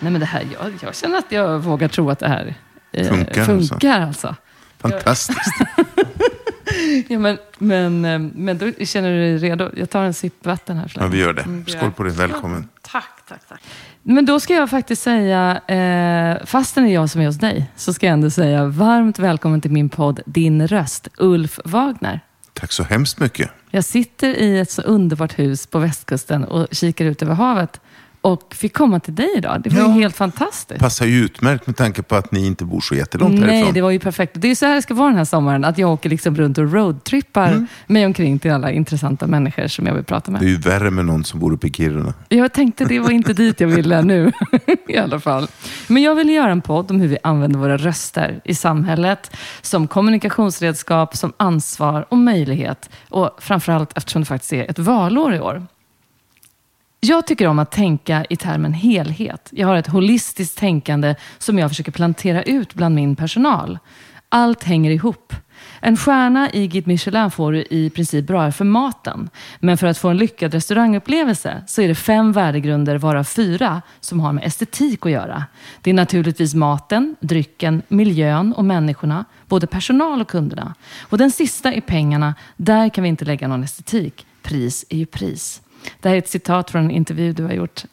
Nej 0.00 0.12
men 0.12 0.20
det 0.20 0.26
här, 0.26 0.46
jag, 0.60 0.72
jag 0.82 0.96
känner 0.96 1.18
att 1.18 1.32
jag 1.32 1.58
vågar 1.58 1.88
tro 1.88 2.10
att 2.10 2.18
det 2.18 2.28
här 2.28 2.54
eh, 2.92 3.08
Funkar 3.08 3.44
funkar 3.44 4.00
alltså. 4.00 4.36
Fantastiskt. 4.78 5.52
Ja, 7.08 7.18
men, 7.18 7.38
men, 7.58 8.04
eh, 8.04 8.18
men 8.18 8.58
då 8.58 8.72
känner 8.84 9.10
du 9.10 9.18
dig 9.18 9.38
redo? 9.38 9.70
Jag 9.76 9.90
tar 9.90 10.04
en 10.04 10.14
sipp 10.14 10.46
vatten 10.46 10.76
här. 10.76 10.92
Ja, 10.94 11.06
vi 11.06 11.18
gör 11.18 11.32
det. 11.32 11.42
Mm, 11.42 11.66
Skål 11.66 11.92
på 11.92 12.02
det. 12.02 12.10
Välkommen. 12.10 12.68
Tack, 12.82 13.10
tack, 13.28 13.40
tack. 13.48 13.60
Men 14.02 14.26
då 14.26 14.40
ska 14.40 14.54
jag 14.54 14.70
faktiskt 14.70 15.02
säga, 15.02 15.60
eh, 15.66 16.46
fastän 16.46 16.84
det 16.84 16.90
är 16.90 16.94
jag 16.94 17.10
som 17.10 17.20
är 17.20 17.26
hos 17.26 17.38
dig, 17.38 17.70
så 17.76 17.92
ska 17.92 18.06
jag 18.06 18.12
ändå 18.12 18.30
säga 18.30 18.64
varmt 18.64 19.18
välkommen 19.18 19.60
till 19.60 19.70
min 19.70 19.88
podd 19.88 20.20
Din 20.26 20.66
röst, 20.68 21.08
Ulf 21.16 21.60
Wagner. 21.64 22.20
Tack 22.52 22.72
så 22.72 22.82
hemskt 22.82 23.20
mycket. 23.20 23.50
Jag 23.70 23.84
sitter 23.84 24.28
i 24.28 24.58
ett 24.58 24.70
så 24.70 24.82
underbart 24.82 25.38
hus 25.38 25.66
på 25.66 25.78
västkusten 25.78 26.44
och 26.44 26.66
kikar 26.70 27.04
ut 27.04 27.22
över 27.22 27.34
havet 27.34 27.80
och 28.32 28.54
fick 28.54 28.72
komma 28.76 29.00
till 29.00 29.14
dig 29.14 29.28
idag. 29.36 29.60
Det 29.62 29.70
var 29.70 29.80
Ja. 29.80 29.86
ju 29.94 30.00
helt 30.00 30.16
fantastiskt. 30.16 30.80
Passar 30.80 31.06
ju 31.06 31.24
utmärkt 31.24 31.66
med 31.66 31.76
tanke 31.76 32.02
på 32.02 32.16
att 32.16 32.32
ni 32.32 32.46
inte 32.46 32.64
bor 32.64 32.80
så 32.80 32.94
jättelångt 32.94 33.40
Nej, 33.40 33.50
härifrån. 33.50 33.74
det 33.74 33.80
var 33.80 33.90
ju 33.90 33.98
perfekt. 33.98 34.32
Det 34.36 34.46
är 34.46 34.48
ju 34.48 34.54
så 34.54 34.66
här 34.66 34.74
det 34.74 34.82
ska 34.82 34.94
vara 34.94 35.08
den 35.08 35.16
här 35.18 35.24
sommaren. 35.24 35.64
Att 35.64 35.78
jag 35.78 35.90
åker 35.92 36.10
liksom 36.10 36.36
runt 36.36 36.58
och 36.58 36.72
roadtrippar 36.72 37.48
Mm. 37.48 37.66
mig 37.86 38.06
omkring 38.06 38.38
till 38.38 38.50
alla 38.50 38.70
intressanta 38.72 39.26
människor 39.26 39.66
som 39.66 39.86
jag 39.86 39.94
vill 39.94 40.04
prata 40.04 40.30
med. 40.30 40.40
Det 40.40 40.46
är 40.46 40.50
ju 40.50 40.56
värre 40.58 40.90
med 40.90 41.04
någon 41.04 41.24
som 41.24 41.40
bor 41.40 41.52
uppe 41.52 41.66
i 41.66 41.72
Kiruna. 41.72 42.14
Jag 42.28 42.52
tänkte 42.52 42.84
det 42.84 43.00
var 43.00 43.10
inte 43.10 43.32
dit 43.32 43.60
jag 43.60 43.68
ville 43.68 44.02
nu 44.02 44.32
i 44.88 44.96
alla 44.98 45.20
fall. 45.20 45.48
Men 45.86 46.02
jag 46.02 46.14
vill 46.14 46.28
göra 46.30 46.50
en 46.50 46.60
podd 46.60 46.90
om 46.90 47.00
hur 47.00 47.08
vi 47.08 47.18
använder 47.22 47.58
våra 47.58 47.76
röster 47.76 48.40
i 48.44 48.54
samhället. 48.54 49.36
Som 49.62 49.88
kommunikationsredskap, 49.88 51.16
som 51.16 51.32
ansvar 51.36 52.06
och 52.08 52.18
möjlighet. 52.18 52.90
Och 53.08 53.30
framförallt 53.38 53.96
eftersom 53.96 54.22
det 54.22 54.26
faktiskt 54.26 54.52
är 54.52 54.70
ett 54.70 54.78
valår 54.78 55.34
i 55.34 55.40
år. 55.40 55.66
Jag 57.00 57.26
tycker 57.26 57.46
om 57.46 57.58
att 57.58 57.70
tänka 57.70 58.24
i 58.30 58.36
termen 58.36 58.72
helhet. 58.72 59.48
Jag 59.52 59.68
har 59.68 59.76
ett 59.76 59.86
holistiskt 59.86 60.58
tänkande 60.58 61.14
som 61.38 61.58
jag 61.58 61.70
försöker 61.70 61.92
plantera 61.92 62.42
ut 62.42 62.74
bland 62.74 62.94
min 62.94 63.16
personal. 63.16 63.78
Allt 64.28 64.64
hänger 64.64 64.90
ihop. 64.90 65.34
En 65.80 65.96
stjärna 65.96 66.50
i 66.52 66.66
Guide 66.66 66.86
Michelin 66.86 67.30
får 67.30 67.52
du 67.52 67.66
i 67.70 67.90
princip 67.90 68.26
bara 68.26 68.52
för 68.52 68.64
maten. 68.64 69.30
Men 69.60 69.78
för 69.78 69.86
att 69.86 69.98
få 69.98 70.08
en 70.08 70.16
lyckad 70.16 70.54
restaurangupplevelse 70.54 71.62
så 71.66 71.82
är 71.82 71.88
det 71.88 71.94
fem 71.94 72.32
värdegrunder, 72.32 72.98
varav 72.98 73.24
fyra, 73.24 73.82
som 74.00 74.20
har 74.20 74.32
med 74.32 74.44
estetik 74.44 75.06
att 75.06 75.12
göra. 75.12 75.44
Det 75.82 75.90
är 75.90 75.94
naturligtvis 75.94 76.54
maten, 76.54 77.16
drycken, 77.20 77.82
miljön 77.88 78.52
och 78.52 78.64
människorna. 78.64 79.24
Både 79.46 79.66
personal 79.66 80.20
och 80.20 80.28
kunderna. 80.28 80.74
Och 81.00 81.18
den 81.18 81.30
sista 81.30 81.72
är 81.72 81.80
pengarna. 81.80 82.34
Där 82.56 82.88
kan 82.88 83.02
vi 83.02 83.08
inte 83.08 83.24
lägga 83.24 83.48
någon 83.48 83.64
estetik. 83.64 84.26
Pris 84.42 84.84
är 84.88 84.96
ju 84.96 85.06
pris. 85.06 85.62
Det 86.00 86.08
här 86.08 86.16
är 86.16 86.18
ett 86.18 86.28
citat 86.28 86.70
från 86.70 86.84
en 86.84 86.90
intervju 86.90 87.32
du 87.32 87.44
har 87.44 87.52
gjort. 87.52 87.84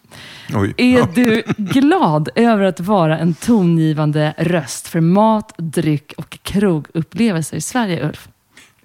Oj. 0.54 0.74
Är 0.78 1.08
du 1.16 1.44
glad 1.58 2.30
över 2.36 2.64
att 2.64 2.80
vara 2.80 3.18
en 3.18 3.34
tongivande 3.34 4.34
röst 4.38 4.88
för 4.88 5.02
mat, 5.02 5.54
dryck 5.58 6.14
och 6.18 6.38
krogupplevelser 6.44 7.58
i 7.58 7.62
Sverige, 7.62 8.08
Ulf? 8.08 8.30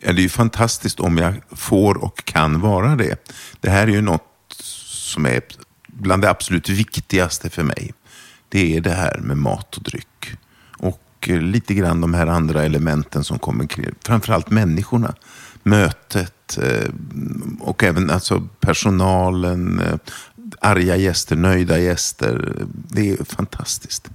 Ja, 0.00 0.12
det 0.12 0.20
är 0.20 0.22
ju 0.22 0.28
fantastiskt 0.28 1.00
om 1.00 1.18
jag 1.18 1.34
får 1.50 2.04
och 2.04 2.24
kan 2.24 2.60
vara 2.60 2.96
det. 2.96 3.28
Det 3.60 3.70
här 3.70 3.82
är 3.82 3.92
ju 3.92 4.00
något 4.00 4.52
som 4.86 5.26
är 5.26 5.40
bland 5.86 6.22
det 6.22 6.30
absolut 6.30 6.68
viktigaste 6.68 7.50
för 7.50 7.62
mig. 7.62 7.92
Det 8.48 8.76
är 8.76 8.80
det 8.80 8.90
här 8.90 9.18
med 9.18 9.36
mat 9.36 9.76
och 9.76 9.82
dryck. 9.82 10.36
Och 10.78 11.28
eh, 11.28 11.40
lite 11.40 11.74
grann 11.74 12.00
de 12.00 12.14
här 12.14 12.26
andra 12.26 12.64
elementen 12.64 13.24
som 13.24 13.38
kommer 13.38 13.66
kring, 13.66 13.94
framförallt 14.06 14.50
människorna. 14.50 15.14
Mötet 15.62 16.58
eh, 16.58 16.90
och 17.60 17.84
även 17.84 18.10
alltså 18.10 18.48
personalen, 18.60 19.80
eh, 19.80 19.98
arga 20.60 20.96
gäster, 20.96 21.36
nöjda 21.36 21.78
gäster. 21.78 22.54
Det 22.88 23.10
är 23.10 23.24
fantastiskt. 23.24 24.10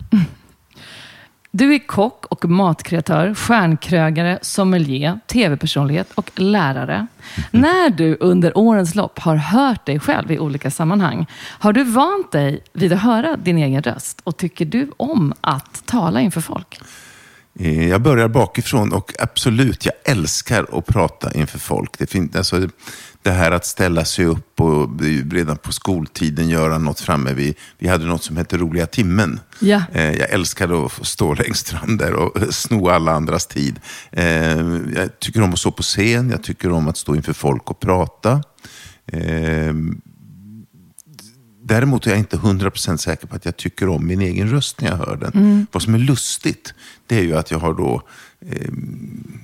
Du 1.57 1.75
är 1.75 1.79
kock 1.79 2.25
och 2.25 2.45
matkreatör, 2.45 3.33
stjärnkrögare, 3.33 4.39
sommelier, 4.41 5.19
tv-personlighet 5.27 6.11
och 6.15 6.31
lärare. 6.35 7.07
När 7.51 7.89
du 7.89 8.17
under 8.19 8.57
årens 8.57 8.95
lopp 8.95 9.19
har 9.19 9.35
hört 9.35 9.85
dig 9.85 9.99
själv 9.99 10.31
i 10.31 10.39
olika 10.39 10.71
sammanhang, 10.71 11.25
har 11.59 11.73
du 11.73 11.83
vant 11.83 12.31
dig 12.31 12.63
vid 12.73 12.93
att 12.93 13.01
höra 13.01 13.37
din 13.37 13.57
egen 13.57 13.81
röst? 13.81 14.21
Och 14.23 14.37
tycker 14.37 14.65
du 14.65 14.91
om 14.97 15.33
att 15.41 15.83
tala 15.85 16.21
inför 16.21 16.41
folk? 16.41 16.79
Eh, 17.59 17.87
Jag 17.89 18.01
börjar 18.01 18.27
bakifrån 18.27 18.93
och 18.93 19.13
absolut, 19.19 19.85
jag 19.85 19.93
älskar 20.05 20.65
att 20.77 20.85
prata 20.85 21.33
inför 21.33 21.59
folk. 21.59 21.97
Det, 21.97 22.07
fin- 22.07 22.31
alltså, 22.37 22.69
det 23.21 23.31
här 23.31 23.51
att 23.51 23.65
ställa 23.65 24.05
sig 24.05 24.25
upp 24.25 24.61
och 24.61 24.89
redan 25.31 25.57
på 25.57 25.71
skoltiden 25.73 26.49
göra 26.49 26.77
något 26.77 26.99
framme. 26.99 27.33
Vi, 27.33 27.55
vi 27.77 27.87
hade 27.87 28.05
något 28.05 28.23
som 28.23 28.37
hette 28.37 28.57
Roliga 28.57 28.85
timmen. 28.87 29.39
Ja. 29.59 29.81
Eh, 29.93 30.11
Jag 30.11 30.29
älskade 30.29 30.85
att 30.85 31.05
stå 31.07 31.33
längst 31.33 31.69
fram 31.69 31.97
där 31.97 32.13
och 32.13 32.37
sno 32.53 32.89
alla 32.89 33.11
andras 33.11 33.47
tid. 33.47 33.79
Eh, 34.11 34.25
Jag 34.95 35.19
tycker 35.19 35.41
om 35.41 35.53
att 35.53 35.59
stå 35.59 35.71
på 35.71 35.83
scen, 35.83 36.29
jag 36.29 36.43
tycker 36.43 36.71
om 36.71 36.87
att 36.87 36.97
stå 36.97 37.15
inför 37.15 37.33
folk 37.33 37.71
och 37.71 37.79
prata. 37.79 38.43
Däremot 41.67 42.07
är 42.07 42.11
jag 42.11 42.19
inte 42.19 42.37
100% 42.37 42.97
säker 42.97 43.27
på 43.27 43.35
att 43.35 43.45
jag 43.45 43.57
tycker 43.57 43.89
om 43.89 44.07
min 44.07 44.21
egen 44.21 44.49
röst 44.49 44.81
när 44.81 44.89
jag 44.89 44.97
hör 44.97 45.15
den. 45.15 45.67
Vad 45.71 45.83
som 45.83 45.93
är 45.93 45.99
lustigt, 45.99 46.73
det 47.07 47.17
är 47.17 47.23
ju 47.23 47.37
att 47.37 47.51
jag 47.51 47.59
har 47.59 47.73
då 47.73 48.01
eh, 48.49 48.71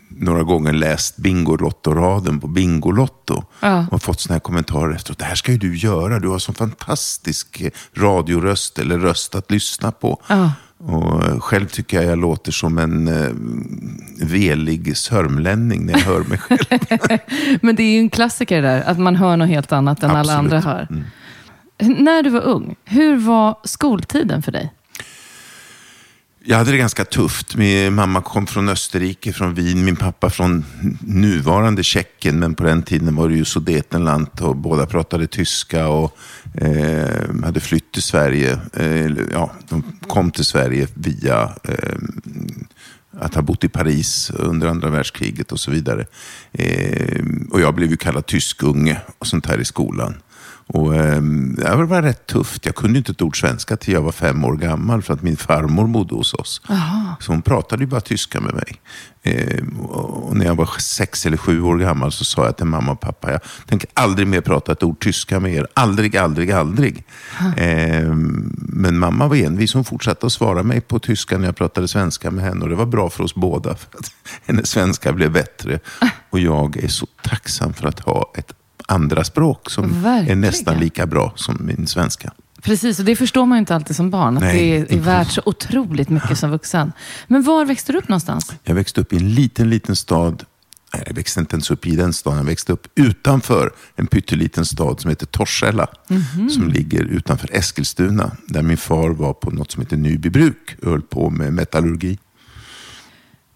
några 0.09 0.44
gånger 0.44 0.74
läst 0.74 1.18
Bingolotto-raden 1.18 2.40
på 2.40 2.48
Bingolotto. 2.48 3.44
Ja. 3.59 3.86
Och 3.92 4.04
fått 4.04 4.20
såna 4.20 4.34
här 4.34 4.40
kommentarer 4.40 4.96
efteråt. 4.96 5.18
Det 5.20 5.26
här 5.26 5.36
ska 5.36 5.52
ju 5.52 5.58
du 5.58 5.78
göra. 5.78 6.20
Du 6.20 6.28
har 6.28 6.40
sån 6.40 6.56
fantastisk 6.56 7.62
eh, 7.62 7.72
radioröst 7.98 8.80
eller 8.80 8.98
röst 9.00 9.36
att 9.36 9.52
lyssna 9.52 9.92
på. 9.92 10.22
Ja. 10.28 10.52
Och 10.78 11.26
eh, 11.26 11.40
själv 11.40 11.68
tycker 11.68 11.98
jag 11.98 12.12
jag 12.12 12.18
låter 12.18 12.52
som 12.52 12.78
en 12.78 13.08
eh, 13.08 13.30
velig 14.28 14.98
sörmlänning 14.98 15.86
när 15.86 15.94
jag 15.94 16.00
hör 16.00 16.24
mig 16.24 16.38
själv. 16.38 17.20
Men 17.62 17.76
det 17.76 17.84
är 17.84 17.94
ju 17.94 18.00
en 18.00 18.09
klassiker 18.09 18.62
där, 18.62 18.82
att 18.82 19.00
man 19.00 19.16
hör 19.16 19.38
något 19.38 19.48
helt 19.48 19.72
annat 19.72 20.03
än 20.03 20.09
alla 20.09 20.20
Absolut. 20.20 20.38
andra 20.38 20.59
hör. 20.59 20.88
När 21.81 22.24
du 22.24 22.30
var 22.30 22.42
ung, 22.42 22.75
hur 22.86 23.18
var 23.18 23.58
skoltiden 23.64 24.42
för 24.42 24.52
dig? 24.52 24.74
Jag 26.44 26.58
hade 26.58 26.72
det 26.72 26.78
ganska 26.78 27.06
tufft. 27.06 27.56
Min 27.56 27.94
mamma 27.94 28.22
kom 28.22 28.47
från 28.47 28.69
Österrike, 28.69 29.34
från 29.34 29.53
Wien. 29.53 29.85
Min 29.85 29.96
pappa 29.96 30.29
från 30.29 30.66
nuvarande 31.00 31.84
Tjeckien, 31.84 32.40
men 32.40 32.55
på 32.55 32.64
den 32.64 32.84
tiden 32.84 33.16
var 33.16 33.29
det 33.29 33.35
ju 33.35 33.46
Sudetenland 33.46 34.28
och 34.41 34.55
båda 34.55 34.85
pratade 34.85 35.28
tyska 35.28 35.88
och 35.88 36.17
eh, 36.55 37.44
hade 37.44 37.59
flytt 37.59 37.91
till 37.91 38.02
Sverige. 38.02 38.59
Eh, 38.73 39.11
ja, 39.32 39.52
de 39.70 39.84
kom 40.08 40.32
till 40.32 40.46
Sverige 40.46 40.88
via 40.94 41.52
eh, 41.64 41.97
att 43.20 43.35
ha 43.35 43.41
bott 43.41 43.64
i 43.64 43.70
Paris 43.70 44.32
under 44.35 44.67
andra 44.67 44.90
världskriget 44.90 45.52
och 45.52 45.59
så 45.59 45.72
vidare. 45.72 46.05
Eh, 46.52 47.23
och 47.52 47.61
jag 47.61 47.76
blev 47.76 47.90
ju 47.90 47.97
kallad 47.97 48.26
tyskunge 48.26 49.02
och 49.20 49.28
sånt 49.28 49.46
här 49.46 49.61
i 49.61 49.66
skolan. 49.66 50.16
Och, 50.73 50.96
eh, 50.96 51.22
det 51.22 51.85
var 51.85 52.02
rätt 52.02 52.28
tufft. 52.28 52.66
Jag 52.66 52.76
kunde 52.76 52.97
inte 52.97 53.12
ett 53.12 53.22
ord 53.22 53.40
svenska 53.40 53.78
till 53.78 53.94
jag 53.94 54.02
var 54.02 54.12
fem 54.12 54.46
år 54.46 54.56
gammal 54.56 55.02
för 55.02 55.14
att 55.14 55.22
min 55.22 55.38
farmor 55.38 55.88
bodde 55.88 56.16
hos 56.16 56.34
oss. 56.34 56.62
Aha. 56.70 57.16
Så 57.20 57.32
hon 57.32 57.41
pratade 57.41 57.84
ju 57.84 57.88
bara 57.88 58.02
tyska 58.02 58.40
med 58.40 58.53
mig. 58.53 58.82
Eh, 59.23 59.64
och 59.90 60.38
när 60.38 60.46
jag 60.46 60.56
var 60.56 60.79
sex 60.79 61.26
eller 61.26 61.38
sju 61.38 61.62
år 61.62 61.78
gammal 61.78 62.12
så 62.12 62.26
sa 62.26 62.46
jag 62.46 62.58
till 62.58 62.66
mamma 62.66 62.91
och 62.91 63.00
pappa, 63.00 63.32
jag 63.32 63.41
tänker 63.66 63.90
aldrig 63.94 64.28
mer 64.28 64.41
prata 64.41 64.72
ett 64.72 64.84
ord 64.84 65.00
tyska 65.00 65.40
med 65.40 65.53
er. 65.53 65.68
Aldrig, 65.73 66.18
aldrig, 66.18 66.52
aldrig. 66.52 67.03
Eh, 67.58 68.16
men 68.56 69.00
mamma 69.00 69.28
var 69.28 69.35
envis. 69.35 69.74
Hon 69.74 69.84
fortsatte 69.84 70.26
att 70.26 70.34
svara 70.34 70.64
mig 70.64 70.82
på 70.82 71.00
tyska 71.00 71.38
när 71.38 71.46
jag 71.46 71.56
pratade 71.56 71.88
svenska 71.88 72.32
med 72.32 72.44
henne. 72.44 72.64
Och 72.64 72.70
det 72.70 72.76
var 72.76 72.85
bra 72.85 73.09
för 73.09 73.24
oss 73.24 73.35
båda. 73.35 73.76
För 73.76 74.00
att 74.00 74.12
hennes 74.46 74.70
svenska 74.70 75.14
blev 75.14 75.32
bättre. 75.32 75.79
Och 76.29 76.40
jag 76.40 76.78
är 76.78 76.88
så 76.88 77.08
tacksam 77.24 77.74
för 77.74 77.88
att 77.88 78.00
ha 78.00 78.32
ett 78.35 78.52
andra 78.91 79.23
språk 79.23 79.70
som 79.70 80.03
Verkligen. 80.03 80.43
är 80.43 80.47
nästan 80.47 80.79
lika 80.79 81.05
bra 81.05 81.34
som 81.35 81.58
min 81.61 81.88
svenska. 81.88 82.32
Precis, 82.61 82.99
och 82.99 83.05
det 83.05 83.16
förstår 83.16 83.46
man 83.46 83.58
ju 83.58 83.59
inte 83.59 83.76
alltid 83.76 83.96
som 83.96 84.09
barn. 84.09 84.38
Att 84.38 84.43
Nej, 84.43 84.85
det 84.90 84.96
är, 84.96 84.99
värt 84.99 85.32
så 85.32 85.41
otroligt 85.46 86.09
mycket 86.09 86.38
som 86.38 86.52
vuxen. 86.52 86.91
Men 87.28 87.43
var 87.43 87.66
växte 87.66 87.91
du 87.91 87.97
upp 87.97 88.08
någonstans? 88.08 88.53
Jag 88.64 88.76
växte 88.76 89.02
upp 89.02 89.14
i 89.14 89.17
en 89.17 89.35
liten, 89.35 89.70
liten 89.70 89.96
stad. 89.96 90.43
Nej, 90.93 91.03
jag 91.08 91.14
växte 91.14 91.40
inte 91.40 91.55
ens 91.55 91.72
upp 91.72 91.88
i 91.88 91.96
den 91.96 92.14
staden. 92.14 92.38
Jag 92.38 92.46
växte 92.46 92.73
upp 92.73 92.88
utanför 92.96 93.72
en 93.96 94.08
pytteliten 94.08 94.66
stad 94.66 95.02
som 95.02 95.09
heter 95.09 95.26
Torshälla. 95.26 95.88
Som 96.49 96.70
ligger 96.70 97.03
utanför 97.03 97.49
Eskilstuna. 97.52 98.32
Där 98.47 98.61
min 98.61 98.78
far 98.78 99.09
var 99.09 99.34
på 99.34 99.52
något 99.52 99.72
som 99.72 99.82
heter 99.82 99.97
Nybybruk 99.97 100.76
och 100.82 100.91
höll 100.91 101.02
på 101.02 101.29
med 101.29 101.53
metallurgi. 101.53 102.17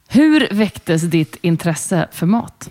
Hur 0.07 0.47
väcktes 0.51 1.01
ditt 1.01 1.37
intresse 1.41 2.07
för 2.11 2.25
mat? 2.25 2.69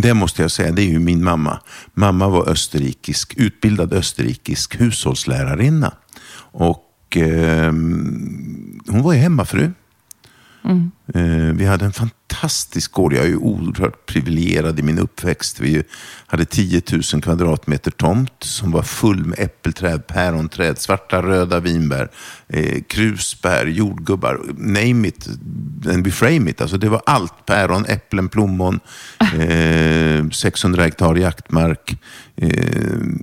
Det 0.00 0.14
måste 0.14 0.42
jag 0.42 0.50
säga, 0.50 0.72
det 0.72 0.82
är 0.82 0.90
ju 0.90 0.98
min 0.98 1.24
mamma. 1.24 1.60
Mamma 1.94 2.28
var 2.28 2.48
österrikisk, 2.48 3.34
utbildad 3.36 3.92
österrikisk 3.92 4.80
hushållslärarinna. 4.80 5.92
Och 6.40 7.16
eh, 7.16 7.72
hon 8.86 9.02
var 9.02 9.12
ju 9.12 9.18
hemmafru. 9.18 9.72
Eh, 11.14 11.54
vi 11.54 11.66
hade 11.66 11.84
en 11.84 11.92
fantastisk 11.92 12.92
gård. 12.92 13.12
Jag 13.12 13.24
är 13.24 13.28
ju 13.28 13.36
oerhört 13.36 14.06
privilegierad 14.06 14.78
i 14.78 14.82
min 14.82 14.98
uppväxt. 14.98 15.60
Vi 15.60 15.82
hade 16.26 16.44
10 16.44 16.82
000 17.12 17.22
kvadratmeter 17.22 17.90
tomt 17.90 18.32
som 18.38 18.70
var 18.70 18.82
full 18.82 19.24
med 19.24 19.38
äppelträd, 19.38 20.06
päronträd, 20.06 20.78
svarta 20.78 21.22
röda 21.22 21.60
vinbär, 21.60 22.10
eh, 22.48 22.82
krusbär, 22.88 23.66
jordgubbar. 23.66 24.40
Name 24.56 25.08
it 25.08 25.28
and 25.86 26.04
beframe 26.04 26.50
it. 26.50 26.60
Alltså 26.60 26.78
det 26.78 26.88
var 26.88 27.02
allt. 27.06 27.46
Päron, 27.46 27.84
äpplen, 27.86 28.28
plommon, 28.28 28.80
eh, 29.20 30.28
600 30.32 30.82
hektar 30.82 31.14
jaktmark, 31.14 32.02
eh, 32.36 32.50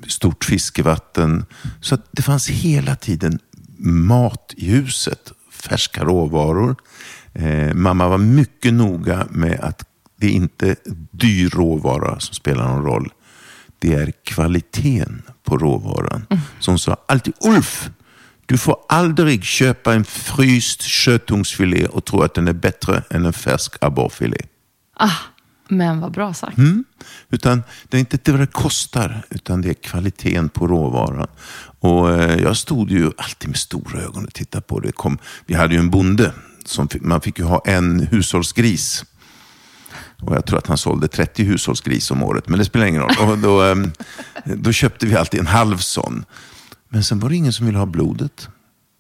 stort 0.08 0.46
fiskevatten. 0.46 1.46
Så 1.82 1.96
att 1.96 2.08
det 2.12 2.22
fanns 2.22 2.50
hela 2.50 2.96
tiden 2.96 3.40
mat 3.78 4.54
i 4.58 4.72
huset. 4.72 5.32
Färska 5.52 6.04
råvaror. 6.04 6.76
Eh, 7.36 7.74
mamma 7.74 8.08
var 8.08 8.18
mycket 8.18 8.74
noga 8.74 9.28
med 9.30 9.60
att 9.60 9.86
det 10.18 10.28
är 10.28 10.32
inte 10.32 10.76
dyr 11.12 11.50
råvara 11.50 12.20
som 12.20 12.36
spelar 12.36 12.68
någon 12.68 12.86
roll. 12.86 13.12
Det 13.80 13.94
är 13.94 14.12
kvaliteten 14.24 15.22
på 15.44 15.58
råvaran. 15.58 16.26
Så 16.60 16.72
hon 16.72 16.80
sa 16.80 16.98
alltid, 17.08 17.34
Ulf, 17.42 17.90
du 18.46 18.58
får 18.58 18.78
aldrig 18.90 19.44
köpa 19.44 19.94
en 19.94 20.06
fryst 20.06 20.82
köttungsfilé 20.82 21.86
och 21.86 22.06
tro 22.06 22.22
att 22.22 22.34
den 22.34 22.48
är 22.48 22.54
bättre 22.54 23.04
än 23.10 23.26
en 23.26 23.34
färsk 23.34 23.76
abborrfilé. 23.82 24.38
Ah, 24.98 25.18
men 25.68 26.00
vad 26.00 26.12
bra 26.12 26.34
sagt. 26.34 26.58
Utan 27.30 27.64
det 27.90 27.98
är 27.98 28.00
inte 28.00 28.32
vad 28.32 28.42
det 28.42 28.48
kostar, 28.48 29.26
utan 29.30 29.62
det 29.62 29.70
är 29.70 29.74
kvaliteten 29.74 30.50
på 30.50 30.68
råvaran. 30.68 31.28
Och 31.80 32.12
eh, 32.12 32.42
jag 32.42 32.58
stod 32.58 32.92
ju 32.92 33.12
alltid 33.18 33.50
med 33.50 33.58
stora 33.58 34.02
ögon 34.02 34.26
och 34.26 34.34
tittade 34.34 34.62
på 34.62 34.80
det. 34.80 34.92
Kom, 34.92 35.18
vi 35.46 35.54
hade 35.54 35.74
ju 35.74 35.80
en 35.80 35.90
bonde, 35.90 36.34
som 36.68 36.88
man 37.02 37.22
fick 37.22 37.40
ju 37.40 37.46
ha 37.46 37.62
en 37.66 38.00
hushållsgris. 38.00 39.06
Och 40.22 40.36
jag 40.36 40.46
tror 40.46 40.58
att 40.58 40.68
han 40.68 40.78
sålde 40.78 41.08
30 41.08 41.44
hushållsgris 41.44 42.12
om 42.12 42.24
året, 42.24 42.48
men 42.50 42.60
det 42.60 42.66
spelar 42.66 42.86
ingen 42.86 43.02
roll. 43.02 43.30
Och 43.32 43.38
då, 43.38 43.62
ehm, 43.62 43.92
då 44.46 44.72
köpte 44.72 45.06
vi 45.06 45.16
alltid 45.16 45.40
en 45.40 45.48
halv 45.48 45.78
sån. 45.78 46.26
Men 46.90 47.04
sen 47.04 47.20
var 47.20 47.30
det 47.30 47.36
ingen 47.36 47.54
som 47.54 47.66
ville 47.66 47.78
ha 47.78 47.86
blodet. 47.86 48.50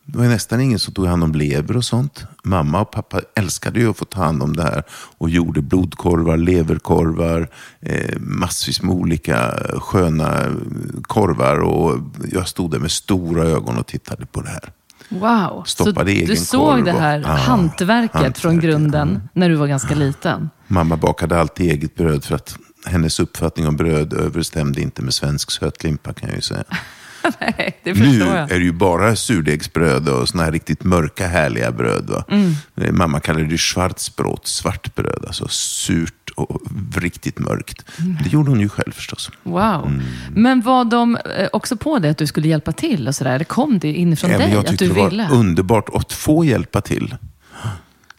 Det 0.05 0.17
var 0.17 0.25
nästan 0.25 0.61
ingen 0.61 0.79
som 0.79 0.93
tog 0.93 1.07
hand 1.07 1.23
om 1.23 1.35
lever 1.35 1.77
och 1.77 1.85
sånt. 1.85 2.25
Mamma 2.43 2.81
och 2.81 2.91
pappa 2.91 3.21
älskade 3.35 3.79
ju 3.79 3.89
att 3.89 3.97
få 3.97 4.05
ta 4.05 4.23
hand 4.23 4.43
om 4.43 4.55
det 4.55 4.63
här 4.63 4.83
och 5.17 5.29
gjorde 5.29 5.61
blodkorvar, 5.61 6.37
leverkorvar, 6.37 7.49
eh, 7.81 8.19
massvis 8.19 8.81
med 8.81 8.95
olika 8.95 9.53
sköna 9.79 10.55
korvar. 11.01 11.59
Och 11.59 11.99
jag 12.31 12.47
stod 12.47 12.71
där 12.71 12.79
med 12.79 12.91
stora 12.91 13.43
ögon 13.43 13.77
och 13.77 13.87
tittade 13.87 14.25
på 14.25 14.41
det 14.41 14.49
här. 14.49 14.71
Wow. 15.09 15.63
Stoppade 15.65 16.11
Så 16.11 16.15
egen 16.17 16.27
du 16.27 16.35
såg 16.35 16.59
korv 16.75 16.85
det 16.85 16.93
och- 16.93 16.99
här 16.99 17.19
Ja, 17.19 17.27
hantverket, 17.27 18.11
från 18.13 18.23
hantverket, 18.23 18.61
grunden 18.63 19.29
när 19.33 19.49
du 19.49 19.55
var 19.55 19.67
ganska 19.67 19.95
liten? 19.95 20.49
Mamma 20.67 20.97
bakade 20.97 21.39
alltid 21.39 21.71
eget 21.71 21.95
bröd 21.95 22.23
för 22.23 22.35
att 22.35 22.57
hennes 22.85 23.19
uppfattning 23.19 23.67
om 23.67 23.75
bröd 23.75 24.13
överstämde 24.13 24.81
inte 24.81 25.01
med 25.01 25.13
svensk 25.13 25.51
sötlimpa 25.51 26.13
kan 26.13 26.29
jag 26.29 26.35
ju 26.35 26.41
säga. 26.41 26.63
Nej, 27.39 27.79
det 27.83 27.93
Nu 27.93 28.21
är 28.23 28.47
det 28.47 28.63
ju 28.65 28.71
bara 28.71 29.15
surdegsbröd 29.15 30.09
och 30.09 30.29
såna 30.29 30.43
här 30.43 30.51
riktigt 30.51 30.83
mörka 30.83 31.27
härliga 31.27 31.71
bröd. 31.71 32.23
Mm. 32.29 32.53
Eh, 32.75 32.91
Mamma 32.91 33.19
kallade 33.19 33.45
det 33.45 33.57
schwarzbrot, 33.57 34.47
svart 34.47 34.95
bröd. 34.95 35.23
Alltså 35.27 35.47
surt 35.47 36.24
och 36.35 36.61
riktigt 36.95 37.39
mörkt. 37.39 37.85
Det 38.23 38.29
gjorde 38.29 38.49
hon 38.49 38.59
ju 38.59 38.69
själv 38.69 38.91
förstås. 38.91 39.31
Wow. 39.43 39.87
Mm. 39.87 40.01
Men 40.33 40.61
var 40.61 40.85
de 40.85 41.15
eh, 41.15 41.47
också 41.53 41.77
på 41.77 41.99
det 41.99 42.09
att 42.09 42.17
du 42.17 42.27
skulle 42.27 42.47
hjälpa 42.47 42.71
till 42.71 43.07
och 43.07 43.15
sådär? 43.15 43.35
Eller 43.35 43.45
kom 43.45 43.79
det 43.79 43.93
inifrån 43.93 44.31
Även 44.31 44.41
dig 44.41 44.51
jag 44.51 44.59
att 44.59 44.67
tyckte 44.67 44.85
du 44.85 44.93
det 44.93 44.99
var 44.99 45.09
ville? 45.09 45.29
underbart 45.29 45.89
att 45.93 46.13
få 46.13 46.45
hjälpa 46.45 46.81
till. 46.81 47.15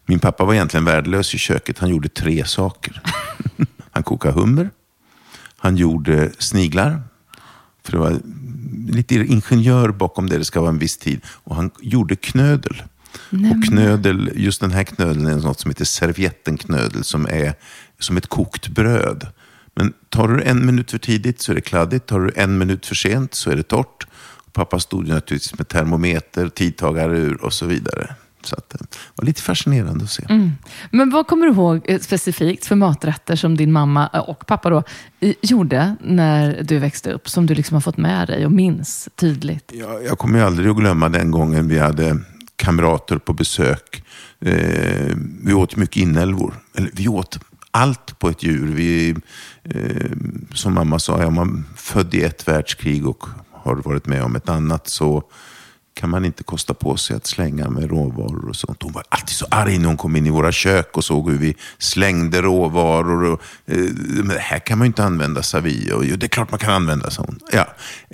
Min 0.07 0.19
pappa 0.19 0.45
var 0.45 0.55
egentligen 0.55 0.85
värdelös 0.85 1.35
i 1.35 1.39
köket. 1.39 1.79
Han 1.79 1.91
gjorde 1.91 2.09
tre 2.09 2.45
saker. 2.45 3.03
Han 3.91 4.03
kokade 4.03 4.35
hummer. 4.35 4.71
Han 5.57 5.77
gjorde 5.77 6.31
sniglar. 6.39 7.03
För 7.85 7.93
det 7.93 7.99
var 7.99 8.21
lite 8.89 9.15
ingenjör 9.15 9.89
bakom 9.89 10.29
det. 10.29 10.39
Det 10.39 10.45
ska 10.45 10.61
vara 10.61 10.71
en 10.71 10.79
viss 10.79 10.99
tid. 10.99 11.21
Och 11.27 11.57
han 11.57 11.71
gjorde 11.81 12.17
knödel. 12.17 12.83
Och 13.31 13.65
knödel, 13.69 14.31
just 14.35 14.61
den 14.61 14.71
här 14.71 14.85
knödeln 14.85 15.27
är 15.27 15.37
något 15.37 15.61
som 15.61 15.71
heter 15.71 15.85
serviettenknödel 15.85 17.05
som 17.05 17.27
är 17.27 17.55
som 17.99 18.17
ett 18.17 18.27
kokt 18.27 18.69
bröd. 18.69 19.27
Men 19.75 19.93
tar 20.09 20.29
du 20.29 20.43
en 20.43 20.67
minut 20.67 20.91
för 20.91 20.99
tidigt 20.99 21.41
så 21.41 21.53
är 21.53 21.55
det 21.55 21.61
kladdigt. 21.61 22.07
Tar 22.07 22.21
du 22.21 22.33
en 22.37 22.59
minut 22.59 22.87
för 22.87 22.95
sent 22.95 23.35
så 23.35 23.51
är 23.51 23.57
det 23.57 23.63
torrt. 23.63 24.07
Pappa 24.53 24.81
stod 24.81 25.07
ju 25.07 25.15
naturligtvis 25.15 25.59
med 25.59 25.69
termometer, 25.69 26.49
tidtagarur 26.49 27.45
och 27.45 27.53
så 27.53 27.67
vidare. 27.67 28.15
Så 28.43 28.57
att, 28.57 28.75
eh, 28.75 28.81
det 28.81 28.97
var 29.15 29.25
lite 29.25 29.43
fascinerande 29.43 30.05
att 30.05 30.11
se. 30.11 30.23
Men 30.91 31.11
vad 31.11 31.27
kommer 31.27 31.47
du 31.47 31.53
ihåg 31.53 31.81
eh, 31.85 32.01
specifikt 32.01 32.67
för 32.67 32.77
maträtter 32.77 33.37
som 33.37 33.57
din 33.57 33.73
mamma 33.73 34.11
eh, 34.15 34.21
och 34.21 34.47
pappa 34.47 34.71
då 34.71 34.83
gjorde 35.41 35.97
när 36.01 36.63
du 36.63 36.79
växte 36.79 37.13
upp? 37.13 37.29
Som 37.29 37.47
du 37.47 37.55
liksom 37.55 37.75
har 37.75 37.81
fått 37.81 37.97
med 37.97 38.29
dig 38.29 38.47
och 38.47 38.53
minns 38.53 39.09
tydligt? 39.15 39.73
Jag, 39.75 40.05
jag 40.05 40.19
kommer 40.19 40.39
ju 40.39 40.45
aldrig 40.45 40.71
att 40.71 40.77
glömma 40.77 41.09
den 41.09 41.31
gången 41.31 41.69
vi 41.69 41.79
hade 41.79 42.19
kamrater 42.57 43.19
på 43.19 43.33
besök. 43.33 44.03
Eh, 44.41 45.17
vi 45.45 45.53
åt 45.53 45.77
mycket 45.77 45.97
inälvor. 45.97 46.55
Eller 46.75 46.91
vi 46.93 47.09
åt 47.09 47.39
allt 47.77 48.19
på 48.19 48.29
ett 48.29 48.43
djur. 48.43 48.75
Vi, 48.75 49.15
eh, 49.65 50.11
som 50.55 50.75
mamma 50.75 50.99
sa, 50.99 51.19
är 51.19 51.31
man 51.31 51.65
född 51.77 52.15
i 52.15 52.23
ett 52.23 52.49
världskrig 52.49 53.07
och 53.07 53.25
har 53.53 53.75
varit 53.75 54.07
med 54.07 54.23
om 54.23 54.37
ett 54.37 54.49
annat 54.49 54.89
så 54.89 55.23
kan 55.95 56.11
man 56.11 56.25
inte 56.25 56.43
kosta 56.43 56.75
på 56.75 56.97
sig 56.97 57.17
att 57.17 57.27
slänga 57.27 57.71
med 57.71 57.91
råvaror 57.91 58.49
och 58.49 58.57
sånt. 58.57 58.83
Hon 58.83 58.93
var 58.93 59.05
alltid 59.09 59.37
så 59.37 59.47
arg 59.51 59.79
när 59.79 59.87
hon 59.87 59.97
kom 59.97 60.17
in 60.17 60.27
i 60.27 60.31
våra 60.31 60.53
kök 60.53 60.97
och 60.97 61.05
såg 61.05 61.31
hur 61.31 61.39
vi 61.39 61.57
slängde 61.79 62.43
råvaror. 62.43 63.25
Och, 63.25 63.41
eh, 63.67 63.79
men 64.17 64.29
det 64.29 64.39
här 64.39 64.59
kan 64.59 64.79
man 64.79 64.85
ju 64.85 64.89
inte 64.89 65.05
använda, 65.05 65.43
sa 65.43 65.61
vi. 65.61 65.93
Och, 65.93 66.05
jo, 66.05 66.17
det 66.17 66.27
är 66.27 66.29
klart 66.29 66.51
man 66.51 66.59
kan 66.59 66.75
använda, 66.75 67.11
sa 67.11 67.23
hon. 67.23 67.39
Ja. 67.53 67.67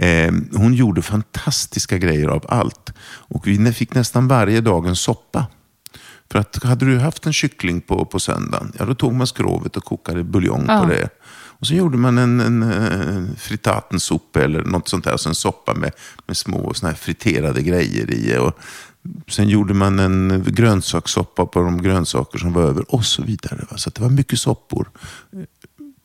Eh, 0.07 0.33
hon 0.53 0.75
gjorde 0.75 1.03
fantastiska 1.03 1.99
grejer 1.99 2.29
av 2.29 2.45
allt. 2.49 2.93
Och 3.05 3.47
vi 3.47 3.73
fick 3.73 3.95
nästan 3.95 4.29
varje 4.29 4.61
dag 4.61 4.87
en 4.87 4.97
soppa. 4.97 5.47
För 6.33 6.39
att 6.39 6.63
hade 6.65 6.87
du 6.87 6.99
haft 6.99 7.27
en 7.27 7.33
kyckling 7.33 7.81
på, 7.81 8.05
på 8.05 8.21
söndagen, 8.21 8.73
ja 8.79 8.85
då 8.85 8.95
tog 8.95 9.15
man 9.15 9.27
skrovet 9.27 9.77
och 9.77 9.85
kokade 9.85 10.25
buljong 10.25 10.65
Ja. 10.69 10.81
på 10.81 10.87
det. 10.89 11.09
Och 11.59 11.67
så 11.67 11.75
gjorde 11.75 11.97
man 11.99 12.19
en, 12.19 12.41
en, 12.41 12.63
en 12.63 13.37
fritatensoppa 13.37 14.41
eller 14.43 14.65
något 14.65 14.89
sånt 14.89 15.05
där. 15.05 15.13
Alltså 15.13 15.29
en 15.29 15.35
soppa 15.35 15.75
med, 15.75 15.93
med 16.27 16.37
små 16.37 16.75
såna 16.75 16.91
här 16.91 16.97
friterade 16.97 17.63
grejer 17.63 18.11
i. 18.11 18.37
Och 18.39 18.59
sen 19.29 19.49
gjorde 19.49 19.75
man 19.75 19.99
en 19.99 20.45
grönsakssoppa 20.47 21.47
på 21.47 21.61
de 21.63 21.83
grönsaker 21.83 22.39
som 22.39 22.53
var 22.53 22.63
över 22.63 22.95
och 22.95 23.05
så 23.05 23.23
vidare. 23.23 23.65
Så 23.77 23.91
det 23.91 24.01
var 24.03 24.11
mycket 24.11 24.39
soppor. 24.39 24.91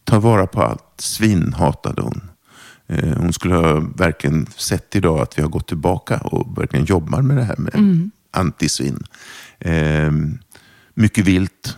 Ta 0.03 0.19
vara 0.19 0.47
på 0.47 0.61
allt. 0.63 0.83
Svinn 0.97 1.53
hatade 1.53 2.01
hon. 2.01 2.21
Eh, 2.87 3.17
Hon 3.17 3.33
skulle 3.33 3.55
ha 3.55 3.79
verkligen 3.95 4.47
sett 4.57 4.95
idag 4.95 5.19
att 5.19 5.37
vi 5.37 5.41
har 5.41 5.49
gått 5.49 5.67
tillbaka 5.67 6.17
och 6.17 6.57
verkligen 6.61 6.85
jobbar 6.85 7.21
med 7.21 7.37
det 7.37 7.43
här 7.43 7.57
med 7.57 8.09
antisvinn. 8.31 9.03
Eh, 9.59 10.11
mycket 10.93 11.25
vilt. 11.25 11.77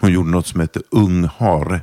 Hon 0.00 0.12
gjorde 0.12 0.30
något 0.30 0.46
som 0.46 0.60
heter 0.60 0.82
ung 0.90 1.24
hare. 1.24 1.80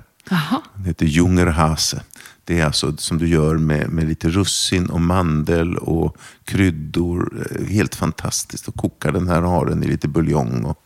Det 0.75 0.87
heter 0.87 1.05
Jungerhase. 1.05 2.03
Det 2.43 2.59
är 2.59 2.65
alltså 2.65 2.97
som 2.97 3.17
du 3.17 3.27
gör 3.27 3.57
med, 3.57 3.89
med 3.89 4.07
lite 4.07 4.29
russin 4.29 4.85
och 4.85 5.01
mandel 5.01 5.77
och 5.77 6.17
kryddor. 6.43 7.45
Eh, 7.51 7.65
Helt 7.65 7.95
fantastiskt. 7.95 8.67
Och 8.67 8.75
kokar 8.75 9.11
den 9.11 9.27
här 9.27 9.41
haren 9.41 9.83
i 9.83 9.87
lite 9.87 10.07
buljong. 10.07 10.63
Och, 10.63 10.83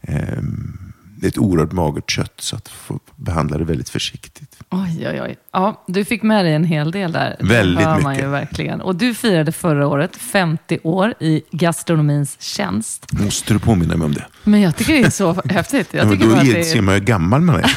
ehm, 0.00 0.85
det 1.20 1.26
är 1.26 1.28
ett 1.28 1.38
oerhört 1.38 1.72
magert 1.72 2.10
kött 2.10 2.34
så 2.36 2.56
att 2.56 2.68
få 2.68 3.00
behandla 3.16 3.58
det 3.58 3.64
väldigt 3.64 3.88
försiktigt. 3.88 4.56
Oj, 4.70 5.08
oj, 5.12 5.22
oj. 5.22 5.36
Ja, 5.52 5.84
du 5.86 6.04
fick 6.04 6.22
med 6.22 6.44
dig 6.44 6.54
en 6.54 6.64
hel 6.64 6.90
del 6.90 7.12
där. 7.12 7.36
Väldigt 7.40 7.78
det 7.84 7.90
hör 7.90 8.00
man 8.00 8.12
mycket. 8.12 8.26
ju 8.26 8.30
verkligen. 8.30 8.80
Och 8.80 8.96
du 8.96 9.14
firade 9.14 9.52
förra 9.52 9.86
året 9.88 10.16
50 10.16 10.78
år 10.82 11.14
i 11.20 11.42
gastronomins 11.50 12.36
tjänst. 12.40 13.12
Måste 13.12 13.52
du 13.52 13.58
påminna 13.58 13.96
mig 13.96 14.04
om 14.04 14.14
det? 14.14 14.24
Men 14.44 14.60
jag 14.60 14.76
tycker 14.76 14.92
det 14.92 15.02
är 15.02 15.10
så 15.10 15.32
häftigt. 15.44 15.88
Jag 15.94 16.06
Ja, 16.06 16.10
tycker 16.10 16.24
då 16.24 16.30
bara 16.30 16.40
att 16.40 16.48
är- 16.48 16.54
det 16.54 16.64
ser 16.64 16.80
man 16.82 16.94
hur 16.94 17.00
gammal 17.00 17.40
man 17.40 17.56
är. 17.56 17.70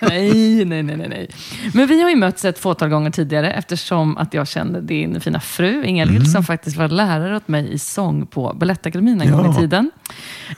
Nej, 0.08 0.64
nej, 0.64 0.82
nej, 0.82 0.96
nej. 0.96 1.30
Men 1.74 1.86
vi 1.86 2.02
har 2.02 2.10
ju 2.10 2.16
mötts 2.16 2.44
ett 2.44 2.58
fåtal 2.58 2.88
gånger 2.88 3.10
tidigare 3.10 3.52
eftersom 3.52 4.16
att 4.16 4.34
jag 4.34 4.48
kände 4.48 4.80
din 4.80 5.20
fina 5.20 5.40
fru 5.40 5.84
Ingalill 5.84 6.16
Mm. 6.16 6.26
som 6.28 6.44
faktiskt 6.44 6.76
var 6.76 6.88
lärare 6.88 7.36
åt 7.36 7.48
mig 7.48 7.72
i 7.72 7.78
sång 7.78 8.26
på 8.26 8.52
Balettakademin 8.54 9.20
en 9.20 9.32
gång 9.32 9.44
Ja. 9.44 9.52
i 9.52 9.60
tiden. 9.60 9.90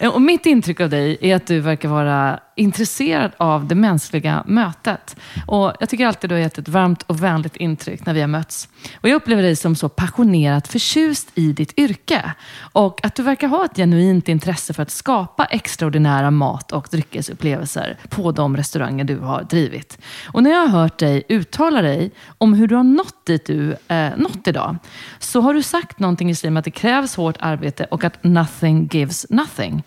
Eh, 0.01 0.11
Och 0.15 0.23
mitt 0.23 0.47
intryck 0.47 0.81
av 0.81 0.91
dig 0.91 1.19
är 1.21 1.37
att 1.37 1.47
du 1.47 1.61
verkar 1.61 1.89
vara 1.89 2.12
intresserad 2.57 3.33
av 3.37 3.67
det 3.67 3.75
mänskliga 3.75 4.45
mötet. 4.47 5.17
Och 5.47 5.73
jag 5.81 5.89
tycker 5.89 6.07
alltid 6.07 6.31
du 6.31 6.35
har 6.35 6.41
gett 6.41 6.59
ett 6.59 6.69
varmt 6.69 7.03
och 7.03 7.23
vänligt 7.23 7.57
intryck 7.57 8.07
när 8.07 8.15
vi 8.15 8.21
har 8.21 8.29
mötts. 8.29 8.69
Och 9.01 9.09
jag 9.09 9.17
upplever 9.17 9.43
dig 9.43 9.57
som 9.57 9.77
så 9.77 9.89
passionerat 9.89 10.69
förtjust 10.69 11.29
i 11.35 11.53
ditt 11.53 11.79
yrke. 11.79 12.33
Och 12.73 13.05
att 13.05 13.15
du 13.15 13.23
verkar 13.23 13.49
ha 13.49 13.65
ett 13.65 13.77
genuint 13.77 14.29
intresse 14.29 14.75
för 14.75 14.83
att 14.83 14.91
skapa 14.91 15.45
extraordinära 15.45 16.31
mat 16.31 16.73
och 16.73 16.89
dryckesupplevelser 16.91 17.99
på 18.09 18.33
de 18.33 18.57
restauranger 18.57 19.05
du 19.05 19.19
har 19.19 19.43
drivit. 19.43 19.99
Och 20.27 20.43
när 20.43 20.51
jag 20.51 20.67
har 20.67 20.81
hört 20.81 20.99
dig 20.99 21.23
uttala 21.29 21.83
dig 21.83 22.11
om 22.39 22.55
hur 22.55 22.69
du 22.69 22.75
har 22.75 22.85
nått 22.85 23.27
dit 23.27 23.47
du 23.47 23.77
eh, 23.89 24.11
nått 24.17 24.47
idag, 24.47 24.77
så 25.19 25.41
har 25.41 25.55
du 25.55 25.63
sagt 25.63 25.99
någonting 25.99 26.31
i 26.31 26.35
stil 26.35 26.51
med 26.51 26.59
att 26.59 26.65
det 26.65 26.71
krävs 26.71 27.17
hårt 27.17 27.37
arbete 27.41 27.85
och 27.91 28.05
att 28.05 28.25
nothing 28.25 28.89
gives 28.93 29.27
nothing. 29.31 29.83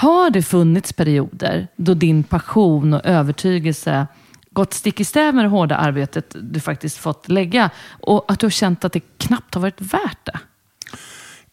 Har 0.00 0.30
det 0.30 0.42
funnits 0.42 0.92
perioder 0.92 1.68
då 1.76 1.94
din 1.94 2.22
passion 2.22 2.94
och 2.94 3.00
övertygelse 3.04 4.06
gått 4.50 4.74
stick 4.74 5.00
i 5.00 5.04
stäv 5.04 5.34
med 5.34 5.44
det 5.44 5.48
hårda 5.48 5.76
arbetet 5.76 6.36
du 6.40 6.60
faktiskt 6.60 6.96
fått 6.96 7.28
lägga 7.28 7.70
och 7.86 8.24
att 8.32 8.40
du 8.40 8.46
har 8.46 8.50
känt 8.50 8.84
att 8.84 8.92
det 8.92 9.00
knappt 9.18 9.54
har 9.54 9.62
varit 9.62 9.80
värt 9.80 10.24
det? 10.24 10.38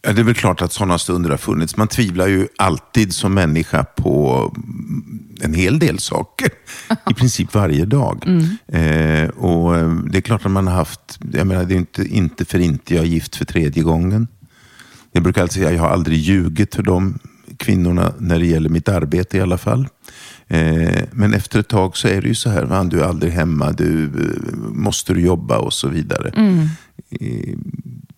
Ja, 0.01 0.13
det 0.13 0.21
är 0.21 0.23
väl 0.23 0.35
klart 0.35 0.61
att 0.61 0.73
sådana 0.73 0.97
stunder 0.97 1.29
har 1.29 1.37
funnits. 1.37 1.77
Man 1.77 1.87
tvivlar 1.87 2.27
ju 2.27 2.47
alltid 2.57 3.13
som 3.13 3.33
människa 3.33 3.83
på 3.83 4.37
mm, 4.55 5.19
en 5.41 5.53
hel 5.53 5.79
del 5.79 5.99
saker. 5.99 6.49
I 7.09 7.13
princip 7.13 7.53
varje 7.53 7.85
dag. 7.85 8.23
Eh, 8.67 9.29
och 9.29 9.77
eh, 9.77 9.89
Det 9.89 10.17
är 10.17 10.21
klart 10.21 10.45
att 10.45 10.51
man 10.51 10.67
har 10.67 10.75
haft, 10.75 11.19
jag 11.33 11.47
menar 11.47 11.65
det 11.65 11.73
är 11.73 11.77
inte, 11.77 12.03
inte 12.03 12.45
för 12.45 12.59
inte 12.59 12.95
jag 12.95 13.03
är 13.03 13.09
gift 13.09 13.35
för 13.35 13.45
tredje 13.45 13.83
gången. 13.83 14.27
Jag 15.11 15.23
brukar 15.23 15.41
alltid 15.41 15.53
säga 15.53 15.67
att 15.67 15.75
jag 15.75 15.81
har 15.81 15.89
aldrig 15.89 16.17
ljugit 16.17 16.75
för 16.75 16.83
de 16.83 17.19
kvinnorna 17.57 18.13
när 18.19 18.39
det 18.39 18.45
gäller 18.45 18.69
mitt 18.69 18.89
arbete 18.89 19.37
i 19.37 19.41
alla 19.41 19.57
fall. 19.57 19.87
Eh, 20.47 21.03
men 21.11 21.33
efter 21.33 21.59
ett 21.59 21.67
tag 21.67 21.97
så 21.97 22.07
är 22.07 22.21
det 22.21 22.27
ju 22.27 22.35
så 22.35 22.49
här, 22.49 22.63
"Van, 22.63 22.89
du 22.89 22.99
är 22.99 23.03
aldrig 23.05 23.31
hemma, 23.33 23.71
du 23.71 24.03
eh, 24.03 24.57
måste 24.57 25.13
du 25.13 25.21
jobba 25.21 25.57
och 25.57 25.73
så 25.73 25.87
vidare. 25.87 26.31
Eh, 27.09 27.57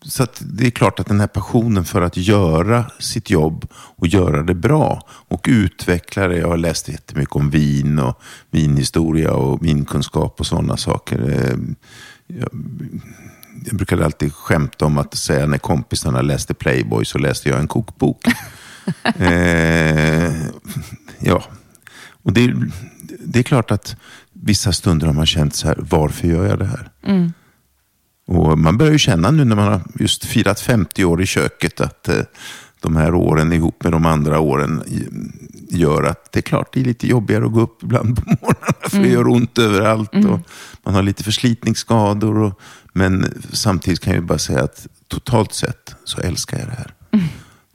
så 0.02 0.26
det 0.40 0.66
är 0.66 0.70
klart 0.70 1.00
att 1.00 1.06
den 1.06 1.20
här 1.20 1.26
passionen 1.26 1.84
för 1.84 2.02
att 2.02 2.16
göra 2.16 2.84
sitt 2.98 3.30
jobb 3.30 3.66
och 3.72 4.06
göra 4.06 4.42
det 4.42 4.54
bra 4.54 5.02
och 5.28 5.46
utveckla 5.50 6.28
det. 6.28 6.36
Jag 6.38 6.48
har 6.48 6.56
läst 6.56 6.88
jättemycket 6.88 7.36
om 7.36 7.50
vin 7.50 7.98
och 7.98 8.20
vinhistoria 8.50 9.32
och 9.32 9.64
vinkunskap 9.64 10.40
och 10.40 10.46
sådana 10.46 10.76
saker. 10.76 11.30
Eh, 11.30 11.56
Jag, 12.40 12.48
jag 13.66 13.76
brukade 13.76 14.04
alltid 14.04 14.32
skämta 14.34 14.86
om 14.86 14.98
att 14.98 15.14
säga 15.14 15.46
när 15.46 15.58
kompisarna 15.58 16.22
läste 16.22 16.54
Playboy 16.54 17.04
så 17.04 17.18
läste 17.18 17.48
jag 17.48 17.58
en 17.60 17.68
kokbok. 17.68 18.22
eh, 19.18 20.32
ja, 21.18 21.44
och 22.22 22.32
det, 22.32 22.54
det 23.24 23.38
är 23.38 23.42
klart 23.42 23.70
att 23.70 23.96
vissa 24.32 24.72
stunder 24.72 25.06
har 25.06 25.14
man 25.14 25.26
känt 25.26 25.54
så 25.54 25.68
här, 25.68 25.76
varför 25.78 26.28
gör 26.28 26.46
jag 26.46 26.58
det 26.58 26.66
här? 26.66 26.90
Och 28.26 28.58
man 28.58 28.78
börjar 28.78 28.92
ju 28.92 28.98
känna 28.98 29.30
nu 29.30 29.44
när 29.44 29.56
man 29.56 29.72
har 29.72 29.82
just 29.98 30.24
firat 30.24 30.60
50 30.60 31.04
år 31.04 31.22
i 31.22 31.26
köket 31.26 31.80
att 31.80 32.08
eh, 32.08 32.22
de 32.80 32.96
här 32.96 33.14
åren 33.14 33.52
ihop 33.52 33.82
med 33.82 33.92
de 33.92 34.06
andra 34.06 34.40
åren 34.40 34.82
gör 35.70 36.02
att 36.02 36.32
det 36.32 36.38
är 36.38 36.42
klart 36.42 36.72
det 36.72 36.80
är 36.80 36.84
lite 36.84 37.06
jobbigare 37.06 37.44
att 37.44 37.52
gå 37.52 37.60
upp 37.60 37.82
ibland 37.82 38.16
på 38.16 38.22
morgnarna 38.28 38.88
för 38.88 38.98
det 38.98 39.08
gör 39.08 39.28
ont 39.28 39.58
överallt. 39.58 40.14
Och 40.14 40.40
man 40.82 40.94
har 40.94 41.02
lite 41.02 41.24
förslitningsskador. 41.24 42.38
Och, 42.38 42.60
men 42.92 43.42
samtidigt 43.52 44.00
kan 44.00 44.12
jag 44.12 44.20
ju 44.20 44.26
bara 44.26 44.38
säga 44.38 44.64
att 44.64 44.86
totalt 45.08 45.54
sett 45.54 45.94
så 46.04 46.20
älskar 46.20 46.58
jag 46.58 46.68
det 46.68 46.76
här. 46.78 46.94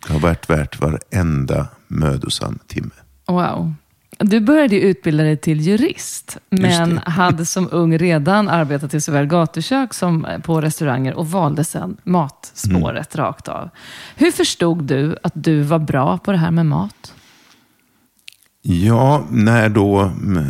Det 0.08 0.14
har 0.14 0.20
varit 0.20 0.50
värt 0.50 0.80
varenda 0.80 1.68
mödosam 1.88 2.60
timme. 2.68 2.92
Wow. 3.28 3.74
Du 4.20 4.40
började 4.40 4.80
utbilda 4.80 5.24
dig 5.24 5.38
till 5.38 5.62
jurist, 5.62 6.38
men 6.50 6.98
hade 6.98 7.46
som 7.46 7.70
ung 7.72 7.98
redan 7.98 8.50
arbetat 8.50 8.94
i 8.94 9.02
såväl 9.02 9.26
gatukök 9.26 9.94
som 9.94 10.28
på 10.44 10.62
restauranger 10.62 11.14
och 11.14 11.32
valde 11.32 11.64
sedan 11.64 11.98
matspåret 12.04 13.16
Mm. 13.16 13.26
rakt 13.26 13.48
av. 13.48 13.70
Hur 14.16 14.32
förstod 14.32 14.84
du 14.84 15.18
att 15.24 15.34
du 15.36 15.62
var 15.62 15.80
bra 15.80 16.18
på 16.18 16.32
det 16.32 16.38
här 16.38 16.52
med 16.52 16.66
mat? 16.66 17.14
Ja, 18.62 19.26
när 19.30 19.70
då 19.70 20.00
mm, 20.00 20.46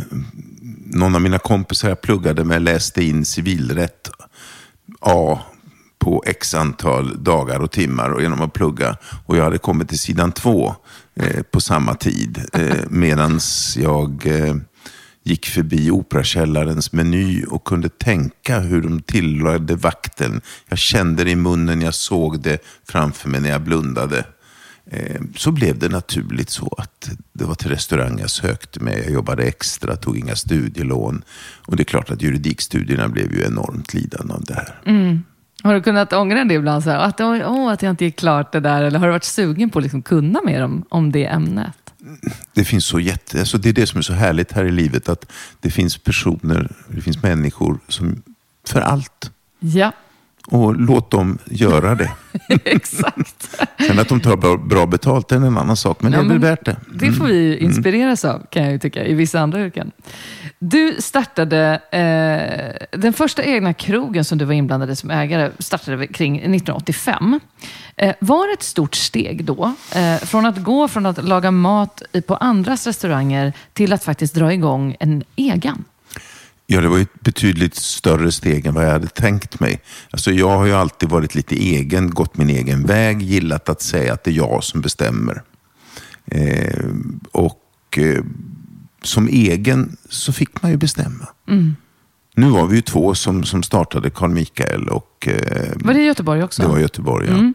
någon 0.86 1.14
av 1.14 1.20
mina 1.20 1.38
kompisar 1.38 1.88
jag 1.88 2.00
pluggade 2.00 2.44
med 2.44 2.62
läste 2.62 3.04
in 3.04 3.24
civilrätt 3.24 4.10
A 5.00 5.38
på 6.06 6.22
x 6.26 6.54
antal 6.54 7.24
dagar 7.24 7.60
och 7.60 7.70
timmar 7.70 8.10
och 8.10 8.22
genom 8.22 8.42
att 8.42 8.52
plugga. 8.52 8.96
Och 9.24 9.36
jag 9.36 9.44
hade 9.44 9.58
kommit 9.58 9.88
till 9.88 9.98
sidan 9.98 10.32
två 10.32 10.74
eh, 11.14 11.42
på 11.42 11.60
samma 11.60 11.94
tid. 11.94 12.44
Eh, 12.52 12.76
Medan 12.90 13.40
jag 13.76 14.26
eh, 14.26 14.56
gick 15.22 15.46
förbi 15.46 15.90
Operakällarens 15.90 16.92
meny 16.92 17.44
och 17.44 17.64
kunde 17.64 17.88
tänka 17.88 18.60
hur 18.60 18.82
de 18.82 19.02
tillade 19.02 19.76
vakten. 19.76 20.40
Jag 20.68 20.78
kände 20.78 21.24
det 21.24 21.30
i 21.30 21.36
munnen, 21.36 21.80
jag 21.82 21.94
såg 21.94 22.40
det 22.40 22.58
framför 22.88 23.28
mig 23.28 23.40
när 23.40 23.50
jag 23.50 23.62
blundade. 23.62 24.24
Eh, 24.90 25.20
Så 25.36 25.50
blev 25.50 25.78
det 25.78 25.88
naturligt 25.88 26.50
så 26.50 26.74
att 26.78 27.10
det 27.32 27.44
var 27.44 27.54
till 27.54 27.70
restaurang 27.70 28.18
jag 28.20 28.30
sökte 28.30 28.80
mig. 28.80 29.02
Jag 29.04 29.12
jobbade 29.12 29.42
extra, 29.42 29.96
tog 29.96 30.18
inga 30.18 30.36
studielån. 30.36 31.24
Och 31.66 31.76
det 31.76 31.82
är 31.82 31.84
klart 31.84 32.10
att 32.10 32.22
juridikstudierna 32.22 33.08
blev 33.08 33.32
ju 33.32 33.44
enormt 33.44 33.94
lidande 33.94 34.34
av 34.34 34.44
det 34.44 34.54
här. 34.54 34.80
Har 35.66 35.74
du 35.74 35.82
kunnat 35.82 36.12
ångra 36.12 36.44
det 36.44 36.54
ibland? 36.54 36.84
Så 36.84 36.90
här, 36.90 36.98
att, 36.98 37.20
oj, 37.20 37.44
åh, 37.44 37.72
att 37.72 37.82
jag 37.82 37.90
inte 37.90 38.04
gick 38.04 38.16
klart 38.16 38.52
det 38.52 38.60
där. 38.60 38.82
Eller 38.82 38.98
har 38.98 39.06
du 39.06 39.12
varit 39.12 39.24
sugen 39.24 39.70
på 39.70 39.78
att 39.78 39.82
liksom 39.82 40.02
kunna 40.02 40.40
mer 40.44 40.62
om, 40.62 40.84
om 40.88 41.12
det 41.12 41.26
ämnet? 41.26 41.92
Det 42.52 42.64
finns 42.64 42.84
så 42.84 43.00
jätte... 43.00 43.38
Alltså 43.38 43.58
det 43.58 43.68
är 43.68 43.72
det 43.72 43.86
som 43.86 43.98
är 43.98 44.02
så 44.02 44.12
härligt 44.12 44.52
här 44.52 44.64
i 44.64 44.70
livet. 44.70 45.08
Att 45.08 45.32
det 45.60 45.70
finns 45.70 45.98
personer, 45.98 46.70
det 46.88 47.00
finns 47.00 47.22
människor 47.22 47.78
som... 47.88 48.22
För 48.68 48.80
allt. 48.80 49.30
Ja, 49.58 49.92
Och 50.50 50.80
låt 50.80 51.10
dem 51.10 51.38
göra 51.44 51.94
det. 51.94 52.10
exakt. 52.64 53.56
Sen 53.86 53.98
att 53.98 54.08
de 54.08 54.20
tar 54.20 54.56
bra, 54.56 54.86
betalt 54.86 55.32
är 55.32 55.36
en 55.36 55.44
annan 55.58 55.76
sak. 55.76 56.02
Men 56.02 56.12
det 56.12 56.18
Ja, 56.18 56.24
är 56.24 56.28
väl 56.28 56.38
värt 56.38 56.64
det. 56.64 56.76
Det 56.94 57.12
får 57.12 57.24
vi 57.24 57.36
ju 57.36 57.58
inspireras 57.58 58.24
av, 58.24 58.46
kan 58.50 58.62
jag 58.62 58.72
ju 58.72 58.78
tycka, 58.78 59.04
i 59.04 59.14
vissa 59.14 59.40
andra 59.40 59.60
yrken. 59.60 59.90
Du 60.58 60.96
startade, 60.98 61.80
eh, 61.90 62.98
den 62.98 63.12
första 63.12 63.42
egna 63.44 63.74
krogen 63.74 64.24
som 64.24 64.38
du 64.38 64.44
var 64.44 64.52
inblandad 64.54 64.90
i 64.90 64.96
som 64.96 65.10
ägare, 65.10 65.50
startade 65.58 66.06
kring 66.06 66.36
1985. 66.36 67.40
Eh, 67.96 68.14
var 68.20 68.46
det 68.46 68.52
ett 68.52 68.62
stort 68.62 68.94
steg 68.94 69.44
då, 69.44 69.74
eh, 69.94 70.16
från 70.16 70.46
att 70.46 70.58
gå 70.62 70.88
från 70.88 71.06
att 71.06 71.24
laga 71.24 71.50
mat 71.50 72.02
på 72.26 72.36
andras 72.36 72.86
restauranger 72.86 73.52
till 73.72 73.92
att 73.92 74.04
faktiskt 74.04 74.34
dra 74.34 74.52
igång 74.52 74.96
en 75.00 75.24
egen? 75.36 75.84
Ja, 76.66 76.80
det 76.80 76.88
var 76.88 76.98
ett 76.98 77.20
betydligt 77.20 77.74
större 77.74 78.32
steg 78.32 78.66
än 78.66 78.74
vad 78.74 78.84
jag 78.84 78.90
hade 78.90 79.06
tänkt 79.06 79.60
mig. 79.60 79.80
Alltså, 80.10 80.32
jag 80.32 80.58
har 80.58 80.66
ju 80.66 80.72
alltid 80.72 81.08
varit 81.08 81.34
lite 81.34 81.54
egen, 81.54 82.10
gått 82.10 82.36
min 82.36 82.50
egen 82.50 82.86
väg, 82.86 83.22
gillat 83.22 83.68
att 83.68 83.82
säga 83.82 84.12
att 84.12 84.24
det 84.24 84.30
är 84.30 84.34
jag 84.34 84.64
som 84.64 84.80
bestämmer. 84.80 85.42
Eh, 86.26 86.84
och 87.32 87.98
eh, 87.98 88.24
som 89.02 89.28
egen 89.28 89.96
så 90.08 90.32
fick 90.32 90.62
man 90.62 90.70
ju 90.70 90.76
bestämma. 90.76 91.28
Nu 92.34 92.48
var 92.50 92.66
vi 92.66 92.76
ju 92.76 92.82
två 92.82 93.14
som, 93.14 93.44
som 93.44 93.62
startade 93.62 94.10
Carl 94.10 94.30
Mikael 94.30 94.88
och 94.88 95.28
eh, 95.28 95.72
Var 95.74 95.94
det 95.94 96.00
i 96.00 96.04
Göteborg 96.04 96.42
också? 96.42 96.62
det 96.62 96.68
var 96.68 96.78
i 96.78 96.82
Göteborg. 96.82 97.28
Ja. 97.28 97.52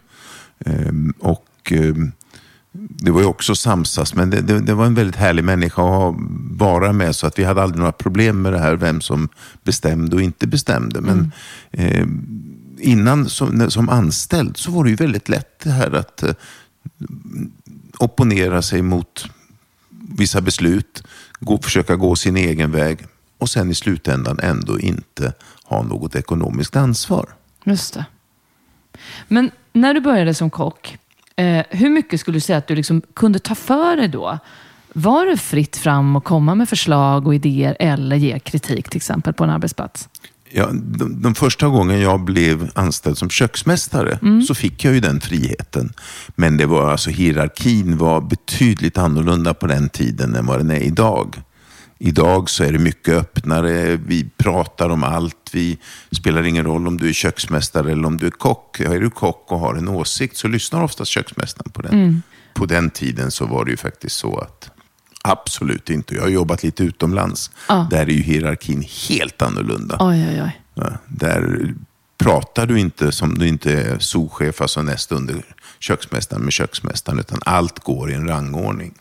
Ehm, 0.72 1.14
och 1.20 1.72
ehm, 1.72 2.12
det 2.74 3.12
var 3.12 3.22
ju 3.22 3.28
också 3.28 3.56
samsas, 3.56 4.16
men 4.16 4.30
det, 4.30 4.42
det, 4.42 4.60
det 4.60 4.74
var 4.74 4.86
en 4.86 4.94
väldigt 4.94 5.16
härlig 5.16 5.44
människa 5.44 5.82
att 5.82 6.16
vara 6.52 6.94
med. 6.94 7.16
Så 7.16 7.28
att 7.28 7.40
vi 7.40 7.44
hade 7.44 7.62
aldrig 7.62 7.80
några 7.80 7.92
problem 7.92 8.42
med 8.42 8.54
det 8.54 8.60
här, 8.60 8.76
vem 8.76 9.02
som 9.02 9.30
bestämde 9.64 10.16
och 10.16 10.22
inte 10.22 10.48
bestämde. 10.48 11.02
Men 11.02 11.32
ehm, 11.72 12.78
innan 12.80 13.30
som, 13.30 13.72
som 13.72 13.90
anställd 13.90 14.58
så 14.58 14.72
var 14.72 14.84
det 14.84 14.90
ju 14.90 14.96
väldigt 14.96 15.30
lätt 15.30 15.60
det 15.60 15.72
här 15.72 15.92
att 15.92 16.24
eh, 16.24 16.34
opponera 17.98 18.62
sig 18.62 18.82
mot 18.82 19.26
vissa 20.18 20.42
beslut, 20.42 21.04
gå, 21.40 21.58
försöka 21.58 21.96
gå 21.96 22.16
sin 22.16 22.38
egen 22.38 22.72
väg. 22.72 23.06
och 23.38 23.50
sen 23.50 23.72
i 23.72 23.76
slutändan 23.76 24.40
ändå 24.40 24.80
inte 24.80 25.34
ha 25.64 25.84
något 25.84 26.16
ekonomiskt 26.16 26.76
ansvar. 26.76 27.30
Just 27.64 27.94
det. 27.94 28.06
Men 29.28 29.52
när 29.74 29.94
du 29.94 30.02
började 30.02 30.34
som 30.34 30.50
kock, 30.50 30.98
eh, 31.36 31.66
hur 31.70 31.90
mycket 31.90 32.20
skulle 32.20 32.36
du 32.36 32.42
säga 32.42 32.58
att 32.58 32.68
du 32.68 32.76
liksom 32.76 33.02
kunde 33.14 33.40
ta 33.40 33.56
för 33.56 33.96
dig 33.96 34.08
då? 34.08 34.40
Var 34.94 35.26
det 35.26 35.38
fritt 35.38 35.78
fram 35.78 36.16
att 36.16 36.24
komma 36.24 36.56
med 36.56 36.70
förslag 36.70 37.28
och 37.28 37.36
idéer 37.36 37.78
eller 37.80 38.16
ge 38.16 38.40
kritik 38.40 38.90
till 38.90 38.98
exempel 38.98 39.34
på 39.34 39.44
en 39.44 39.50
arbetsplats? 39.50 40.10
Ja, 40.54 40.70
de, 40.74 41.22
de 41.22 41.36
första 41.36 41.68
gången 41.68 42.00
jag 42.00 42.24
blev 42.24 42.72
anställd 42.76 43.18
som 43.18 43.30
köksmästare 43.30 44.20
så 44.48 44.56
fick 44.56 44.86
jag 44.86 44.94
ju 44.94 45.00
den 45.00 45.22
friheten. 45.22 45.94
Men 46.36 46.58
det 46.58 46.66
var 46.66 46.92
alltså 46.92 47.10
hierarkin 47.10 47.98
var 47.98 48.22
betydligt 48.22 48.98
annorlunda 48.98 49.54
på 49.54 49.68
den 49.68 49.90
tiden 49.90 50.36
än 50.36 50.46
vad 50.46 50.60
den 50.60 50.72
är 50.72 50.80
idag. 50.80 51.42
Idag 52.04 52.50
så 52.50 52.64
är 52.64 52.72
det 52.72 52.80
mycket 52.80 53.14
öppnare. 53.14 53.96
Vi 53.96 54.30
pratar 54.38 54.90
om 54.90 55.04
allt. 55.04 55.50
Vi 55.52 55.78
spelar 56.12 56.44
ingen 56.44 56.66
roll 56.66 56.88
om 56.88 56.98
du 56.98 57.10
är 57.10 57.14
köksmästare 57.14 57.92
eller 57.92 58.08
om 58.08 58.18
du 58.18 58.28
är 58.28 58.32
kock. 58.32 58.80
Är 58.80 59.00
du 59.00 59.10
kock 59.10 59.52
och 59.52 59.60
har 59.60 59.76
en 59.76 59.88
åsikt 59.88 60.38
så 60.38 60.48
lyssnar 60.48 60.84
oftast 60.84 61.12
köksmästaren 61.12 61.72
på 61.72 61.82
den. 61.82 62.24
På 62.54 62.66
den 62.66 62.90
tiden 62.90 63.32
så 63.32 63.46
var 63.46 63.66
det 63.66 63.72
ju 63.72 63.78
faktiskt 63.78 64.16
så 64.16 64.38
att 64.38 64.70
absolut 65.22 65.90
inte. 65.90 66.16
Jag 66.16 66.22
har 66.22 66.30
jobbat 66.30 66.64
lite 66.64 66.84
utomlands. 66.84 67.52
Ja. 67.70 67.88
Där 67.92 68.02
är 68.02 68.14
ju 68.14 68.22
hierarkin 68.22 68.86
helt 69.10 69.42
annorlunda. 69.42 69.98
Oj, 70.00 70.28
oj, 70.30 70.42
oj. 70.44 70.62
Ja, 70.74 70.92
där 71.08 71.74
pratar 72.18 72.66
du 72.66 72.80
inte 72.80 73.12
som 73.12 73.38
du 73.38 73.48
inte 73.48 73.74
är 73.74 74.00
souschef, 74.00 74.62
alltså 74.62 74.82
näst 74.82 75.12
under 75.12 75.44
köksmästaren 75.80 76.44
med 76.44 76.54
köksmästaren, 76.54 77.20
utan 77.20 77.40
allt 77.46 77.80
går 77.80 78.12
i 78.12 78.14
en 78.14 78.28
rangordning. 78.28 78.94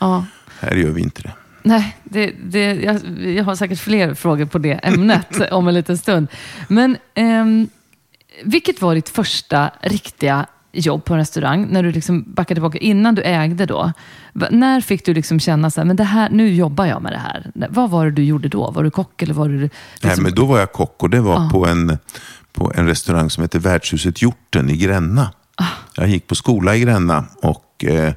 Ja. 0.00 0.24
Här 0.60 0.74
gör 0.74 0.90
vi 0.90 1.02
inte 1.02 1.22
det. 1.22 1.32
Nej, 1.66 1.96
det, 2.04 2.32
det, 2.44 2.74
jag, 2.74 3.18
jag 3.18 3.44
har 3.44 3.54
säkert 3.54 3.78
fler 3.78 4.14
frågor 4.14 4.44
på 4.44 4.58
det 4.58 4.72
ämnet 4.72 5.40
om 5.52 5.68
en 5.68 5.74
liten 5.74 5.98
stund. 5.98 6.28
Men 6.68 6.96
ehm, 7.14 7.68
vilket 8.44 8.82
var 8.82 8.94
ditt 8.94 9.08
första 9.08 9.70
riktiga 9.80 10.46
jobb 10.72 11.04
på 11.04 11.14
en 11.14 11.18
restaurang? 11.18 11.66
När 11.70 11.82
du 11.82 11.92
liksom 11.92 12.24
backade 12.26 12.54
tillbaka, 12.54 12.78
innan 12.78 13.14
du 13.14 13.22
ägde 13.22 13.66
då. 13.66 13.92
När 14.50 14.80
fick 14.80 15.04
du 15.04 15.14
liksom 15.14 15.40
känna 15.40 15.70
så 15.70 15.80
här, 15.80 15.86
men 15.86 15.96
det 15.96 16.04
här, 16.04 16.30
nu 16.30 16.54
jobbar 16.54 16.86
jag 16.86 17.02
med 17.02 17.12
det 17.12 17.18
här. 17.18 17.50
Vad 17.70 17.90
var 17.90 18.04
det 18.04 18.10
du 18.10 18.24
gjorde 18.24 18.48
då? 18.48 18.70
Var 18.70 18.84
du 18.84 18.90
kock 18.90 19.22
eller 19.22 19.34
var 19.34 19.48
du... 19.48 19.56
Nej, 19.58 19.70
liksom- 20.00 20.22
men 20.22 20.34
då 20.34 20.44
var 20.44 20.58
jag 20.58 20.72
kock 20.72 21.02
och 21.02 21.10
det 21.10 21.20
var 21.20 21.50
på, 21.50 21.66
en, 21.66 21.98
på 22.52 22.72
en 22.74 22.86
restaurang 22.86 23.30
som 23.30 23.42
heter 23.42 23.58
Värdshuset 23.58 24.22
Hjorten 24.22 24.70
i 24.70 24.76
Gränna. 24.76 25.32
Jag 25.96 26.08
gick 26.08 26.26
på 26.26 26.34
skola 26.34 26.76
i 26.76 26.80
Gränna 26.80 27.24
och 27.42 27.84
eh, 27.84 28.12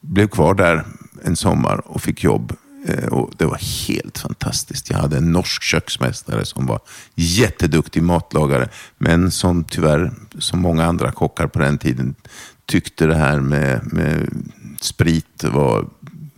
blev 0.00 0.28
kvar 0.28 0.54
där 0.54 0.84
en 1.24 1.36
sommar 1.36 1.82
och 1.88 2.02
fick 2.02 2.24
jobb. 2.24 2.52
Eh, 2.84 3.08
och 3.08 3.30
det 3.36 3.44
var 3.44 3.58
helt 3.88 4.18
fantastiskt. 4.18 4.90
Jag 4.90 4.98
hade 4.98 5.16
en 5.16 5.32
norsk 5.32 5.62
köksmästare 5.62 6.44
som 6.44 6.66
var 6.66 6.80
jätteduktig 7.14 8.02
matlagare, 8.02 8.68
men 8.98 9.30
som 9.30 9.64
tyvärr, 9.64 10.12
som 10.38 10.60
många 10.60 10.84
andra 10.84 11.12
kockar 11.12 11.46
på 11.46 11.58
den 11.58 11.78
tiden, 11.78 12.14
tyckte 12.66 13.06
det 13.06 13.16
här 13.16 13.40
med, 13.40 13.92
med 13.92 14.28
sprit 14.80 15.44
var 15.44 15.86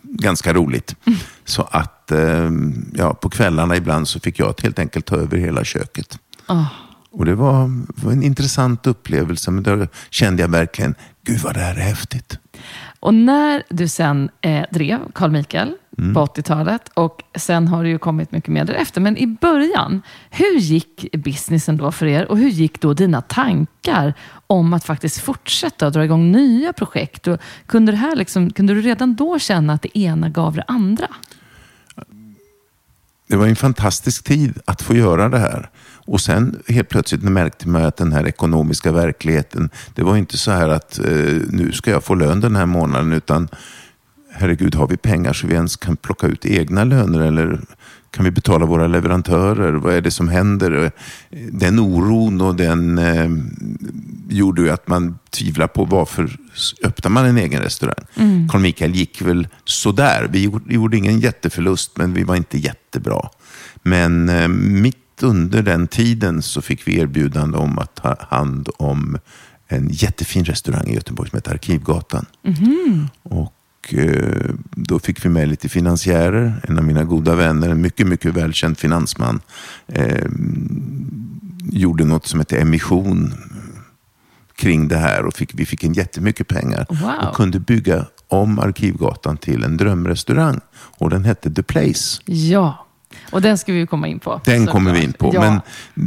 ganska 0.03 0.53
roligt. 0.53 0.97
Så 1.45 1.63
att 1.63 2.11
eh, 2.11 2.51
ja, 2.93 3.15
på 3.15 3.31
kvällarna 3.31 3.77
ibland 3.77 4.09
så 4.09 4.21
fick 4.21 4.39
jag 4.39 4.61
helt 4.63 4.79
enkelt 4.79 5.07
ta 5.07 5.17
över 5.17 5.37
hela 5.37 5.65
köket. 5.65 6.19
Ah. 6.47 6.65
Och 7.11 7.25
det 7.25 7.35
var, 7.35 7.83
var 7.87 8.13
en 8.13 8.23
intressant 8.23 8.87
upplevelse, 8.87 9.51
men 9.51 9.63
då 9.63 9.87
kände 10.11 10.43
jag 10.43 10.49
verkligen, 10.49 10.95
gud 11.23 11.41
vad 11.41 11.55
det 11.55 11.61
här 11.61 11.75
är 11.75 11.81
häftigt. 11.81 12.39
Och 13.01 13.15
när 13.15 13.63
du 13.69 13.89
sen 13.89 14.31
eh, 14.41 14.65
drev 14.71 14.99
Carl 15.15 15.31
Michael 15.31 15.75
Mm. 15.99 16.15
på 16.15 16.27
80-talet 16.27 16.91
och 16.95 17.23
sen 17.35 17.69
har 17.69 17.83
det 17.83 17.89
ju 17.89 17.99
kommit 17.99 18.33
mycket 18.33 18.51
mer 18.51 18.65
därefter. 18.65 19.01
Men 19.01 19.17
i 19.17 19.27
början, 19.27 20.03
hur 20.31 20.59
gick 20.59 21.07
businessen 21.13 21.77
då 21.77 21.93
för 21.93 22.07
er 22.07 22.31
och 22.31 22.39
hur 22.39 22.49
gick 22.49 22.81
då 22.81 22.95
dina 22.95 23.21
tankar 23.21 24.15
om 24.47 24.73
att 24.73 24.85
faktiskt 24.85 25.21
fortsätta 25.21 25.87
och 25.87 25.93
dra 25.93 26.05
igång 26.05 26.33
nya 26.33 26.73
projekt? 26.73 27.27
Och 27.27 27.41
kunde, 27.67 27.93
det 27.93 27.99
här 27.99 28.17
liksom, 28.17 28.51
kunde 28.51 28.75
du 28.75 28.81
redan 28.81 29.15
då 29.15 29.39
känna 29.39 29.73
att 29.73 29.83
det 29.83 29.99
ena 29.99 30.29
gav 30.29 30.55
det 30.55 30.65
andra? 30.67 31.09
Det 33.27 33.37
var 33.37 33.47
en 33.47 33.57
fantastisk 33.57 34.25
tid 34.25 34.59
att 34.65 34.83
få 34.83 34.95
göra 34.95 35.29
det 35.29 35.39
här. 35.39 35.71
Och 36.07 36.21
sen 36.21 36.63
helt 36.69 36.89
plötsligt 36.89 37.23
märkte 37.23 37.69
man 37.69 37.85
att 37.85 37.97
den 37.97 38.13
här 38.13 38.29
ekonomiska 38.29 38.93
verkligheten, 38.93 39.71
det 39.95 40.03
var 40.03 40.17
inte 40.17 40.39
så 40.39 40.51
här 40.51 40.69
att 40.69 40.99
eh, 40.99 41.05
nu 41.49 41.73
ska 41.73 41.91
jag 41.91 42.05
få 42.05 42.15
lön 42.15 42.41
den 42.41 42.57
här 42.57 42.67
månaden, 42.67 43.13
utan 43.13 43.49
herregud, 44.35 44.75
har 44.75 44.89
vi 44.89 44.97
pengar 44.97 45.33
så 45.33 45.47
vi 45.47 45.55
ens 45.55 45.77
kan 45.77 45.97
plocka 45.97 46.27
ut 46.27 46.47
egna 46.47 46.85
löner 46.85 47.21
eller 47.21 47.61
kan 48.11 48.25
vi 48.25 48.31
betala 48.31 48.67
våra 48.67 48.87
leverantörer? 48.87 49.73
Vad 49.73 49.95
är 49.95 50.01
det 50.01 50.11
som 50.11 50.29
händer? 50.29 50.93
Den 51.53 51.79
oron 51.79 52.41
och 52.41 52.57
den 52.57 52.99
eh, 52.99 53.31
gjorde 54.29 54.63
ju 54.63 54.71
att 54.71 54.89
man 54.89 55.19
tvivlar 55.31 55.67
på 55.67 55.85
varför 55.85 56.37
öppnar 56.85 57.11
man 57.11 57.27
en 57.27 57.39
egen 57.39 57.63
restaurang. 57.63 58.05
Carl 58.51 58.61
Michael 58.61 58.95
gick 58.95 59.23
väl 59.23 59.49
sådär. 59.65 60.29
Vi 60.31 60.51
gjorde, 60.69 60.97
ingen 60.97 61.21
jätteförlust, 61.21 61.97
men 61.97 62.15
vi 62.15 62.25
var 62.25 62.37
inte 62.37 62.59
jättebra. 62.59 63.29
Men 63.83 64.29
eh, 64.29 64.49
mitt 64.49 65.23
under 65.23 65.63
den 65.63 65.87
tiden 65.87 66.43
så 66.43 66.63
fick 66.63 66.89
vi 66.89 66.99
erbjudande 66.99 67.59
om 67.59 67.79
att 67.79 67.95
ta 67.95 68.17
hand 68.21 68.69
om 68.79 69.19
en 69.69 69.89
jättefin 69.91 70.45
restaurang 70.45 70.89
i 70.89 70.95
Göteborg 70.95 71.31
som 71.31 71.37
heter 71.37 71.53
Arkivgatan. 71.53 72.27
Och 73.23 73.53
eh, 73.93 74.51
då 74.71 74.99
fick 74.99 75.25
vi 75.25 75.29
med 75.29 75.49
lite 75.49 75.69
finansiärer. 75.69 76.61
En 76.69 76.79
av 76.79 76.85
mina 76.85 77.05
goda 77.05 77.35
vänner, 77.35 77.69
en 77.69 77.81
mycket, 77.81 78.07
mycket 78.07 78.35
välkänd 78.35 78.79
finansman, 78.79 79.41
eh, 79.89 80.27
gjorde 81.71 82.05
något 82.05 82.27
som 82.27 82.41
hette 82.41 82.57
emission 82.59 83.35
kring 84.57 84.89
det 84.89 84.97
här 84.97 85.25
och 85.27 85.35
fick, 85.35 85.51
vi 85.55 85.67
fick 85.67 85.85
en 85.85 85.93
jättemycket 85.93 86.49
pengar 86.49 86.87
Wow. 86.91 87.29
och 87.29 87.37
kunde 87.37 87.59
bygga 87.61 88.07
om 88.29 88.59
Arkivgatan 88.59 89.37
till 89.37 89.65
en 89.65 89.77
drömrestaurang. 89.77 90.61
Och 90.75 91.11
den 91.11 91.25
hette 91.25 91.51
The 91.51 91.63
Place. 91.63 92.21
Ja, 92.25 92.84
och 93.31 93.43
den 93.43 93.59
ska 93.59 93.73
vi 93.73 93.87
komma 93.87 94.09
in 94.09 94.19
på. 94.19 94.41
Den 94.45 94.67
kommer 94.67 94.93
vi 94.93 95.03
in 95.03 95.13
på. 95.13 95.31
Ja. 95.35 95.41
Men 95.41 95.61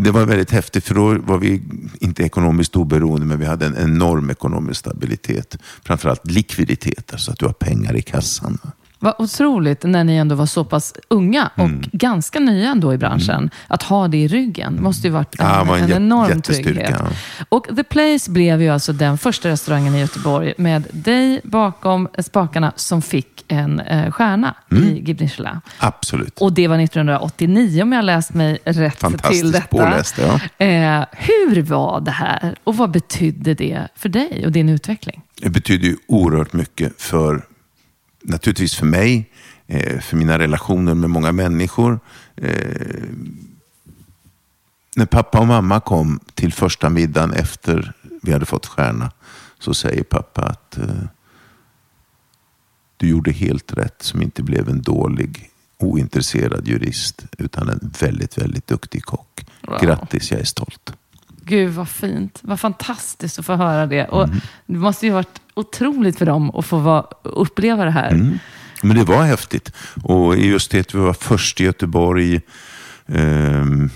det 0.03 0.11
var 0.11 0.25
väldigt 0.25 0.51
häftigt 0.51 0.83
för 0.83 0.95
då 0.95 1.17
var 1.17 1.37
vi 1.37 1.61
inte 1.99 2.23
ekonomiskt 2.23 2.75
oberoende 2.75 3.25
men 3.25 3.39
vi 3.39 3.45
hade 3.45 3.65
en 3.65 3.77
enorm 3.77 4.29
ekonomisk 4.29 4.79
stabilitet. 4.79 5.57
Framförallt 5.83 6.31
likviditet, 6.31 7.13
alltså 7.13 7.31
att 7.31 7.39
du 7.39 7.45
har 7.45 7.53
pengar 7.53 7.95
i 7.95 8.01
kassan. 8.01 8.57
Vad 8.99 9.13
otroligt 9.17 9.83
när 9.83 10.03
ni 10.03 10.15
ändå 10.15 10.35
var 10.35 10.45
så 10.45 10.63
pass 10.63 10.93
unga 11.07 11.49
och 11.55 11.59
Mm. 11.65 11.83
ganska 11.91 12.39
nya 12.39 12.69
ändå 12.69 12.93
i 12.93 12.97
branschen. 12.97 13.49
Att 13.67 13.83
ha 13.83 14.07
det 14.07 14.17
i 14.17 14.27
ryggen 14.27 14.83
måste 14.83 15.07
ju 15.07 15.13
varit 15.13 15.39
en, 15.39 15.45
Ja, 15.47 15.63
var 15.63 15.77
en 15.77 15.83
en 15.83 15.91
enorm 15.91 16.41
trygghet. 16.41 16.95
ja. 16.99 17.07
Och 17.49 17.67
The 17.75 17.83
Place 17.83 18.31
blev 18.31 18.61
ju 18.61 18.69
alltså 18.69 18.93
den 18.93 19.17
första 19.17 19.49
restaurangen 19.49 19.95
i 19.95 19.99
Göteborg 19.99 20.53
med 20.57 20.87
dig 20.91 21.41
bakom 21.43 22.07
spakarna 22.19 22.71
som 22.75 23.01
fick 23.01 23.45
en 23.47 23.79
eh, 23.79 24.11
stjärna 24.11 24.55
Mm. 24.71 24.83
i 24.83 24.99
Guide 24.99 25.21
Michelin. 25.21 25.61
Absolut. 25.79 26.37
Och 26.41 26.53
det 26.53 26.67
var 26.67 26.77
1989 26.79 27.83
om 27.83 27.91
jag 27.93 28.05
läst 28.05 28.33
mig 28.33 28.57
rätt 28.63 28.75
till 28.75 28.91
Fantastiskt 28.91 29.53
detta. 29.53 29.67
påläst, 29.67 30.15
ja. 30.17 30.65
Eh, 30.65 31.05
hur 31.11 31.61
var 31.61 32.01
det 32.01 32.11
här 32.11 32.55
och 32.63 32.77
vad 32.77 32.91
betydde 32.91 33.53
det 33.53 33.87
för 33.95 34.09
dig 34.09 34.43
och 34.45 34.51
din 34.51 34.69
utveckling? 34.69 35.21
Det 35.41 35.49
betyder 35.49 35.87
ju 35.87 35.97
oerhört 36.07 36.53
mycket 36.53 37.01
för, 37.01 37.45
naturligtvis 38.27 38.75
för 38.75 38.85
mig, 38.85 39.29
eh, 39.67 39.99
för 39.99 40.17
mina 40.17 40.39
relationer 40.39 40.93
med 40.93 41.09
många 41.09 41.31
människor. 41.31 41.99
Eh, 42.35 43.03
när 44.95 45.05
pappa 45.05 45.39
och 45.39 45.47
mamma 45.47 45.79
kom 45.79 46.19
till 46.33 46.53
första 46.53 46.89
middagen 46.89 47.33
efter 47.33 47.93
vi 48.21 48.33
hade 48.33 48.45
fått 48.45 48.65
stjärna 48.65 49.11
så 49.59 49.73
säger 49.73 50.03
pappa 50.03 50.41
att 50.41 50.77
eh, 50.77 51.03
du 52.97 53.07
gjorde 53.07 53.31
helt 53.31 53.73
rätt 53.73 54.01
som 54.01 54.21
inte 54.21 54.43
blev 54.43 54.69
en 54.69 54.81
dålig 54.81 55.49
ointresserad 55.77 56.67
jurist 56.67 57.25
utan 57.37 57.69
en 57.69 57.93
väldigt, 57.99 58.37
väldigt 58.37 58.67
duktig 58.67 59.03
kock. 59.03 59.45
Wow. 59.61 59.79
Grattis, 59.81 60.31
jag 60.31 60.39
är 60.39 60.45
stolt. 60.45 60.93
Gud 61.47 61.73
vad 61.73 61.89
fint. 61.89 62.39
Vad 62.41 62.59
fantastiskt 62.59 63.39
att 63.39 63.45
få 63.45 63.55
höra 63.55 63.85
det. 63.85 64.05
Och 64.05 64.23
Mm. 64.23 64.39
Det 64.65 64.77
måste 64.77 65.05
ju 65.05 65.11
ha 65.11 65.15
varit 65.17 65.41
otroligt 65.53 66.17
för 66.17 66.25
dem 66.25 66.51
att 66.55 66.65
få 66.65 66.77
vara, 66.77 67.05
uppleva 67.23 67.85
det 67.85 67.91
här. 67.91 68.11
Mm. 68.11 68.39
Men 68.83 68.97
det 68.97 69.03
var 69.03 69.23
häftigt. 69.23 69.71
Och 70.03 70.37
just 70.37 70.71
det 70.71 70.79
att 70.79 70.95
vi 70.95 70.99
var 70.99 71.13
först 71.13 71.61
i 71.61 71.63
Göteborg. 71.63 72.41
ehm, 73.07 73.89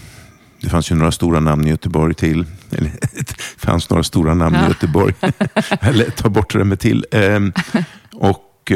det 0.61 0.69
fanns 0.69 0.91
ju 0.91 0.95
några 0.95 1.11
stora 1.11 1.39
namn 1.39 1.67
i 1.67 1.69
Göteborg 1.69 2.13
till. 2.13 2.45
Eller, 2.71 2.91
det 3.13 3.33
fanns 3.57 3.89
några 3.89 4.03
stora 4.03 4.33
namn 4.33 4.55
Ja. 4.55 4.65
i 4.65 4.67
Göteborg. 4.67 5.13
Eller 5.81 6.09
ta 6.09 6.29
bort 6.29 6.53
det 6.53 6.63
med 6.63 6.79
till. 6.79 7.05
Ehm, 7.11 7.53
och 8.13 8.71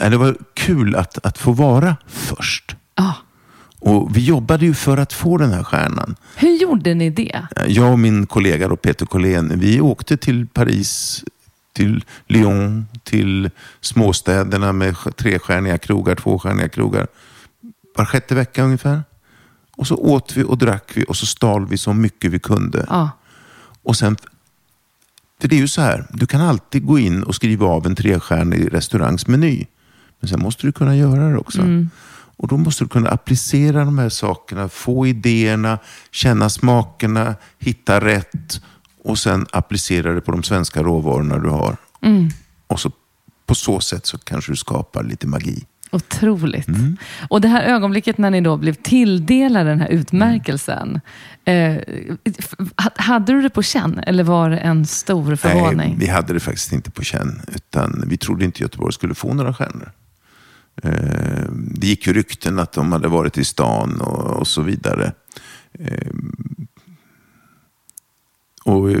nej, 0.00 0.10
det 0.10 0.16
var 0.16 0.36
kul 0.54 0.96
att, 0.96 1.26
att 1.26 1.38
få 1.38 1.52
vara 1.52 1.96
först. 2.06 2.76
Ja. 2.96 3.14
Och 3.84 4.16
vi 4.16 4.24
jobbade 4.24 4.66
ju 4.66 4.74
för 4.74 4.96
att 4.96 5.12
få 5.12 5.36
den 5.36 5.52
här 5.52 5.62
stjärnan. 5.62 6.16
Hur 6.36 6.56
gjorde 6.56 6.94
ni 6.94 7.10
det? 7.10 7.46
Jag 7.66 7.92
och 7.92 7.98
min 7.98 8.26
kollega 8.26 8.68
då, 8.68 8.76
Peter 8.76 9.06
Collén, 9.06 9.58
vi 9.58 9.80
åkte 9.80 10.16
till 10.16 10.46
Paris, 10.46 11.24
till 11.72 12.04
Lyon, 12.26 12.86
till 13.02 13.50
småstäderna 13.80 14.72
med 14.72 14.96
trestjärniga 15.16 15.78
krogar, 15.78 16.14
tvåstjärniga 16.14 16.68
krogar. 16.68 17.06
var 17.96 18.04
sjätte 18.04 18.34
vecka 18.34 18.62
ungefär. 18.64 19.02
Och 19.76 19.86
så 19.86 19.96
åt 19.96 20.36
vi 20.36 20.42
och 20.42 20.58
drack 20.58 20.90
vi 20.94 21.04
och 21.08 21.16
så 21.16 21.26
stal 21.26 21.66
vi 21.66 21.78
så 21.78 21.92
mycket 21.92 22.30
vi 22.30 22.38
kunde. 22.38 22.86
Ja. 22.88 23.10
Och 23.82 23.96
sen, 23.96 24.16
för 25.40 25.48
det 25.48 25.56
är 25.56 25.60
ju 25.60 25.68
så 25.68 25.80
här, 25.80 26.06
du 26.10 26.26
kan 26.26 26.40
alltid 26.40 26.86
gå 26.86 26.98
in 26.98 27.22
och 27.22 27.34
skriva 27.34 27.66
av 27.66 27.86
en 27.86 27.94
trestjärnig 27.94 28.74
restaurangsmeny. 28.74 29.66
Men 30.20 30.28
sen 30.28 30.42
måste 30.42 30.66
du 30.66 30.72
kunna 30.72 30.96
göra 30.96 31.28
det 31.28 31.38
också. 31.38 31.62
Och 32.42 32.48
då 32.48 32.56
måste 32.56 32.84
du 32.84 32.88
kunna 32.88 33.08
applicera 33.10 33.84
de 33.84 33.98
här 33.98 34.08
sakerna, 34.08 34.68
få 34.68 35.06
idéerna, 35.06 35.78
känna 36.10 36.48
smakerna, 36.48 37.34
hitta 37.58 38.00
rätt 38.00 38.60
och 39.04 39.18
sen 39.18 39.46
applicera 39.52 40.12
det 40.12 40.20
på 40.20 40.32
de 40.32 40.42
svenska 40.42 40.82
råvarorna 40.82 41.38
du 41.38 41.48
har. 41.48 41.76
Och 42.66 42.80
så 42.80 42.90
på 43.46 43.54
så 43.54 43.80
sätt 43.80 44.06
så 44.06 44.18
kanske 44.18 44.52
du 44.52 44.56
skapar 44.56 45.02
lite 45.02 45.26
magi. 45.26 45.64
Otroligt. 45.92 46.66
Och 47.30 47.40
det 47.40 47.48
här 47.48 47.62
ögonblicket 47.62 48.18
när 48.18 48.30
ni 48.30 48.40
då 48.40 48.56
blev 48.56 48.74
tilldelade 48.74 49.70
den 49.70 49.80
här 49.80 49.88
utmärkelsen. 49.88 51.00
Eh, 51.44 51.76
f- 52.24 52.54
hade 52.96 53.32
du 53.32 53.42
det 53.42 53.50
på 53.50 53.62
känn 53.62 53.98
eller 54.06 54.24
var 54.24 54.50
det 54.50 54.58
en 54.58 54.86
stor 54.86 55.36
förvåning? 55.36 55.76
Nej, 55.76 55.96
vi 55.98 56.06
hade 56.06 56.32
det 56.32 56.40
faktiskt 56.40 56.72
inte 56.72 56.90
på 56.90 57.02
känn. 57.02 57.40
Utan 57.54 58.04
vi 58.06 58.16
trodde 58.16 58.44
inte 58.44 58.62
Göteborg 58.62 58.92
skulle 58.92 59.14
få 59.14 59.34
några 59.34 59.54
stjärnor. 59.54 59.92
Eh, 60.82 61.44
Det 61.52 61.86
gick 61.86 62.06
ju 62.06 62.12
rykten 62.12 62.58
att 62.58 62.72
de 62.72 62.92
hade 62.92 63.08
varit 63.08 63.38
i 63.38 63.44
stan 63.44 64.00
och, 64.00 64.36
och 64.40 64.46
så 64.46 64.62
vidare. 64.62 65.12
Eh, 65.78 66.08
Och 68.64 68.90
eh, 68.90 68.98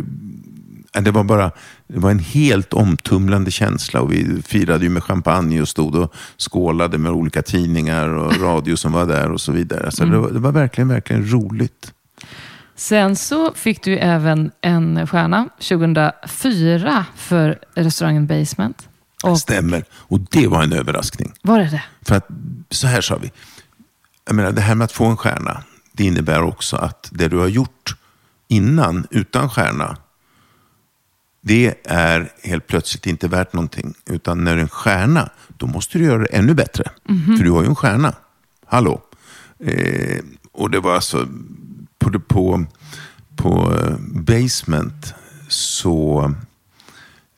det 1.02 1.10
var 1.10 1.24
bara 1.24 1.50
det 1.86 1.98
var 1.98 2.10
en 2.10 2.18
helt 2.18 2.72
omtumlande 2.72 3.50
känsla. 3.50 4.00
Och 4.00 4.12
vi 4.12 4.42
firade 4.42 4.84
ju 4.84 4.90
med 4.90 5.02
champagne 5.04 5.60
och 5.60 5.68
stod 5.68 5.94
och 5.94 6.14
skålade 6.38 6.98
med 6.98 7.12
olika 7.12 7.42
tidningar 7.42 8.08
och 8.08 8.36
radio 8.40 8.76
som 8.76 8.92
var 8.92 9.06
där 9.06 9.30
och 9.30 9.40
så 9.40 9.52
vidare. 9.52 9.90
Så 9.90 10.04
det, 10.04 10.18
var, 10.18 10.30
det 10.30 10.38
var 10.38 10.52
verkligen, 10.52 10.88
verkligen 10.88 11.30
roligt. 11.32 11.92
Sen 12.76 13.16
så 13.16 13.52
fick 13.54 13.82
du 13.84 13.98
även 13.98 14.50
en 14.60 15.06
stjärna 15.06 15.48
2004 15.58 17.06
för 17.16 17.58
restaurangen 17.74 18.26
Basement. 18.26 18.88
Och 19.22 19.38
Stämmer. 19.38 19.84
Och 19.92 20.20
det 20.20 20.46
var 20.46 20.62
en 20.62 20.72
överraskning. 20.72 21.32
var 21.42 21.58
det 21.58 21.70
det? 21.70 21.82
För 22.02 22.14
att, 22.14 22.28
så 22.70 22.86
här 22.86 23.00
sa 23.00 23.16
vi. 23.16 23.32
Jag 24.24 24.34
menar, 24.34 24.52
det 24.52 24.60
här 24.60 24.74
med 24.74 24.84
att 24.84 24.92
få 24.92 25.04
en 25.04 25.16
stjärna, 25.16 25.62
det 25.92 26.04
innebär 26.04 26.42
också 26.42 26.76
att 26.76 27.08
det 27.12 27.28
du 27.28 27.38
har 27.38 27.48
gjort 27.48 27.96
innan, 28.48 29.06
utan 29.10 29.50
stjärna, 29.50 29.96
det 31.40 31.74
är 31.84 32.32
helt 32.42 32.66
plötsligt 32.66 33.06
inte 33.06 33.28
värt 33.28 33.52
någonting. 33.52 33.94
Utan 34.06 34.44
när 34.44 34.52
du 34.52 34.58
är 34.58 34.62
en 34.62 34.68
stjärna, 34.68 35.30
då 35.48 35.66
måste 35.66 35.98
du 35.98 36.04
göra 36.04 36.18
det 36.18 36.26
ännu 36.26 36.54
bättre. 36.54 36.90
För 37.38 37.44
du 37.44 37.50
har 37.50 37.62
ju 37.62 37.68
en 37.68 37.74
stjärna. 37.74 38.14
Hallå. 38.66 39.02
Eh, 39.58 40.24
och 40.52 40.70
det 40.70 40.80
var 40.80 40.94
alltså, 40.94 41.28
på, 41.98 42.20
på, 42.20 42.64
på 43.36 43.74
eh, 43.74 43.96
Basement 43.98 45.14
så 45.48 46.34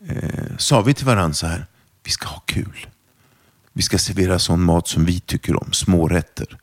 eh, 0.09 0.57
sa 0.59 0.83
vi 0.83 0.95
till 0.95 1.07
varandra 1.07 1.35
så 1.35 1.47
här, 1.47 1.67
vi 2.05 2.11
ska 2.11 2.29
ha 2.29 2.41
kul. 2.41 2.87
Vi 3.73 3.83
ska 3.83 3.99
servera 3.99 4.39
sån 4.39 4.63
mat 4.63 4.89
som 4.89 5.05
vi 5.05 5.21
tycker 5.21 5.63
om, 5.63 5.73
smårätter. 5.73 6.59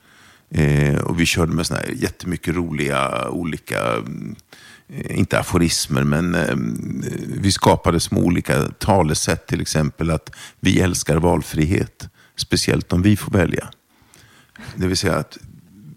Eh, 0.49 0.97
och 0.97 1.19
vi 1.19 1.25
körde 1.25 1.51
med 1.51 1.65
såna 1.65 1.79
här 1.79 1.89
jättemycket 1.95 2.55
roliga 2.55 3.29
olika, 3.29 3.79
eh, 4.89 5.17
inte 5.19 5.39
aforismer, 5.39 6.03
men 6.03 6.35
eh, 6.35 6.55
vi 7.41 7.51
skapade 7.51 7.99
små 7.99 8.19
olika 8.21 8.63
talesätt. 8.79 9.47
Till 9.47 9.61
exempel 9.61 10.11
att 10.11 10.29
vi 10.59 10.79
älskar 10.79 11.17
valfrihet, 11.17 12.07
speciellt 12.35 12.93
om 12.93 13.01
vi 13.01 13.17
får 13.17 13.31
välja. 13.31 13.69
Det 14.75 14.87
vill 14.87 14.97
säga 14.97 15.15
att 15.15 15.37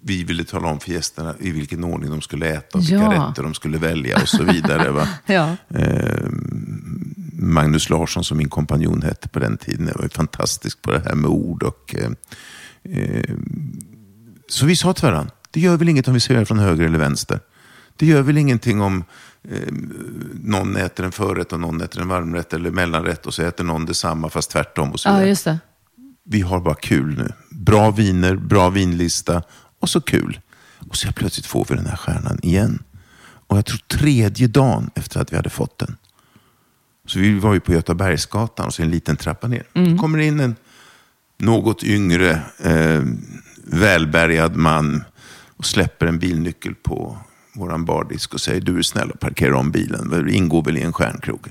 vi 0.06 0.24
ville 0.24 0.44
tala 0.44 0.68
om 0.68 0.80
för 0.80 0.90
gästerna 0.92 1.34
i 1.40 1.50
vilken 1.50 1.84
ordning 1.84 2.10
de 2.10 2.20
skulle 2.20 2.46
äta, 2.48 2.78
och 2.78 2.84
vilka 2.84 2.94
Ja. 2.96 3.28
rätter 3.30 3.42
de 3.42 3.54
skulle 3.54 3.78
välja 3.78 4.22
och 4.22 4.28
så 4.28 4.44
vidare. 4.44 4.90
Va? 4.90 5.08
Ja. 5.26 5.56
Magnus 7.44 7.90
Larsson 7.90 8.24
som 8.24 8.38
min 8.38 8.48
kompanjon 8.48 9.02
hette 9.02 9.28
på 9.28 9.38
den 9.38 9.56
tiden. 9.56 9.86
Jag 9.86 9.94
var 9.94 10.02
ju 10.02 10.08
fantastisk 10.08 10.82
på 10.82 10.90
det 10.92 11.02
här 11.04 11.14
med 11.14 11.30
ord. 11.30 11.62
Och, 11.62 11.94
eh, 11.94 12.10
eh, 12.98 13.34
så 14.48 14.66
vi 14.66 14.76
sa 14.76 14.92
till 14.92 15.04
varandra, 15.04 15.32
det 15.50 15.60
gör 15.60 15.76
väl 15.76 15.88
inget 15.88 16.08
om 16.08 16.14
vi 16.14 16.20
serverar 16.20 16.44
från 16.44 16.58
höger 16.58 16.84
eller 16.84 16.98
vänster. 16.98 17.40
Det 17.96 18.06
gör 18.06 18.22
väl 18.22 18.38
ingenting 18.38 18.80
om 18.80 19.04
eh, 19.48 19.72
någon 20.42 20.76
äter 20.76 21.04
en 21.04 21.12
förrätt 21.12 21.52
och 21.52 21.60
någon 21.60 21.80
äter 21.80 22.02
en 22.02 22.08
varmrätt 22.08 22.52
eller 22.52 22.70
mellanrätt 22.70 23.26
och 23.26 23.34
så 23.34 23.42
äter 23.42 23.64
någon 23.64 23.86
detsamma 23.86 24.30
fast 24.30 24.50
tvärtom. 24.50 24.92
Och 24.92 25.00
så 25.00 25.08
ja, 25.08 25.24
just 25.24 25.44
det. 25.44 25.58
Vi 26.24 26.40
har 26.40 26.60
bara 26.60 26.74
kul 26.74 27.18
nu. 27.18 27.32
Bra 27.50 27.90
viner, 27.90 28.36
bra 28.36 28.70
vinlista 28.70 29.42
och 29.80 29.88
så 29.88 30.00
kul. 30.00 30.40
Och 30.88 30.96
så 30.96 31.12
plötsligt 31.12 31.46
får 31.46 31.66
vi 31.68 31.74
den 31.74 31.86
här 31.86 31.96
stjärnan 31.96 32.38
igen. 32.42 32.82
Och 33.46 33.56
jag 33.56 33.66
tror 33.66 33.78
tredje 33.78 34.46
dagen 34.46 34.90
efter 34.94 35.20
att 35.20 35.32
vi 35.32 35.36
hade 35.36 35.50
fått 35.50 35.78
den. 35.78 35.96
Så 37.06 37.18
vi 37.18 37.38
var 37.38 37.54
ju 37.54 37.60
på 37.60 37.72
Götabergsgatan 37.72 38.66
och 38.66 38.74
så 38.74 38.82
en 38.82 38.90
liten 38.90 39.16
trappa 39.16 39.48
ner. 39.48 39.62
Då 39.72 39.98
kommer 39.98 40.18
in 40.18 40.40
en 40.40 40.56
något 41.38 41.84
yngre, 41.84 42.30
eh, 42.64 43.02
välbärgad 43.64 44.56
man 44.56 45.04
och 45.56 45.66
släpper 45.66 46.06
en 46.06 46.18
bilnyckel 46.18 46.74
på 46.74 47.18
våran 47.54 47.84
bardisk 47.84 48.34
och 48.34 48.40
säger 48.40 48.60
du 48.60 48.78
är 48.78 48.82
snäll 48.82 49.10
och 49.10 49.20
parkera 49.20 49.56
om 49.58 49.70
bilen. 49.70 50.24
Det 50.26 50.32
ingår 50.32 50.62
väl 50.64 50.76
i 50.76 50.82
en 50.82 50.92
stjärnkrog. 50.92 51.48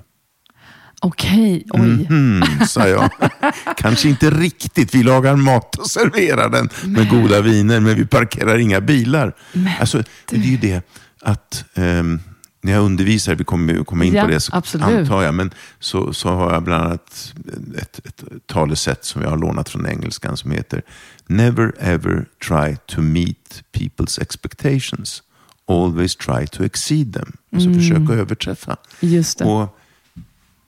Okej, 1.01 1.65
oj. 1.69 2.07
Mm, 2.09 2.41
sa 2.67 2.87
jag. 2.87 3.09
Kanske 3.77 4.09
inte 4.09 4.29
riktigt. 4.29 4.95
Vi 4.95 5.03
lagar 5.03 5.35
mat 5.35 5.75
och 5.75 5.87
serverar 5.87 6.49
den 6.49 6.69
med 6.85 7.09
goda 7.09 7.41
viner, 7.41 7.79
men 7.79 7.95
vi 7.95 8.05
parkerar 8.05 8.57
inga 8.57 8.81
bilar. 8.81 9.35
Alltså, 9.79 10.03
det 10.29 10.35
är 10.35 10.39
ju 10.39 10.57
det 10.57 10.81
att 11.21 11.65
ehm, 11.73 12.19
när 12.63 12.71
jag 12.73 12.84
undervisar, 12.84 13.36
vi 13.36 13.43
kommer 13.43 13.84
komma 13.84 14.06
in 14.06 14.13
Ja, 14.13 14.21
på 14.23 14.30
det, 14.30 14.39
så 14.39 14.56
absolut. 14.56 14.88
antar 14.88 15.23
jag, 15.23 15.34
men 15.34 15.52
så, 15.80 16.13
så 16.13 16.30
har 16.30 16.54
jag 16.54 16.63
bland 16.63 16.84
annat 16.86 17.34
ett, 17.78 17.99
ett 18.06 18.23
talesätt 18.45 19.06
som 19.06 19.21
jag 19.21 19.30
har 19.30 19.38
lånat 19.38 19.69
från 19.69 19.86
engelskan 19.88 20.38
som 20.38 20.52
heter 20.52 20.82
Never 21.28 21.73
ever 21.80 22.26
try 22.47 22.78
to 22.86 23.02
meet 23.02 23.63
people's 23.73 24.21
expectations. 24.21 25.23
Always 25.67 26.15
try 26.15 26.47
to 26.47 26.63
exceed 26.63 27.13
them. 27.13 27.34
Alltså 27.54 27.69
Mm. 27.69 27.80
försöka 27.80 28.13
överträffa. 28.13 28.78
Just 28.99 29.38
det. 29.38 29.45
Och 29.45 29.80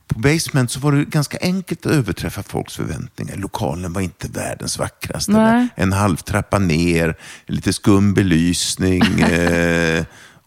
på 0.08 0.20
Basement 0.20 0.72
så 0.72 0.80
var 0.80 0.92
det 0.92 1.06
ganska 1.06 1.38
enkelt 1.42 1.86
att 1.86 1.92
överträffa 1.92 2.44
folks 2.44 2.76
förväntningar. 2.76 3.36
Lokalen 3.36 3.94
var 3.94 4.02
inte 4.02 4.28
världens 4.28 4.80
vackraste. 4.80 5.68
En 5.76 5.94
halv 5.94 6.18
trappa 6.18 6.60
ner, 6.60 7.16
lite 7.46 7.74
skum 7.74 8.14
belysning 8.14 9.02
eh, 9.22 10.06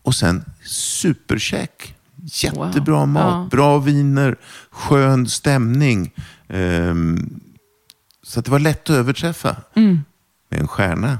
och 0.09 0.14
sen 0.14 0.44
superkäk. 0.64 1.94
Jättebra 2.25 2.97
Wow. 2.99 3.09
mat, 3.09 3.25
Ja. 3.44 3.49
bra 3.51 3.79
viner, 3.79 4.37
skön 4.71 5.29
stämning. 5.29 6.12
Ehm, 6.49 7.40
så 8.23 8.38
att 8.38 8.44
det 8.44 8.51
var 8.51 8.59
lätt 8.59 8.90
att 8.90 8.97
överträffa. 8.97 9.57
Mm. 9.75 10.01
Med 10.51 10.61
en 10.61 10.68
stjärna, 10.68 11.18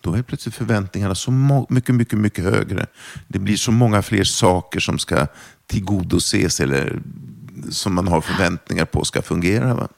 då 0.00 0.14
är 0.14 0.22
plötsligt 0.22 0.54
förväntningarna 0.54 1.14
så 1.14 1.30
mycket, 1.68 1.94
mycket, 1.94 2.18
mycket 2.18 2.44
högre. 2.44 2.86
Det 3.28 3.38
blir 3.38 3.56
så 3.56 3.72
många 3.72 4.02
fler 4.02 4.24
saker 4.24 4.80
som 4.80 4.98
ska 4.98 5.26
tillgodoses 5.66 6.60
eller 6.60 7.00
som 7.70 7.94
man 7.94 8.08
har 8.08 8.20
förväntningar 8.20 8.84
på 8.84 9.04
ska 9.04 9.22
fungera. 9.22 9.74
Va? 9.74 9.88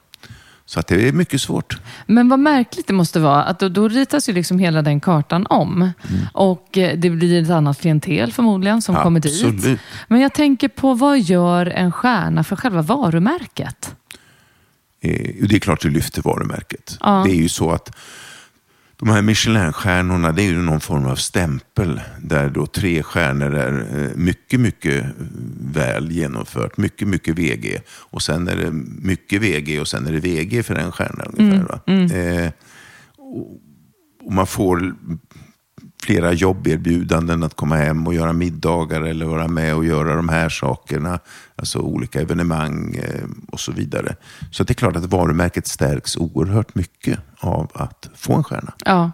Så 0.69 0.79
att 0.79 0.87
det 0.87 1.07
är 1.07 1.11
mycket 1.11 1.41
svårt. 1.41 1.79
Men 2.05 2.29
vad 2.29 2.39
märkligt 2.39 2.87
det 2.87 2.93
måste 2.93 3.19
vara, 3.19 3.43
att 3.43 3.59
då, 3.59 3.69
då 3.69 3.87
ritas 3.87 4.29
ju 4.29 4.33
liksom 4.33 4.59
hela 4.59 4.81
den 4.81 4.99
kartan 4.99 5.47
om. 5.49 5.81
Mm. 5.81 5.93
Och 6.33 6.77
eh, 6.77 6.97
det 6.97 7.09
blir 7.09 7.43
ett 7.43 7.49
annat 7.49 7.81
klientel 7.81 8.33
förmodligen 8.33 8.81
som 8.81 8.95
kommer 8.95 9.19
dit. 9.19 9.45
Absolut. 9.45 9.79
Men 10.07 10.21
jag 10.21 10.33
tänker 10.33 10.67
på, 10.67 10.93
vad 10.93 11.19
gör 11.19 11.65
en 11.65 11.91
stjärna 11.91 12.43
för 12.43 12.55
själva 12.55 12.81
varumärket? 12.81 13.95
Eh, 15.01 15.47
det 15.49 15.55
är 15.55 15.59
klart 15.59 15.81
det 15.81 15.89
lyfter 15.89 16.21
varumärket. 16.21 16.97
Ja. 17.01 17.23
Det 17.25 17.31
är 17.31 17.41
ju 17.41 17.49
så 17.49 17.71
att 17.71 17.95
de 18.99 19.09
här 19.09 19.21
Michelinstjärnorna, 19.21 20.31
det 20.31 20.41
är 20.41 20.45
ju 20.45 20.61
någon 20.61 20.79
form 20.79 21.05
av 21.05 21.15
stämpel 21.15 22.01
där 22.21 22.49
då 22.49 22.65
tre 22.65 23.03
stjärnor 23.03 23.55
är 23.55 24.03
eh, 24.03 24.15
mycket, 24.15 24.59
mycket 24.59 25.05
väl 25.59 26.11
genomfört. 26.11 26.77
Mycket, 26.77 27.07
mycket 27.07 27.35
VG. 27.35 27.81
Och 27.89 28.21
sen 28.21 28.47
är 28.47 28.55
det 28.55 28.71
mycket 29.01 29.41
VG 29.41 29.79
och 29.79 29.87
sen 29.87 30.07
är 30.07 30.11
det 30.11 30.19
VG 30.19 30.63
för 30.63 30.75
en 30.75 30.91
stjärna 30.91 31.23
ungefär. 31.23 31.63
Va? 31.63 31.79
Eh, 32.17 32.51
och, 33.17 33.61
och 34.23 34.33
man 34.33 34.47
får 34.47 34.95
flera 36.07 36.33
jobberbjudanden 36.33 37.43
att 37.43 37.55
komma 37.55 37.75
hem 37.75 38.07
och 38.07 38.13
göra 38.13 38.33
middagar 38.33 39.01
eller 39.01 39.25
vara 39.25 39.47
med 39.47 39.75
och 39.75 39.85
göra 39.85 40.15
de 40.15 40.29
här 40.29 40.49
sakerna. 40.49 41.19
Alltså 41.55 41.79
olika 41.79 42.21
evenemang 42.21 42.95
eh, 42.95 43.23
och 43.51 43.59
så 43.59 43.71
vidare. 43.71 44.15
Så 44.51 44.63
det 44.63 44.71
är 44.71 44.75
klart 44.75 44.95
att 44.95 45.05
varumärket 45.05 45.67
stärks 45.67 46.17
oerhört 46.17 46.75
mycket 46.75 47.19
av 47.39 47.71
att 47.73 48.09
få 48.15 48.33
en 48.33 48.43
stjärna. 48.43 48.73
Ja. 48.85 49.11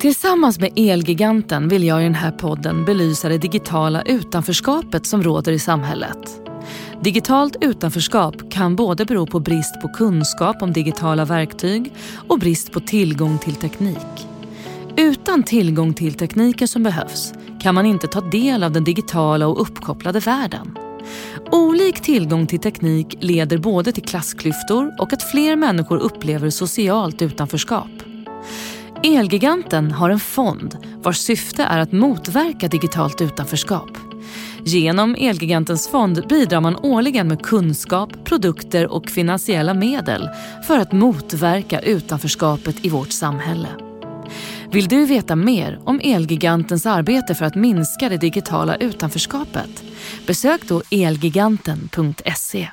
Tillsammans 0.00 0.60
med 0.60 0.72
Elgiganten 0.76 1.68
vill 1.68 1.84
jag 1.84 2.00
i 2.00 2.04
den 2.04 2.14
här 2.14 2.32
podden 2.32 2.84
belysa 2.84 3.28
det 3.28 3.38
digitala 3.38 4.02
utanförskapet 4.02 5.06
som 5.06 5.22
råder 5.22 5.52
i 5.52 5.58
samhället. 5.58 6.40
Digitalt 7.02 7.56
utanförskap 7.60 8.50
kan 8.50 8.76
både 8.76 9.04
bero 9.04 9.26
på 9.26 9.40
brist 9.40 9.80
på 9.80 9.88
kunskap 9.88 10.62
om 10.62 10.72
digitala 10.72 11.24
verktyg 11.24 11.92
och 12.28 12.38
brist 12.38 12.72
på 12.72 12.80
tillgång 12.80 13.38
till 13.38 13.54
teknik. 13.54 14.29
Utan 15.00 15.42
tillgång 15.42 15.94
till 15.94 16.14
tekniken 16.14 16.68
som 16.68 16.82
behövs 16.82 17.32
kan 17.60 17.74
man 17.74 17.86
inte 17.86 18.06
ta 18.06 18.20
del 18.20 18.64
av 18.64 18.72
den 18.72 18.84
digitala 18.84 19.46
och 19.46 19.60
uppkopplade 19.60 20.20
världen. 20.20 20.78
Olik 21.50 22.00
tillgång 22.00 22.46
till 22.46 22.60
teknik 22.60 23.16
leder 23.20 23.58
både 23.58 23.92
till 23.92 24.02
klassklyftor 24.02 24.94
och 24.98 25.12
att 25.12 25.22
fler 25.22 25.56
människor 25.56 25.98
upplever 25.98 26.50
socialt 26.50 27.22
utanförskap. 27.22 27.90
Elgiganten 29.02 29.90
har 29.90 30.10
en 30.10 30.20
fond 30.20 30.76
vars 31.02 31.18
syfte 31.18 31.62
är 31.62 31.78
att 31.78 31.92
motverka 31.92 32.68
digitalt 32.68 33.20
utanförskap. 33.20 33.90
Genom 34.64 35.16
Elgigantens 35.18 35.88
fond 35.88 36.24
bidrar 36.28 36.60
man 36.60 36.76
årligen 36.76 37.28
med 37.28 37.42
kunskap, 37.42 38.24
produkter 38.24 38.86
och 38.86 39.08
finansiella 39.08 39.74
medel 39.74 40.28
för 40.66 40.78
att 40.78 40.92
motverka 40.92 41.80
utanförskapet 41.80 42.84
i 42.84 42.88
vårt 42.88 43.12
samhälle. 43.12 43.89
Vill 44.72 44.88
du 44.88 45.06
veta 45.06 45.36
mer 45.36 45.80
om 45.84 46.00
Elgigantens 46.04 46.86
arbete 46.86 47.34
för 47.34 47.44
att 47.44 47.54
minska 47.54 48.08
det 48.08 48.16
digitala 48.16 48.76
utanförskapet? 48.76 49.84
Besök 50.26 50.68
då 50.68 50.82
elgiganten.se. 50.90 52.68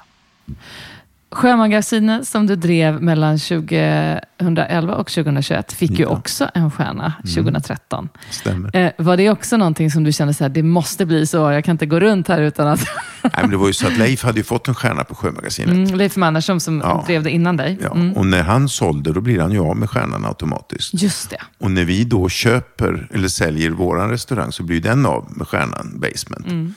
Sjömagasinet 1.31 2.27
som 2.27 2.47
du 2.47 2.55
drev 2.55 3.01
mellan 3.01 3.37
2011 3.39 4.95
och 4.95 5.07
2021 5.11 5.73
fick 5.73 5.99
ju 5.99 6.05
också 6.05 6.49
en 6.53 6.71
stjärna 6.71 7.13
2013. 7.35 8.09
Stämmer. 8.29 8.75
Eh, 8.75 8.91
var 8.97 9.17
det 9.17 9.29
också 9.29 9.57
någonting 9.57 9.91
som 9.91 10.03
du 10.03 10.11
kände 10.11 10.33
så 10.33 10.43
här, 10.43 10.49
det 10.49 10.63
måste 10.63 11.05
bli 11.05 11.27
så, 11.27 11.37
jag 11.51 11.63
kan 11.65 11.71
inte 11.71 11.85
gå 11.85 11.99
runt 11.99 12.27
här 12.27 12.41
utan 12.41 12.67
att... 12.67 12.79
Nej, 13.23 13.31
men 13.41 13.49
det 13.49 13.57
var 13.57 13.67
ju 13.67 13.73
så 13.73 13.87
att 13.87 13.97
Leif 13.97 14.23
hade 14.23 14.37
ju 14.37 14.43
fått 14.43 14.67
en 14.67 14.75
stjärna 14.75 15.03
på 15.03 15.15
Sjömagasinet. 15.15 15.75
Mm, 15.75 15.95
Leif 15.97 16.15
Mannersson 16.15 16.59
som 16.59 16.79
Ja. 16.79 17.03
drev 17.07 17.23
det 17.23 17.31
innan 17.31 17.57
dig. 17.57 17.77
Ja, 17.81 17.91
Mm. 17.91 18.13
Och 18.17 18.25
när 18.25 18.43
han 18.43 18.69
sålde, 18.69 19.13
då 19.13 19.21
blir 19.21 19.39
han 19.39 19.51
ju 19.51 19.59
av 19.59 19.77
med 19.77 19.89
stjärnan 19.89 20.25
automatiskt. 20.25 20.93
Just 20.93 21.29
det. 21.29 21.41
Och 21.57 21.71
när 21.71 21.85
vi 21.85 22.03
då 22.03 22.29
köper 22.29 23.07
eller 23.13 23.27
säljer 23.27 23.69
våran 23.71 24.09
restaurang 24.09 24.51
så 24.51 24.63
blir 24.63 24.81
den 24.81 25.05
av 25.05 25.31
med 25.37 25.47
stjärnan 25.47 25.99
Basement. 25.99 26.75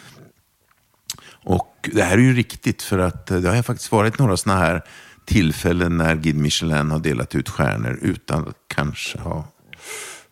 Det 1.83 2.03
här 2.03 2.19
är 2.19 2.23
ju 2.23 2.33
riktigt 2.33 2.83
för 2.83 2.99
att 2.99 3.31
eh, 3.31 3.39
det 3.39 3.49
har 3.49 3.63
faktiskt 3.63 3.93
varit 3.93 4.19
några 4.19 4.37
sådana 4.37 4.61
här 4.61 4.83
tillfällen 5.25 5.97
när 5.97 6.17
Guide 6.17 6.37
Michelin 6.37 6.91
har 6.91 6.99
delat 6.99 7.35
ut 7.35 7.49
stjärnor 7.49 7.99
utan 8.03 8.49
att 8.49 8.57
kanske 8.69 9.19
ha 9.19 9.49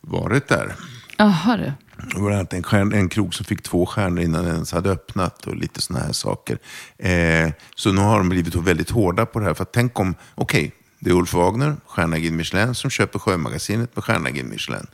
varit 0.01 0.49
där. 0.49 0.75
Jaha 1.17 1.57
du. 1.57 1.73
Det 1.97 2.15
var 2.15 2.21
bland 2.21 2.35
annat 2.35 2.53
en, 2.53 2.63
stjärn, 2.63 2.93
en 2.93 3.09
krog 3.09 3.35
som 3.35 3.45
fick 3.45 3.63
två 3.63 3.87
stjärnor 3.87 4.21
innan 4.21 4.45
den 4.45 4.55
ens 4.55 4.73
hade 4.73 4.91
öppnat 4.91 5.47
och 5.47 5.57
lite 5.57 5.81
sådana 5.83 6.05
här 6.05 6.13
saker. 6.13 6.59
Eh, 6.99 7.51
så 7.75 7.93
nu 7.93 8.01
har 8.01 8.19
de 8.19 8.29
blivit 8.29 8.55
väldigt 8.55 8.91
hårda 8.91 9.27
på 9.27 9.39
det 9.39 9.45
här. 9.45 9.55
För 9.55 9.63
att 9.63 9.73
tänk 9.73 10.01
om, 10.01 10.15
okej, 10.35 10.73
det 11.01 11.11
är 11.11 11.15
Ulf 11.15 11.35
Wagner, 11.35 11.77
stjärna 11.87 12.19
Guide 12.19 12.33
Michelin, 12.33 12.75
som 12.75 12.91
köper 12.91 13.19
Sjömagasinet 13.19 13.97
med 13.97 14.05
stjärna 14.05 14.31
Guide 14.31 14.47
Michelin. 14.47 14.87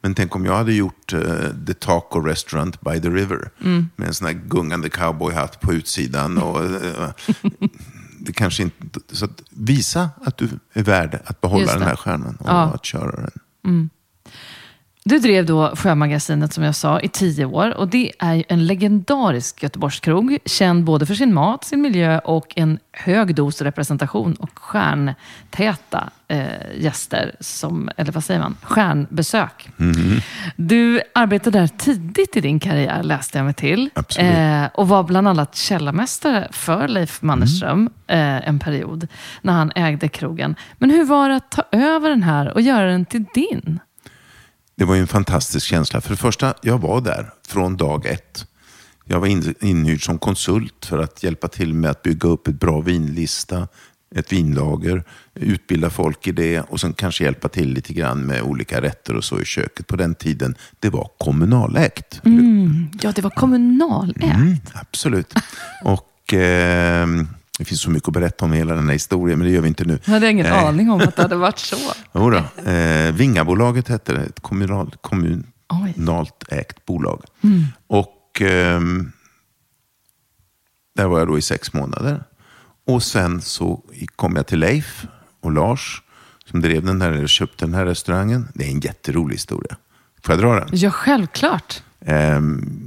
Men 0.00 0.14
tänk 0.14 0.36
om 0.36 0.44
jag 0.44 0.56
hade 0.56 0.72
gjort 0.74 1.12
eh, 1.12 1.20
The 1.66 1.74
Taco 1.74 2.20
Restaurant 2.20 2.80
by 2.80 3.00
the 3.00 3.08
River 3.10 3.50
med 3.96 4.08
en 4.08 4.14
sån 4.14 4.26
här 4.26 4.34
gungande 4.34 4.88
cowboyhatt 4.88 5.60
på 5.60 5.72
utsidan. 5.72 6.38
Och, 6.38 6.64
eh, 6.64 7.10
det 8.18 8.32
kanske 8.32 8.62
inte, 8.62 9.00
så 9.12 9.24
att 9.24 9.42
visa 9.50 10.10
att 10.24 10.36
du 10.38 10.48
är 10.72 10.82
värd 10.82 11.20
att 11.24 11.40
behålla 11.40 11.72
den 11.72 11.82
här 11.82 11.96
stjärnan 11.96 12.36
och 12.36 12.48
Ja. 12.48 12.62
att 12.74 12.84
köra 12.84 13.16
den. 13.64 13.90
Du 15.06 15.18
drev 15.18 15.46
då 15.46 15.76
Sjömagasinet 15.76 16.52
som 16.52 16.64
jag 16.64 16.74
sa 16.74 17.00
i 17.00 17.08
tio 17.08 17.44
år 17.44 17.74
och 17.74 17.88
det 17.88 18.12
är 18.18 18.44
en 18.48 18.66
legendarisk 18.66 19.62
Göteborgskrog, 19.62 20.38
känd 20.44 20.84
både 20.84 21.06
för 21.06 21.14
sin 21.14 21.34
mat, 21.34 21.64
sin 21.64 21.82
miljö 21.82 22.18
och 22.18 22.52
en 22.56 22.78
hög 22.92 23.34
dos 23.34 23.62
representation 23.62 24.34
och 24.34 24.58
stjärntäta 24.58 26.10
eh, 26.28 26.46
gäster, 26.76 27.34
som, 27.40 27.90
eller 27.96 28.12
vad 28.12 28.24
säger 28.24 28.40
man, 28.40 28.56
stjärnbesök. 28.62 29.68
Du 30.56 31.00
arbetade 31.14 31.58
där 31.58 31.66
tidigt 31.66 32.36
i 32.36 32.40
din 32.40 32.60
karriär, 32.60 33.02
läste 33.02 33.38
jag 33.38 33.44
mig 33.44 33.54
till. 33.54 33.90
Eh, 34.18 34.66
och 34.74 34.88
var 34.88 35.02
bland 35.02 35.28
annat 35.28 35.56
källarmästare 35.56 36.48
för 36.50 36.88
Leif 36.88 37.22
Mannerström 37.22 37.90
eh, 38.06 38.48
en 38.48 38.58
period, 38.58 39.08
när 39.42 39.52
han 39.52 39.72
ägde 39.74 40.08
krogen. 40.08 40.54
Men 40.78 40.90
hur 40.90 41.04
var 41.04 41.28
det 41.28 41.36
att 41.36 41.50
ta 41.50 41.62
över 41.72 42.10
den 42.10 42.22
här 42.22 42.52
och 42.52 42.60
göra 42.60 42.90
den 42.90 43.04
till 43.04 43.24
din? 43.34 43.80
Det 44.76 44.84
var 44.84 44.94
ju 44.94 45.00
en 45.00 45.06
fantastisk 45.06 45.66
känsla. 45.66 46.00
För 46.00 46.10
det 46.10 46.16
första, 46.16 46.54
jag 46.62 46.78
var 46.78 47.00
där 47.00 47.30
från 47.48 47.76
dag 47.76 48.06
ett. 48.06 48.46
Jag 49.04 49.20
var 49.20 49.26
in, 49.26 49.54
inhyrd 49.60 50.04
som 50.04 50.18
konsult 50.18 50.86
för 50.86 50.98
att 50.98 51.22
hjälpa 51.22 51.48
till 51.48 51.74
med 51.74 51.90
att 51.90 52.02
bygga 52.02 52.28
upp 52.28 52.48
ett 52.48 52.60
bra 52.60 52.80
vinlista, 52.80 53.68
ett 54.14 54.32
vinlager, 54.32 55.04
utbilda 55.34 55.90
folk 55.90 56.26
i 56.26 56.32
det 56.32 56.60
och 56.60 56.80
sen 56.80 56.92
kanske 56.92 57.24
hjälpa 57.24 57.48
till 57.48 57.72
lite 57.72 57.92
grann 57.92 58.26
med 58.26 58.42
olika 58.42 58.82
rätter 58.82 59.16
och 59.16 59.24
så 59.24 59.40
i 59.40 59.44
köket. 59.44 59.86
På 59.86 59.96
den 59.96 60.14
tiden, 60.14 60.56
det 60.80 60.90
var 60.90 61.10
kommunalägt. 61.18 62.20
Ja, 63.00 63.12
det 63.12 63.22
var 63.22 63.30
kommunalägt. 63.30 64.24
Mm, 64.24 64.56
absolut. 64.74 65.34
Och 65.84 66.32
ehm, 66.32 67.28
det 67.58 67.64
finns 67.64 67.80
så 67.80 67.90
mycket 67.90 68.08
att 68.08 68.14
berätta 68.14 68.44
om 68.44 68.52
hela 68.52 68.74
den 68.74 68.86
här 68.86 68.92
historien, 68.92 69.38
men 69.38 69.48
det 69.48 69.54
gör 69.54 69.60
vi 69.62 69.68
inte 69.68 69.84
nu. 69.84 69.98
Jag 70.04 70.12
hade 70.12 70.30
ingen 70.30 70.46
Nej. 70.46 70.66
aning 70.66 70.90
om 70.90 71.00
att 71.00 71.16
det 71.16 71.22
hade 71.22 71.36
varit 71.36 71.58
så. 71.58 71.76
Jodå, 72.14 72.42
eh, 72.70 73.12
Vingabolaget 73.12 73.88
hette 73.88 74.12
det, 74.12 74.22
ett 74.22 74.40
kommunal, 74.40 74.96
Oj. 75.10 75.18
Mm. 75.18 75.44
kommunalt 75.68 76.44
ägt 76.48 76.86
bolag. 76.86 77.24
Och 77.86 78.40
ehm, 78.40 79.12
där 80.96 81.06
var 81.06 81.18
jag 81.18 81.28
då 81.28 81.38
i 81.38 81.42
sex 81.42 81.72
månader. 81.72 82.24
Och 82.86 83.02
sen 83.02 83.40
så 83.42 83.82
kom 84.16 84.36
jag 84.36 84.46
till 84.46 84.58
Leif 84.58 85.06
och 85.40 85.52
Lars 85.52 86.02
som 86.50 86.60
drev 86.60 86.84
den 86.84 87.02
här, 87.02 87.10
eller 87.10 87.26
köpte 87.26 87.64
den 87.64 87.74
här 87.74 87.86
restaurangen. 87.86 88.48
Det 88.54 88.64
är 88.64 88.68
en 88.70 88.80
jätterolig 88.80 89.34
historia. 89.34 89.76
Får 90.22 90.34
jag 90.34 90.42
dra 90.44 90.54
den? 90.54 90.68
Ja, 90.72 90.90
självklart. 90.90 91.82
Ehm, 92.06 92.80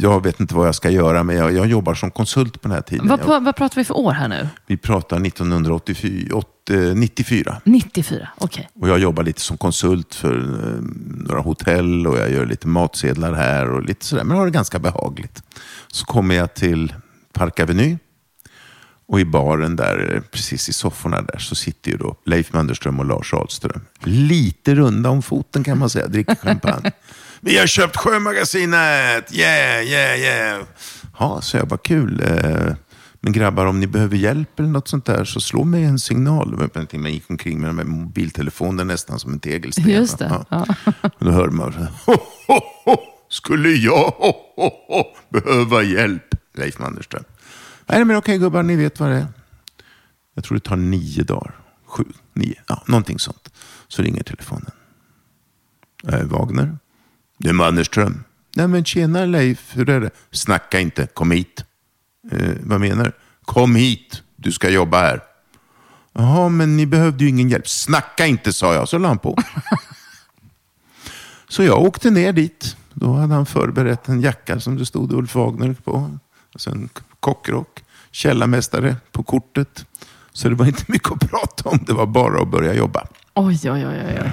jag 0.00 0.22
vet 0.22 0.40
inte 0.40 0.54
vad 0.54 0.66
jag 0.66 0.74
ska 0.74 0.90
göra, 0.90 1.22
men 1.22 1.36
jag, 1.36 1.52
jag 1.52 1.66
jobbar 1.66 1.94
som 1.94 2.10
konsult 2.10 2.62
på 2.62 2.68
den 2.68 2.74
här 2.74 2.82
tiden. 2.82 3.08
Vad, 3.08 3.20
Jag, 3.20 3.40
vad, 3.40 3.56
pratar 3.56 3.76
vi 3.76 3.84
för 3.84 3.96
år 3.96 4.12
här 4.12 4.28
nu? 4.28 4.48
vi 4.66 4.76
pratar 4.76 5.26
1984, 5.26 6.36
åt- 6.36 6.70
eh, 6.70 6.78
94. 6.78 7.60
94, 7.64 8.28
okej. 8.38 8.68
Och 8.80 8.88
jag 8.88 8.98
jobbar 8.98 9.22
lite 9.22 9.40
som 9.40 9.56
konsult 9.58 10.14
för 10.14 10.38
eh, 10.38 10.82
några 11.28 11.40
hotell 11.40 12.06
och 12.06 12.18
jag 12.18 12.30
gör 12.30 12.46
lite 12.46 12.68
matsedlar 12.68 13.32
här 13.32 13.70
och 13.70 13.82
lite 13.82 14.04
sådär. 14.04 14.24
Men 14.24 14.36
har 14.36 14.44
det 14.44 14.52
ganska 14.52 14.78
behagligt. 14.78 15.42
Så 15.88 16.04
kommer 16.06 16.34
jag 16.34 16.54
till 16.54 16.94
Park 17.32 17.60
Avenue. 17.60 17.98
Och 19.06 19.20
i 19.20 19.24
baren 19.24 19.76
där, 19.76 20.22
precis 20.30 20.68
i 20.68 20.72
sofforna 20.72 21.22
där, 21.22 21.38
så 21.38 21.54
sitter 21.54 21.90
ju 21.90 21.96
då 21.96 22.16
Leif 22.26 22.52
Mannerström 22.52 22.98
och 23.00 23.04
Lars 23.06 23.34
Ahlström. 23.34 23.80
Lite 24.04 24.74
runda 24.74 25.10
om 25.10 25.22
foten 25.22 25.64
kan 25.64 25.78
man 25.78 25.90
säga, 25.90 26.06
dricker 26.06 26.34
champagne. 26.34 26.90
Vi 27.44 27.58
har 27.58 27.66
köpt 27.66 27.96
Sjömagasinet! 27.96 29.32
Yeah, 29.34 29.84
yeah, 29.84 30.20
yeah! 30.20 30.62
Ja, 31.18 31.40
så 31.40 31.56
jag, 31.56 31.66
vad 31.68 31.82
kul. 31.82 32.20
Eh, 32.20 32.74
Men 33.20 33.32
grabbar, 33.32 33.66
om 33.66 33.80
ni 33.80 33.86
behöver 33.86 34.16
hjälp 34.16 34.60
eller 34.60 34.68
något 34.68 34.88
sånt 34.88 35.04
där 35.04 35.24
så 35.24 35.40
slå 35.40 35.64
mig 35.64 35.84
en 35.84 35.98
signal. 35.98 36.70
Jag 36.92 37.10
gick 37.10 37.30
omkring 37.30 37.60
med 37.60 37.70
de 37.70 37.78
här 37.78 37.84
mobiltelefonen 37.84 38.86
nästan 38.86 39.18
som 39.18 39.32
en 39.32 39.40
tegelsten. 39.40 39.88
Just 39.88 40.18
det, 40.18 40.44
Ja. 40.50 40.66
Och 41.02 41.12
då 41.24 41.30
hörde 41.30 41.52
man, 41.52 41.72
ho, 42.06 42.12
ho, 42.46 42.60
ho, 42.84 42.96
skulle 43.28 43.68
jag 43.68 44.10
ho, 44.10 44.32
ho, 44.56 44.70
ho, 44.88 45.04
behöva 45.28 45.82
hjälp? 45.82 46.34
Leif 46.54 46.78
Mannerström. 46.78 47.24
Nej, 47.86 48.04
men 48.04 48.16
okej 48.16 48.38
gubbar, 48.38 48.62
ni 48.62 48.76
vet 48.76 49.00
vad 49.00 49.10
det 49.10 49.16
är. 49.16 49.26
Jag 50.34 50.44
tror 50.44 50.58
det 50.58 50.64
tar 50.64 50.76
nio 50.76 51.22
dagar. 51.22 51.54
Sju, 51.86 52.04
nio, 52.32 52.54
ja, 52.66 52.82
någonting 52.86 53.18
sånt. 53.18 53.52
Så 53.88 54.02
ringer 54.02 54.22
telefonen. 54.22 54.70
Eh, 56.08 56.22
Wagner? 56.24 56.78
Är 57.44 57.52
Mannerström. 57.52 58.24
Nej 58.56 58.68
men 58.68 58.84
tjena 58.84 59.24
Leif, 59.24 59.76
hur 59.76 59.90
är 59.90 60.00
det? 60.00 60.10
Snacka 60.30 60.80
inte, 60.80 61.06
kom 61.06 61.30
hit. 61.30 61.64
Eh, 62.32 62.50
vad 62.60 62.80
menar 62.80 63.04
du? 63.04 63.12
Kom 63.44 63.74
hit, 63.74 64.22
du 64.36 64.52
ska 64.52 64.70
jobba 64.70 65.00
här. 65.00 65.20
Jaha, 66.12 66.48
men 66.48 66.76
ni 66.76 66.86
behövde 66.86 67.24
ju 67.24 67.30
ingen 67.30 67.48
hjälp. 67.48 67.68
Snacka 67.68 68.26
inte, 68.26 68.52
sa 68.52 68.74
jag, 68.74 68.88
så 68.88 68.98
la 68.98 69.08
han 69.08 69.18
på. 69.18 69.38
så 71.48 71.62
jag 71.62 71.82
åkte 71.82 72.10
ner 72.10 72.32
dit. 72.32 72.76
Då 72.94 73.12
hade 73.12 73.34
han 73.34 73.46
förberett 73.46 74.08
en 74.08 74.20
jacka 74.20 74.60
som 74.60 74.76
det 74.76 74.86
stod 74.86 75.12
Ulf 75.12 75.34
Wagner 75.34 75.76
på. 75.84 76.18
Och 76.54 76.60
sen 76.60 76.88
kockrock, 77.20 77.84
källarmästare 78.10 78.96
på 79.12 79.22
kortet. 79.22 79.84
Så 80.32 80.48
det 80.48 80.54
var 80.54 80.66
inte 80.66 80.84
mycket 80.86 81.12
att 81.12 81.30
prata 81.30 81.68
om, 81.68 81.78
det 81.86 81.92
var 81.92 82.06
bara 82.06 82.42
att 82.42 82.48
börja 82.48 82.74
jobba. 82.74 83.06
Oj, 83.34 83.60
oj, 83.64 83.86
oj, 83.86 84.04
oj. 84.06 84.30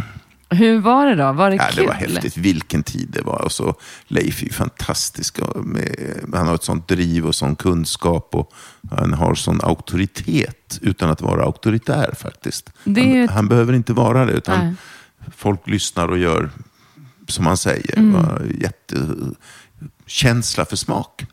Hur 0.50 0.80
var 0.80 1.06
det 1.08 1.16
då? 1.16 1.32
Var 1.32 1.50
det 1.50 1.56
Ja, 1.56 1.64
kul? 1.72 1.76
det 1.84 1.88
var 1.88 1.94
häftigt. 1.94 2.38
Vilken 2.38 2.84
tid 2.84 3.08
det 3.10 3.22
var. 3.22 3.42
Och 3.42 3.52
så 3.52 3.76
Leif 4.08 4.42
är 4.42 4.46
ju 4.46 4.52
fantastisk. 4.52 5.40
han 6.34 6.48
har 6.48 6.56
ett 6.56 6.64
sånt 6.64 6.88
driv 6.88 7.26
och 7.26 7.36
sån 7.36 7.56
kunskap. 7.56 8.36
Och 8.36 8.54
han 8.92 9.14
har 9.14 9.36
sån 9.36 9.60
auktoritet 9.64 10.80
utan 10.82 11.10
att 11.10 11.22
vara 11.22 11.44
auktoritär 11.44 12.14
faktiskt. 12.18 12.70
Det 12.84 13.02
är 13.02 13.06
han, 13.16 13.24
ett- 13.26 13.32
han 13.32 13.48
behöver 13.48 13.74
inte 13.74 13.94
vara 13.94 14.26
det. 14.26 14.34
Utan 14.34 14.66
Nej. 14.66 14.74
folk 15.36 15.68
lyssnar 15.68 16.08
och 16.08 16.18
gör 16.18 16.50
som 17.28 17.46
han 17.46 17.58
säger. 17.58 17.98
Mm. 17.98 18.16
Mm. 18.16 18.60
Jättekänsla 18.62 20.66
för 20.66 20.76
smak. 20.76 21.26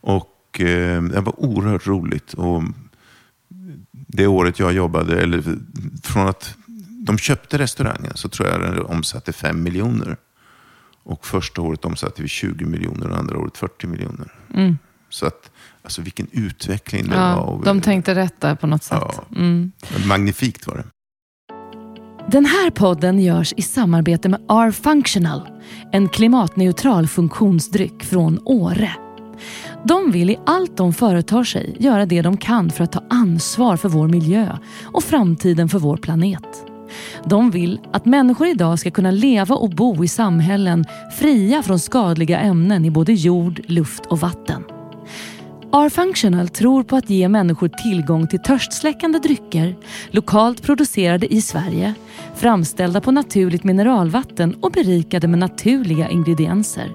Och 0.00 0.32
Och 0.56 0.60
eh, 0.60 1.02
det 1.02 1.20
var 1.20 1.40
oerhört 1.40 1.86
roligt. 1.86 2.34
Och 2.34 2.62
det 3.90 4.26
året 4.26 4.58
jag 4.58 4.72
jobbade, 4.72 5.20
eller 5.20 5.42
från 6.02 6.28
att 6.28 6.54
de 7.06 7.18
köpte 7.18 7.58
restaurangen 7.58 8.12
så 8.14 8.28
tror 8.28 8.48
jag 8.48 8.60
den 8.60 8.80
omsatte 8.86 9.32
5 9.32 9.62
miljoner. 9.62 10.16
Och 11.02 11.26
första 11.26 11.62
året 11.62 11.84
omsatte 11.84 12.22
vi 12.22 12.28
20 12.28 12.64
miljoner 12.64 13.10
och 13.10 13.18
andra 13.18 13.38
året 13.38 13.58
40 13.58 13.86
miljoner. 13.86 14.32
Mm. 14.54 14.78
Så 15.08 15.26
att, 15.26 15.50
alltså 15.82 16.02
vilken 16.02 16.26
utveckling 16.32 17.08
det 17.08 17.14
Ja, 17.16 17.36
var. 17.36 17.42
Och- 17.42 17.64
de 17.64 17.80
tänkte 17.80 18.14
rätt 18.14 18.40
där 18.40 18.54
på 18.54 18.66
något 18.66 18.82
sätt. 18.82 18.98
Ja. 19.00 19.24
Mm. 19.36 19.72
Magnifikt 20.08 20.66
var 20.66 20.74
det. 20.76 20.84
Den 22.30 22.44
här 22.44 22.70
podden 22.70 23.18
görs 23.20 23.52
i 23.56 23.62
samarbete 23.62 24.28
med 24.28 24.40
R-Functional, 24.48 25.48
en 25.92 26.08
klimatneutral 26.08 27.06
funktionsdryck 27.08 28.04
från 28.04 28.38
Åre. 28.44 28.92
De 29.84 30.10
vill 30.12 30.30
i 30.30 30.38
allt 30.46 30.76
de 30.76 30.92
företar 30.92 31.44
sig 31.44 31.76
göra 31.80 32.06
det 32.06 32.22
de 32.22 32.36
kan 32.36 32.70
för 32.70 32.84
att 32.84 32.92
ta 32.92 33.02
ansvar 33.10 33.76
för 33.76 33.88
vår 33.88 34.08
miljö 34.08 34.56
och 34.84 35.04
framtiden 35.04 35.68
för 35.68 35.78
vår 35.78 35.96
planet. 35.96 36.65
De 37.24 37.50
vill 37.50 37.80
att 37.92 38.04
människor 38.04 38.46
idag 38.46 38.78
ska 38.78 38.90
kunna 38.90 39.10
leva 39.10 39.54
och 39.54 39.70
bo 39.70 40.04
i 40.04 40.08
samhällen 40.08 40.84
fria 41.18 41.62
från 41.62 41.78
skadliga 41.78 42.38
ämnen 42.38 42.84
i 42.84 42.90
både 42.90 43.12
jord, 43.12 43.60
luft 43.66 44.06
och 44.06 44.20
vatten. 44.20 44.64
R-Functional 45.72 46.48
tror 46.48 46.82
på 46.82 46.96
att 46.96 47.10
ge 47.10 47.28
människor 47.28 47.68
tillgång 47.68 48.26
till 48.26 48.38
törstsläckande 48.38 49.18
drycker, 49.18 49.76
lokalt 50.10 50.62
producerade 50.62 51.34
i 51.34 51.42
Sverige, 51.42 51.94
framställda 52.34 53.00
på 53.00 53.10
naturligt 53.10 53.64
mineralvatten 53.64 54.54
och 54.54 54.72
berikade 54.72 55.28
med 55.28 55.38
naturliga 55.38 56.08
ingredienser. 56.08 56.92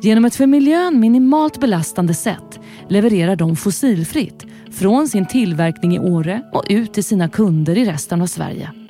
Genom 0.00 0.24
ett 0.24 0.36
för 0.36 0.46
miljön 0.46 1.00
minimalt 1.00 1.60
belastande 1.60 2.14
sätt 2.14 2.60
levererar 2.88 3.36
de 3.36 3.56
fossilfritt 3.56 4.46
från 4.72 5.08
sin 5.08 5.26
tillverkning 5.26 5.96
i 5.96 5.98
Åre 5.98 6.42
och 6.52 6.64
ut 6.68 6.94
till 6.94 7.04
sina 7.04 7.28
kunder 7.28 7.78
i 7.78 7.84
resten 7.84 8.22
av 8.22 8.26
Sverige. 8.26 8.85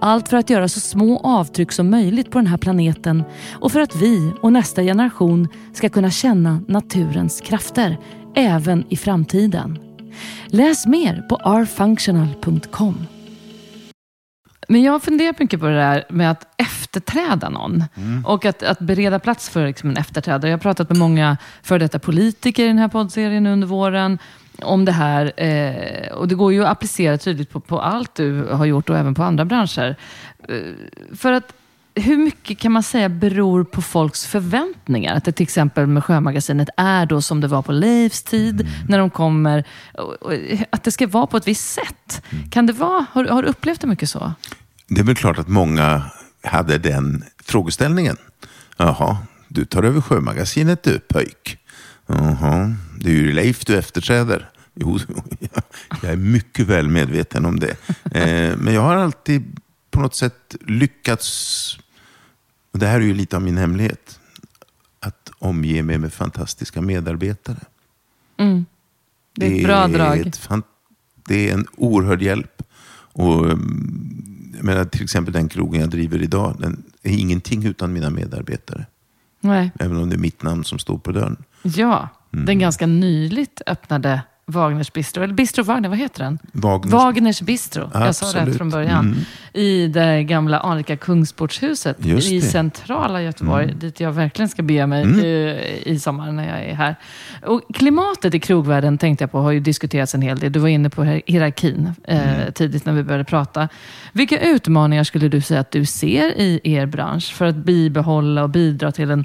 Allt 0.00 0.28
för 0.28 0.36
att 0.36 0.50
göra 0.50 0.68
så 0.68 0.80
små 0.80 1.20
avtryck 1.20 1.72
som 1.72 1.90
möjligt 1.90 2.30
på 2.30 2.38
den 2.38 2.46
här 2.46 2.56
planeten 2.56 3.24
och 3.52 3.72
för 3.72 3.80
att 3.80 3.96
vi 3.96 4.32
och 4.40 4.52
nästa 4.52 4.82
generation 4.82 5.48
ska 5.72 5.88
kunna 5.88 6.10
känna 6.10 6.60
naturens 6.68 7.40
krafter 7.40 7.98
även 8.34 8.84
i 8.88 8.96
framtiden. 8.96 9.78
Läs 10.46 10.86
mer 10.86 11.22
på 11.28 11.36
rfunctional.com. 11.36 13.06
Men 14.68 14.82
jag 14.82 14.92
har 14.92 15.00
funderat 15.00 15.38
mycket 15.38 15.60
på 15.60 15.66
det 15.66 15.74
där 15.74 16.04
med 16.10 16.30
att 16.30 16.60
efterträda 16.60 17.48
någon. 17.48 17.84
Och 18.26 18.44
att, 18.44 18.62
att 18.62 18.78
bereda 18.78 19.18
plats 19.18 19.48
för 19.48 19.66
liksom 19.66 19.90
en 19.90 19.96
efterträdare. 19.96 20.50
Jag 20.50 20.58
har 20.58 20.62
pratat 20.62 20.88
med 20.88 20.98
många 20.98 21.36
före 21.62 21.78
detta 21.78 21.98
politiker 21.98 22.64
i 22.64 22.66
den 22.66 22.78
här 22.78 22.88
poddserien 22.88 23.46
under 23.46 23.66
våren 23.66 24.18
om 24.58 24.84
det 24.84 24.92
här. 24.92 25.32
Eh, 25.36 26.12
och 26.12 26.28
det 26.28 26.34
går 26.34 26.52
ju 26.52 26.64
att 26.64 26.70
applicera 26.70 27.18
tydligt 27.18 27.50
på, 27.50 27.60
på 27.60 27.80
allt 27.80 28.14
du 28.14 28.44
har 28.44 28.64
gjort 28.64 28.90
och 28.90 28.96
även 28.96 29.14
på 29.14 29.22
andra 29.22 29.44
branscher. 29.44 29.96
Eh, 30.48 30.56
för 31.16 31.32
att 31.32 31.52
hur 31.94 32.16
mycket 32.16 32.58
kan 32.58 32.72
man 32.72 32.82
säga 32.82 33.08
beror 33.08 33.64
på 33.64 33.82
folks 33.82 34.26
förväntningar? 34.26 35.14
Att 35.14 35.24
det 35.24 35.32
till 35.32 35.44
exempel 35.44 35.86
med 35.86 36.04
Sjömagasinet 36.04 36.68
är 36.76 37.06
då 37.06 37.22
som 37.22 37.40
det 37.40 37.48
var 37.48 37.62
på 37.62 37.72
Leifs 37.72 38.22
tid, 38.22 38.68
när 38.88 38.98
de 38.98 39.10
kommer. 39.10 39.64
Att 40.70 40.82
det 40.84 40.90
ska 40.90 41.06
vara 41.06 41.26
på 41.26 41.36
ett 41.36 41.48
visst 41.48 41.72
sätt. 41.72 42.22
Kan 42.50 42.66
det 42.66 42.72
vara, 42.72 43.06
har, 43.12 43.24
har 43.24 43.42
du 43.42 43.48
upplevt 43.48 43.80
det 43.80 43.86
mycket 43.86 44.10
så? 44.10 44.32
Det 44.88 45.00
är 45.00 45.04
väl 45.04 45.16
klart 45.16 45.38
att 45.38 45.48
många 45.48 46.02
hade 46.44 46.78
den 46.78 47.24
frågeställningen. 47.44 48.16
Jaha, 48.76 49.16
du 49.48 49.64
tar 49.64 49.82
över 49.82 50.00
Sjömagasinet 50.00 50.82
du, 50.82 50.98
pöjk. 50.98 51.58
Jaha, 52.06 52.74
det 53.02 53.10
är 53.10 53.14
ju 53.14 53.32
Leif 53.32 53.64
du 53.64 53.76
efterträder. 53.78 54.48
Jo, 54.74 54.98
jag 56.02 56.12
är 56.12 56.16
mycket 56.16 56.66
väl 56.66 56.88
medveten 56.88 57.44
om 57.46 57.60
det. 57.60 57.76
Eh, 58.04 58.56
Men 58.58 58.74
jag 58.74 58.80
har 58.82 58.96
alltid 58.96 59.60
på 59.90 60.00
något 60.00 60.14
sätt 60.14 60.56
lyckats, 60.60 61.78
och 62.72 62.78
det 62.78 62.86
här 62.86 62.96
är 63.00 63.04
ju 63.04 63.14
lite 63.14 63.36
av 63.36 63.42
min 63.42 63.56
hemlighet, 63.56 64.20
att 65.00 65.30
omge 65.38 65.82
mig 65.82 65.98
med 65.98 66.12
fantastiska 66.12 66.80
medarbetare. 66.80 67.58
Det 69.34 69.46
är 69.46 69.58
ett 69.58 69.64
bra 69.64 69.88
drag. 69.88 70.26
ett 70.26 70.48
det 71.24 71.50
är 71.50 71.54
en 71.54 71.66
oerhörd 71.76 72.22
hjälp. 72.22 72.62
Och, 73.14 73.44
mm, 73.50 74.52
jag 74.56 74.64
menar, 74.64 74.84
till 74.84 75.02
exempel 75.02 75.32
den 75.32 75.48
krogen 75.48 75.80
jag 75.80 75.90
driver 75.90 76.22
idag, 76.22 76.56
den 76.58 76.82
är 77.02 77.12
ingenting 77.12 77.66
utan 77.66 77.92
mina 77.92 78.10
medarbetare. 78.10 78.86
Nej. 79.40 79.70
Även 79.78 79.96
om 79.96 80.08
det 80.08 80.16
är 80.16 80.18
mitt 80.18 80.42
namn 80.42 80.64
som 80.64 80.78
står 80.78 80.98
på 80.98 81.12
dörren. 81.12 81.36
Ja, 81.62 82.08
Mm. 82.32 82.46
den 82.46 82.58
ganska 82.58 82.86
nyligt 82.86 83.62
öppnade 83.66 84.20
Wagners 84.46 84.92
Bistro. 84.92 85.22
Eller 85.22 85.34
Bistro 85.34 85.64
Wagner, 85.64 85.88
vad 85.88 85.98
heter 85.98 86.24
den? 86.24 86.38
Wagners- 86.52 86.90
Wagners 86.90 87.40
Bistro. 87.40 87.90
Jag 87.94 88.14
sa 88.14 88.26
rätt 88.26 88.34
Absolut. 88.36 88.56
från 88.56 88.70
början. 88.70 89.04
Mm. 89.06 89.18
I 89.52 89.86
det 89.88 90.22
gamla 90.24 90.58
anrika 90.58 90.96
Kungsportshuset 90.96 92.06
i. 92.06 92.10
Mm. 92.10 92.40
centrala 92.40 93.22
Göteborg. 93.22 93.74
Dit 93.74 94.00
jag 94.00 94.12
verkligen 94.12 94.48
ska 94.48 94.62
bege 94.62 94.86
mig 94.86 95.26
i, 95.26 95.82
i 95.86 95.98
sommar 95.98 96.32
när 96.32 96.48
jag 96.48 96.64
är 96.70 96.74
här. 96.74 96.96
Och 97.46 97.60
klimatet 97.74 98.34
i 98.34 98.40
krogvärlden 98.40 98.98
tänkte 98.98 99.22
jag 99.22 99.32
på 99.32 99.38
har 99.40 99.50
ju 99.50 99.60
diskuterats 99.60 100.14
en 100.14 100.22
hel 100.22 100.38
del. 100.38 100.52
Du 100.52 100.58
var 100.60 100.68
inne 100.68 100.90
på 100.90 101.04
hier- 101.04 101.22
hierarkin 101.26 101.92
eh, 102.04 102.40
Mm. 102.40 102.52
tidigt 102.52 102.86
när 102.86 102.92
vi 102.92 103.02
började 103.02 103.24
prata. 103.24 103.68
Vilka 104.12 104.40
utmaningar 104.40 105.04
skulle 105.04 105.28
du 105.28 105.40
säga 105.40 105.60
att 105.60 105.70
du 105.70 105.84
ser 105.84 106.38
i 106.38 106.60
er 106.64 106.86
bransch 106.86 107.32
för 107.34 107.44
att 107.46 107.56
bibehålla 107.56 108.42
och 108.42 108.50
bidra 108.50 108.92
till 108.92 109.10
en 109.10 109.24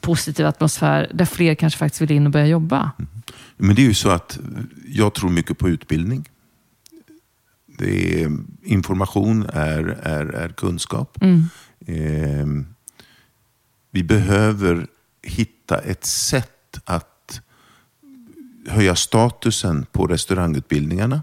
positiv 0.00 0.46
atmosfär 0.46 1.10
där 1.14 1.24
fler 1.24 1.54
kanske 1.54 1.78
faktiskt 1.78 2.00
vill 2.00 2.10
in 2.10 2.26
och 2.26 2.32
börja 2.32 2.46
jobba? 2.46 2.90
Men 3.56 3.76
det 3.76 3.82
är 3.82 3.86
ju 3.86 3.94
så 3.94 4.10
att 4.10 4.38
jag 4.86 5.14
tror 5.14 5.30
mycket 5.30 5.58
på 5.58 5.68
utbildning. 5.68 6.28
Det 7.78 8.22
är, 8.22 8.38
information 8.62 9.46
är, 9.52 9.84
är, 10.02 10.26
är 10.26 10.48
kunskap. 10.48 11.18
Eh, 11.86 12.46
vi 13.90 14.02
behöver 14.04 14.86
hitta 15.22 15.78
ett 15.78 16.04
sätt 16.04 16.80
att 16.84 17.40
höja 18.68 18.96
statusen 18.96 19.86
på 19.92 20.06
restaurangutbildningarna. 20.06 21.22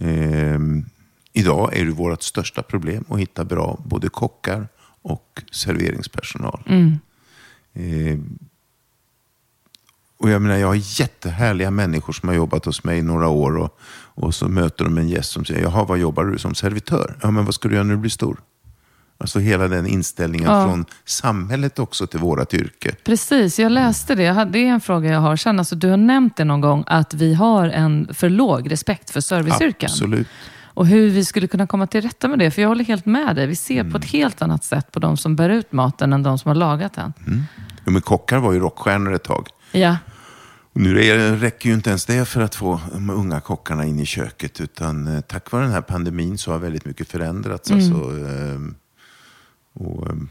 Eh, 0.00 0.58
idag 1.32 1.76
är 1.76 1.84
det 1.84 1.90
vårt 1.90 2.22
största 2.22 2.62
problem 2.62 3.04
att 3.08 3.20
hitta 3.20 3.44
bra 3.44 3.82
både 3.86 4.08
kockar 4.08 4.68
och 5.02 5.42
serveringspersonal. 5.52 6.62
Eh, 7.74 8.18
och 10.18 10.30
jag 10.30 10.42
menar, 10.42 10.56
jag 10.56 10.66
har 10.66 11.00
jättehärliga 11.00 11.70
människor 11.70 12.12
som 12.12 12.28
har 12.28 12.36
jobbat 12.36 12.64
hos 12.64 12.84
mig 12.84 12.98
i 12.98 13.02
några 13.02 13.28
år 13.28 13.56
och, 13.56 13.78
och 14.14 14.34
så 14.34 14.48
möter 14.48 14.84
de 14.84 14.98
en 14.98 15.08
gäst 15.08 15.30
som 15.30 15.44
säger, 15.44 15.62
jaha, 15.62 15.84
vad 15.84 15.98
jobbar 15.98 16.24
du 16.24 16.38
som 16.38 16.54
servitör? 16.54 17.18
Ja, 17.22 17.30
men 17.30 17.44
vad 17.44 17.54
ska 17.54 17.68
du 17.68 17.74
göra 17.74 17.84
när 17.84 17.94
du 17.94 18.00
blir 18.00 18.10
stor? 18.10 18.40
Alltså 19.18 19.38
hela 19.38 19.68
den 19.68 19.86
inställningen 19.86 20.50
Ja. 20.50 20.64
från 20.66 20.84
samhället 21.04 21.78
också 21.78 22.06
till 22.06 22.20
vårat 22.20 22.54
yrke. 22.54 22.94
Precis, 23.04 23.58
jag 23.58 23.72
läste 23.72 24.14
det. 24.14 24.48
Det 24.52 24.58
är 24.58 24.66
en 24.66 24.80
fråga 24.80 25.10
jag 25.10 25.20
har 25.20 25.36
sen. 25.36 25.58
Alltså, 25.58 25.74
du 25.76 25.90
har 25.90 25.96
nämnt 25.96 26.36
det 26.36 26.44
någon 26.44 26.60
gång, 26.60 26.84
att 26.86 27.14
vi 27.14 27.34
har 27.34 27.68
en 27.68 28.14
för 28.14 28.28
låg 28.28 28.70
respekt 28.70 29.10
för 29.10 29.20
serviceyrken. 29.20 29.90
Absolut. 29.90 30.28
Och 30.74 30.86
hur 30.86 31.10
vi 31.10 31.24
skulle 31.24 31.46
kunna 31.46 31.66
komma 31.66 31.86
till 31.86 32.00
rätta 32.02 32.28
med 32.28 32.38
det. 32.38 32.50
För 32.50 32.62
jag 32.62 32.68
håller 32.68 32.84
helt 32.84 33.06
med 33.06 33.36
dig. 33.36 33.46
Vi 33.46 33.56
ser 33.56 33.82
på 33.82 33.88
Mm. 33.88 33.96
ett 34.02 34.04
helt 34.10 34.42
annat 34.42 34.64
sätt 34.64 34.92
på 34.92 35.00
de 35.00 35.16
som 35.16 35.36
bär 35.36 35.50
ut 35.50 35.72
maten 35.72 36.12
än 36.12 36.22
de 36.22 36.38
som 36.38 36.48
har 36.48 36.54
lagat 36.54 36.92
den. 36.94 37.12
Jo, 37.84 37.92
men 37.92 38.02
kockar 38.02 38.38
var 38.38 38.52
ju 38.52 38.58
rockstjärnor 38.58 39.12
ett 39.14 39.22
tag. 39.24 39.48
Ja, 39.72 39.96
Och 40.72 40.80
nu 40.80 40.94
räcker 41.36 41.68
ju 41.68 41.74
inte 41.74 41.90
ens 41.90 42.06
det 42.06 42.24
för 42.24 42.40
att 42.40 42.54
få 42.54 42.80
de 42.92 43.10
unga 43.10 43.40
kockarna 43.40 43.84
in 43.84 44.00
i 44.00 44.06
köket. 44.06 44.60
Utan 44.60 45.14
eh, 45.16 45.20
tack 45.20 45.50
vare 45.52 45.62
den 45.62 45.72
här 45.72 45.80
pandemin 45.80 46.38
så 46.38 46.52
har 46.52 46.58
väldigt 46.58 46.84
mycket 46.84 47.08
förändrats. 47.08 47.70
Mm. 47.70 47.82
Alltså, 47.82 48.10
ehm, 48.10 48.74
och, 49.72 50.10
ehm, 50.10 50.28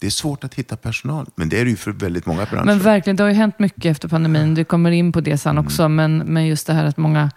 det 0.00 0.06
är 0.06 0.10
svårt 0.10 0.44
att 0.44 0.54
hitta 0.54 0.76
personal, 0.76 1.26
men 1.34 1.48
det 1.48 1.60
är 1.60 1.64
det 1.64 1.70
ju 1.70 1.76
för 1.76 1.90
väldigt 1.92 2.26
många 2.26 2.44
branscher. 2.46 2.64
men 2.66 2.78
verkligen. 2.78 3.16
Det 3.16 3.22
har 3.22 3.28
ju 3.30 3.36
hänt 3.36 3.58
mycket 3.58 3.84
efter 3.84 4.08
pandemin. 4.08 4.54
Du 4.54 4.64
kommer 4.64 4.90
in 4.90 5.12
på 5.12 5.20
det 5.20 5.38
sen 5.38 5.50
Mm. 5.50 5.64
också. 5.66 5.88
Men, 5.88 6.18
men 6.18 6.46
just 6.46 6.66
det 6.66 6.72
här 6.72 6.84
att 6.84 6.96
många 6.96 7.30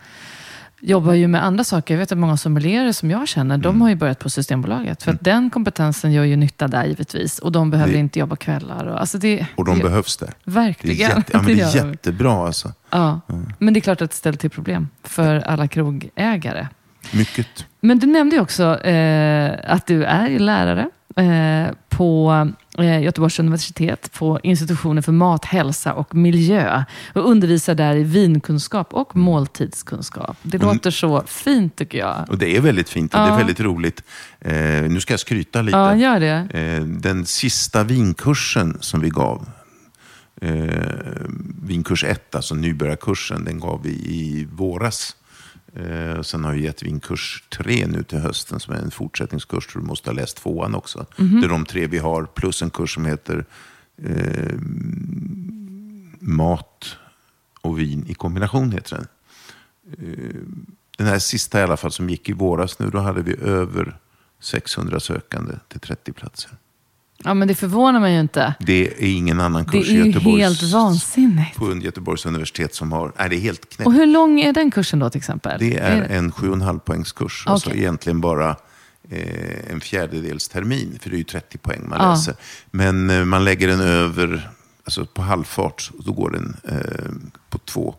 jobbar 0.86 1.13
ju 1.13 1.28
med 1.28 1.43
andra 1.46 1.63
saker. 1.63 1.93
Jag 1.93 2.00
vet 2.00 2.12
att 2.12 2.17
många 2.17 2.38
sommelierer 2.38 2.91
som 2.91 3.12
jag 3.12 3.28
känner, 3.28 3.56
Mm. 3.56 3.62
de 3.63 3.82
har 3.82 3.89
ju 3.89 3.96
börjat 3.96 4.19
på 4.19 4.30
Systembolaget. 4.30 5.04
För 5.04 5.12
att 5.12 5.22
den 5.24 5.50
kompetensen 5.50 6.12
gör 6.12 6.24
ju 6.24 6.36
nytta 6.36 6.67
där 6.67 6.86
givetvis. 6.86 7.39
Och 7.39 7.52
de 7.52 7.69
behöver 7.72 7.93
Det- 7.93 8.00
inte 8.00 8.19
jobba 8.19 8.36
kvällar. 8.36 8.86
Och, 8.86 9.00
alltså 9.00 9.17
det, 9.17 9.46
och 9.56 9.65
de 9.65 9.78
det, 9.78 9.84
behövs 9.84 10.17
där. 10.17 10.28
Det 10.46 10.52
är, 10.52 10.54
Verkligen. 10.54 11.10
jätte, 11.10 11.24
ja, 11.34 11.41
men 11.41 11.46
det 11.58 11.62
är 11.62 11.86
jättebra 11.88 12.46
alltså. 12.48 12.74
Ja, 12.89 13.22
men 13.60 13.74
det 13.74 13.80
är 13.80 13.82
klart 13.82 14.02
att 14.02 14.10
det 14.12 14.15
ställer 14.17 14.38
till 14.38 14.50
problem 14.50 14.88
för 15.04 15.36
alla 15.39 15.67
krogägare. 15.67 16.67
Mycket. 17.13 17.48
Men 17.82 18.00
du 18.00 18.08
nämnde 18.08 18.36
ju 18.36 18.41
också 18.41 18.80
eh, 18.80 19.52
att 19.74 19.86
du 19.88 20.04
är 20.04 20.39
lärare 20.39 20.89
eh, 21.15 21.74
på 21.89 22.32
Göteborgs 22.78 23.40
universitet 23.40 24.12
på 24.14 24.40
institutionen 24.44 25.04
för 25.04 25.12
mat, 25.12 25.46
hälsa 25.46 25.94
och 25.94 26.16
miljö 26.16 26.84
och 27.14 27.30
undervisar 27.30 27.76
där 27.76 27.95
i 27.95 28.04
vinkunskap 28.04 28.93
och 28.93 29.16
måltidskunskap. 29.16 30.38
Det 30.43 30.58
Mm. 30.58 30.74
låter 30.74 30.91
så 30.91 31.24
fint 31.28 31.76
tycker 31.76 31.97
jag. 31.97 32.26
Och 32.30 32.38
det 32.38 32.58
är 32.58 32.62
väldigt 32.62 32.89
fint 32.89 33.14
och 33.14 33.20
det 33.20 33.28
Ja. 33.28 33.34
är 33.34 33.38
väldigt 33.38 33.60
roligt. 33.60 34.04
Eh, 34.39 34.54
nu 34.89 35.00
ska 35.02 35.14
jag 35.14 35.20
skryta 35.20 35.62
lite. 35.62 35.78
Ja, 35.78 35.95
gör 35.95 36.20
det. 36.20 36.47
Eh, 36.60 36.84
den 36.84 37.26
sista 37.26 37.84
vinkursen 37.84 38.78
som 38.80 39.00
vi 39.02 39.10
gav 39.10 39.45
Eh, 40.41 41.26
vinkurs 41.64 42.04
1, 42.04 42.36
alltså 42.36 42.56
nybörjarkursen, 42.56 43.45
den 43.45 43.60
gav 43.60 43.82
vi 43.84 43.89
i 43.89 44.47
våras. 44.52 45.16
Eh, 45.76 46.21
sen 46.21 46.43
har 46.43 46.53
vi 46.53 46.63
gett 46.63 46.84
vinkurs 46.84 47.43
3 47.49 47.88
nu 47.88 48.03
till 48.03 48.19
hösten 48.19 48.59
som 48.59 48.74
är 48.74 48.78
en 48.78 48.91
fortsättningskurs. 48.91 49.74
Du 49.74 49.80
måste 49.80 50.09
ha 50.09 50.15
läst 50.15 50.38
tvåan 50.38 50.76
också. 50.76 51.05
Det 51.41 51.45
är 51.45 51.49
de 51.49 51.65
tre 51.65 51.88
vi 51.88 51.97
har, 51.97 52.26
plus 52.26 52.61
en 52.61 52.69
kurs 52.69 52.93
som 52.93 53.05
heter 53.05 53.45
eh, 53.97 54.55
Mat 56.19 56.97
och 57.61 57.80
vin 57.80 58.05
i 58.07 58.13
kombination. 58.13 58.71
heter 58.71 58.95
den. 58.95 59.07
Eh, 59.97 60.36
den 60.97 61.07
här 61.07 61.19
sista 61.19 61.59
i 61.59 61.63
alla 61.63 61.78
fall 61.78 61.91
som 61.91 62.09
gick 62.09 62.30
i 62.30 62.34
våras 62.34 62.80
nu, 62.80 62.89
då 62.89 62.99
hade 62.99 63.21
vi 63.21 63.36
över 63.41 63.97
600 64.39 64.99
sökande 64.99 65.53
till 65.67 65.80
30 65.80 66.13
platser. 66.13 66.51
Ja, 67.26 67.34
men 67.34 67.47
det 67.47 67.55
förvånar 67.55 67.99
mig 67.99 68.13
ju 68.13 68.19
inte. 68.19 68.53
Det 68.59 68.88
är 68.88 68.93
ingen 69.17 69.39
annan 69.39 69.63
Det 69.63 69.69
kurs 69.71 69.89
är 69.89 69.91
i 69.91 69.95
ju 69.95 70.05
Göteborgs, 70.05 70.41
helt 70.61 70.74
vansinnigt. 70.74 71.55
på 71.57 71.76
Göteborgs 71.78 72.26
universitet 72.26 72.76
som 72.76 72.91
har... 72.91 73.11
Nej, 73.19 73.30
det 73.30 73.36
är 73.36 73.39
helt 73.39 73.69
knäppt. 73.69 73.88
Och 73.88 73.93
hur 73.93 74.05
lång 74.05 74.41
är 74.41 74.53
den 74.53 74.71
kursen 74.71 74.99
då 74.99 75.09
till 75.09 75.19
exempel? 75.19 75.59
Det 75.59 75.78
är 75.78 76.01
en 76.09 76.32
7,5 76.32 76.80
poängs 76.80 77.11
kurs. 77.11 77.43
Alltså 77.47 77.71
egentligen 77.74 78.21
bara 78.21 78.49
eh, 79.09 79.71
en 79.71 79.82
fjärdedels 79.82 80.47
termin. 80.49 80.99
För 81.01 81.09
det 81.09 81.15
är 81.15 81.17
ju 81.17 81.24
30 81.24 81.57
poäng 81.57 81.82
man 81.89 81.99
Ja. 82.01 82.09
läser. 82.11 82.36
Men 82.71 83.09
eh, 83.09 83.26
man 83.26 83.43
lägger 83.45 83.67
den 83.67 83.80
över, 83.82 84.49
alltså 84.86 85.05
på 85.05 85.21
halvfart. 85.21 85.91
Då 86.05 86.11
går 86.11 86.30
den 86.32 86.57
eh, 86.69 87.11
på 87.49 87.57
två, 87.57 87.95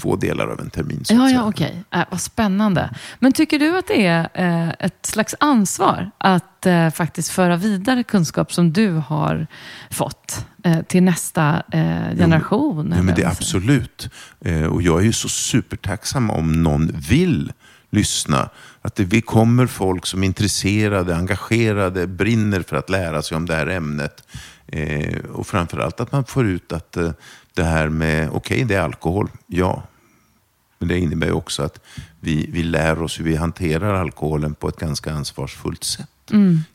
två 0.00 0.16
delar 0.16 0.46
av 0.48 0.60
en 0.60 0.70
termin. 0.70 1.04
Så 1.04 1.14
Ja, 1.14 1.30
ja, 1.30 1.48
okej. 1.48 1.84
Äh, 1.90 2.02
vad 2.10 2.20
spännande. 2.20 2.90
Men 3.18 3.32
tycker 3.32 3.58
du 3.58 3.78
att 3.78 3.86
det 3.86 4.06
är 4.06 4.28
eh, 4.34 4.68
ett 4.78 5.06
slags 5.06 5.34
ansvar 5.40 6.10
att 6.18 6.66
eh, 6.66 6.90
faktiskt 6.90 7.30
föra 7.30 7.56
vidare 7.56 8.02
kunskap 8.02 8.52
som 8.52 8.72
du 8.72 8.92
har 8.92 9.46
fått 9.90 10.46
eh, 10.64 10.82
till 10.82 11.02
nästa 11.02 11.62
eh, 11.72 12.16
generation? 12.16 12.86
Ja, 12.88 12.94
eller 12.94 13.02
men 13.02 13.14
det 13.14 13.22
är 13.22 13.28
absolut. 13.28 14.08
Eh, 14.40 14.64
och 14.64 14.82
jag 14.82 15.00
är 15.00 15.04
ju 15.04 15.12
så 15.12 15.28
supertacksam 15.28 16.30
om 16.30 16.62
någon 16.62 16.90
vill 17.08 17.52
lyssna. 17.90 18.50
Att 18.82 18.94
det 18.94 19.04
vi 19.04 19.20
kommer 19.20 19.66
folk 19.66 20.06
som 20.06 20.22
är 20.22 20.26
intresserade, 20.26 21.16
engagerade, 21.16 22.06
brinner 22.06 22.62
för 22.62 22.76
att 22.76 22.90
lära 22.90 23.22
sig 23.22 23.36
om 23.36 23.46
det 23.46 23.54
här 23.54 23.66
ämnet. 23.66 24.22
Eh, 24.66 25.18
och 25.32 25.46
framförallt 25.46 26.00
att 26.00 26.12
man 26.12 26.24
får 26.24 26.46
ut 26.46 26.72
att 26.72 26.96
eh, 26.96 27.10
det 27.54 27.64
här 27.64 27.88
med, 27.88 28.28
okej 28.32 28.64
det 28.64 28.74
är 28.74 28.80
alkohol, 28.80 29.30
ja. 29.46 29.82
Men 30.80 30.88
det 30.88 30.98
innebär 30.98 31.32
också 31.32 31.62
att 31.62 31.80
vi, 32.20 32.50
vi 32.52 32.62
lär 32.62 33.02
oss 33.02 33.20
hur 33.20 33.24
vi 33.24 33.36
hanterar 33.36 33.94
alkoholen 33.94 34.54
på 34.54 34.68
ett 34.68 34.76
ganska 34.76 35.12
ansvarsfullt 35.12 35.84
sätt. 35.84 36.08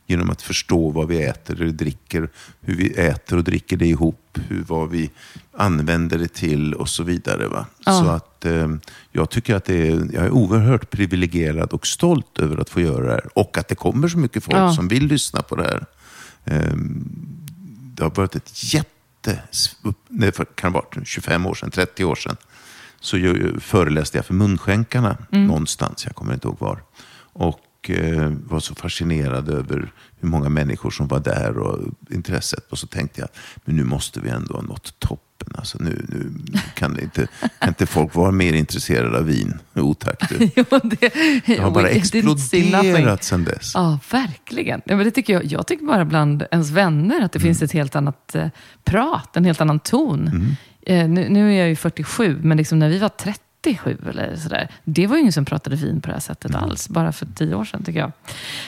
Genom 0.06 0.30
att 0.30 0.42
förstå 0.42 0.90
vad 0.90 1.08
vi 1.08 1.22
äter 1.22 1.62
eller 1.62 1.72
dricker, 1.72 2.28
hur 2.60 2.76
vi 2.76 2.90
äter 2.90 3.38
och 3.38 3.44
dricker 3.44 3.76
det 3.76 3.86
ihop, 3.86 4.38
hur, 4.48 4.64
vad 4.68 4.90
vi 4.90 5.10
använder 5.52 6.18
det 6.18 6.28
till 6.34 6.74
och 6.74 6.88
så 6.88 7.02
vidare. 7.02 7.48
Va? 7.48 7.66
Ja. 7.84 7.92
Så 7.92 8.08
att 8.10 8.44
eh, 8.44 8.68
jag 9.12 9.30
tycker 9.30 9.54
att 9.54 9.64
det 9.64 9.88
är, 9.88 10.08
jag 10.12 10.24
är 10.24 10.30
oerhört 10.30 10.90
privilegierad 10.90 11.72
och 11.72 11.86
stolt 11.86 12.38
över 12.38 12.56
att 12.56 12.70
få 12.70 12.80
göra 12.80 13.06
det 13.06 13.12
här. 13.12 13.38
Och 13.38 13.58
att 13.58 13.68
det 13.68 13.74
kommer 13.74 14.08
så 14.08 14.18
mycket 14.18 14.44
folk 14.44 14.56
Ja. 14.56 14.72
som 14.74 14.88
vill 14.88 15.06
lyssna 15.06 15.42
på 15.42 15.56
det 15.56 15.62
här. 15.64 15.86
Eh, 16.44 16.76
det 17.94 18.02
har 18.02 18.10
varit 18.10 18.34
ett 18.36 18.74
jätte... 18.74 19.42
Det 20.08 20.54
kan 20.54 20.72
ha 20.72 20.80
varit 20.80 21.06
25 21.08 21.46
år 21.46 21.54
sedan, 21.54 21.70
30 21.70 22.04
år 22.04 22.14
sedan. 22.14 22.36
Så 23.06 23.16
föreläste 23.60 24.18
jag 24.18 24.24
för 24.26 24.34
munskänkarna 24.34 25.16
någonstans, 25.30 26.04
jag 26.04 26.14
kommer 26.14 26.34
inte 26.34 26.48
ihåg 26.48 26.56
var. 26.58 26.82
Och 27.32 27.90
eh, 27.90 28.32
var 28.46 28.60
så 28.60 28.74
fascinerad 28.74 29.48
över 29.48 29.92
hur 30.20 30.28
många 30.28 30.48
människor 30.48 30.90
som 30.90 31.08
var 31.08 31.20
där 31.20 31.58
och 31.58 31.78
intresset. 32.10 32.72
Och 32.72 32.78
så 32.78 32.86
tänkte 32.86 33.20
jag, 33.20 33.28
men 33.64 33.76
nu 33.76 33.84
måste 33.84 34.20
vi 34.20 34.28
ändå 34.28 34.54
ha 34.54 34.62
nått 34.62 34.94
toppen. 34.98 35.52
Alltså 35.54 35.78
nu, 35.80 36.06
nu 36.08 36.32
kan, 36.74 37.00
inte, 37.00 37.26
kan 37.58 37.68
inte 37.68 37.86
folk 37.86 38.14
vara 38.14 38.30
mer 38.30 38.52
intresserade 38.52 39.18
av 39.18 39.24
vin? 39.24 39.58
Jo 39.74 39.94
tack 39.94 40.28
du. 40.28 40.36
Jo, 40.56 40.64
det, 40.84 41.12
Det 41.46 41.56
har 41.60 41.70
bara 41.70 41.88
exploderat 41.88 43.24
sedan 43.24 43.44
dess. 43.44 43.72
Ja, 43.74 43.98
verkligen. 44.10 44.82
Ja, 44.84 44.96
men 44.96 45.04
det 45.04 45.10
tycker 45.10 45.32
jag, 45.32 45.44
jag 45.44 45.66
tycker 45.66 45.86
bara 45.86 46.04
bland 46.04 46.44
ens 46.50 46.70
vänner 46.70 47.20
att 47.24 47.32
det 47.32 47.40
finns 47.40 47.62
ett 47.62 47.72
helt 47.72 47.96
annat 47.96 48.34
eh, 48.34 48.48
prat, 48.84 49.36
en 49.36 49.44
helt 49.44 49.60
annan 49.60 49.78
ton. 49.78 50.56
Eh, 50.86 51.08
nu, 51.08 51.28
nu 51.28 51.54
är 51.54 51.58
jag 51.58 51.68
ju 51.68 51.76
47, 51.76 52.38
men 52.42 52.56
liksom 52.56 52.78
när 52.78 52.88
vi 52.88 52.98
var 52.98 53.08
37 53.08 53.96
eller 54.10 54.36
sådär, 54.36 54.68
det 54.84 55.06
var 55.06 55.16
ju 55.16 55.20
ingen 55.20 55.32
som 55.32 55.44
pratade 55.44 55.76
vin 55.76 56.00
på 56.00 56.06
det 56.06 56.12
här 56.12 56.20
sättet 56.20 56.54
alls, 56.54 56.88
bara 56.88 57.12
för 57.12 57.26
tio 57.36 57.54
år 57.54 57.64
sedan 57.64 57.82
tycker 57.84 58.00
jag. 58.00 58.12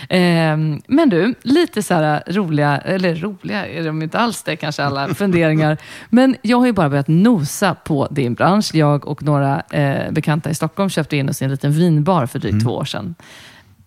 Eh, 0.08 0.56
men 0.86 1.08
du, 1.08 1.34
lite 1.42 1.82
så 1.82 1.94
här 1.94 2.22
roliga, 2.26 2.78
eller 2.78 3.14
roliga 3.14 3.66
är 3.66 3.84
de 3.84 4.02
inte 4.02 4.18
alls 4.18 4.42
det 4.42 4.56
kanske 4.56 4.84
alla 4.84 5.08
funderingar. 5.14 5.76
Men 6.10 6.36
jag 6.42 6.58
har 6.58 6.66
ju 6.66 6.72
bara 6.72 6.88
börjat 6.88 7.08
nosa 7.08 7.74
på 7.74 8.08
din 8.10 8.34
bransch. 8.34 8.70
Jag 8.74 9.06
och 9.06 9.22
några 9.22 9.60
eh, 9.60 10.10
bekanta 10.10 10.50
i 10.50 10.54
Stockholm 10.54 10.90
köpte 10.90 11.16
in 11.16 11.28
oss 11.28 11.42
i 11.42 11.44
en 11.44 11.50
liten 11.50 11.72
vinbar 11.72 12.26
för 12.26 12.38
drygt 12.38 12.64
två 12.64 12.70
år 12.70 12.84
sedan. 12.84 13.14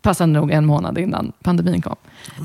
Passande 0.02 0.39
nog 0.39 0.52
en 0.52 0.66
månad 0.66 0.97
innan 0.97 1.32
pandemin 1.43 1.82
kom. 1.82 1.95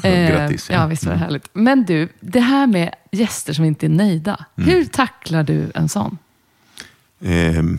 Eh, 0.05 0.31
grattis, 0.31 0.71
ja. 0.71 0.77
ja, 0.77 0.87
visst 0.87 1.05
var 1.05 1.13
det 1.13 1.19
härligt. 1.19 1.49
Men 1.53 1.85
du, 1.85 2.09
det 2.21 2.41
här 2.41 2.67
med 2.67 2.95
gäster 3.13 3.53
som 3.53 3.65
inte 3.65 3.87
är 3.87 3.91
nöjda. 3.91 4.45
Hur 4.57 4.85
tacklar 4.85 5.43
du 5.43 5.73
en 5.75 5.89
sån? 5.89 6.19
Ehm, 7.21 7.79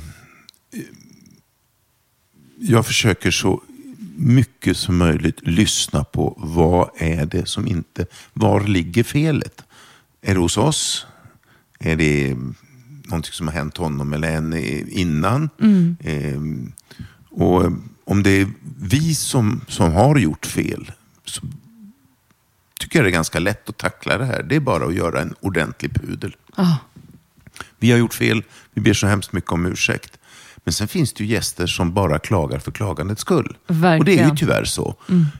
jag 2.60 2.86
försöker 2.86 3.32
så 3.32 3.62
mycket 4.16 4.78
som 4.78 4.98
möjligt 4.98 5.48
lyssna 5.48 6.04
på 6.04 6.34
vad 6.38 6.90
är 6.98 7.26
det 7.26 7.48
som 7.48 7.68
inte... 7.68 8.06
Var 8.34 8.62
ligger 8.64 9.04
felet? 9.04 9.64
Är 10.22 10.34
det 10.34 10.40
hos 10.40 10.58
oss? 10.58 11.08
Är 11.80 11.96
det 11.96 12.36
någonting 13.04 13.34
som 13.34 13.48
har 13.48 13.54
hänt 13.54 13.78
honom 13.78 14.14
eller 14.14 14.32
henne 14.32 14.62
innan? 14.80 15.50
Ehm, 16.04 16.74
och 17.30 17.72
om 18.08 18.24
det 18.24 18.30
är 18.30 18.48
vi 18.80 19.16
som, 19.16 19.62
som 19.68 19.94
har 19.94 20.18
gjort 20.18 20.46
fel 20.46 20.92
så 21.26 21.42
tycker 22.80 23.00
jag 23.00 23.06
det 23.06 23.10
är 23.10 23.14
ganska 23.14 23.40
lätt 23.40 23.70
att 23.70 23.78
tackla 23.78 24.18
det 24.18 24.26
här. 24.26 24.44
Det 24.44 24.56
är 24.56 24.60
bara 24.60 24.86
att 24.86 24.96
göra 24.96 25.22
en 25.22 25.36
ordentlig 25.40 25.94
pudel. 25.94 26.36
Ja, 26.56 26.78
Vi 27.80 27.92
har 27.92 27.98
gjort 27.98 28.14
fel, 28.14 28.44
vi 28.74 28.82
ber 28.82 28.94
så 28.94 29.08
hemskt 29.08 29.34
mycket 29.34 29.52
om 29.52 29.66
ursäkt. 29.66 30.18
Men 30.58 30.74
sen 30.74 30.88
finns 30.88 31.14
det 31.14 31.24
ju 31.24 31.34
gäster 31.34 31.68
som 31.68 31.94
bara 31.94 32.20
klagar 32.20 32.60
för 32.60 32.72
klagandets 32.72 33.22
skull. 33.22 33.58
Verkligen. 33.68 34.00
Och 34.00 34.06
det 34.06 34.20
är 34.20 34.30
ju 34.30 34.36
tyvärr 34.36 34.64
så. 34.66 34.96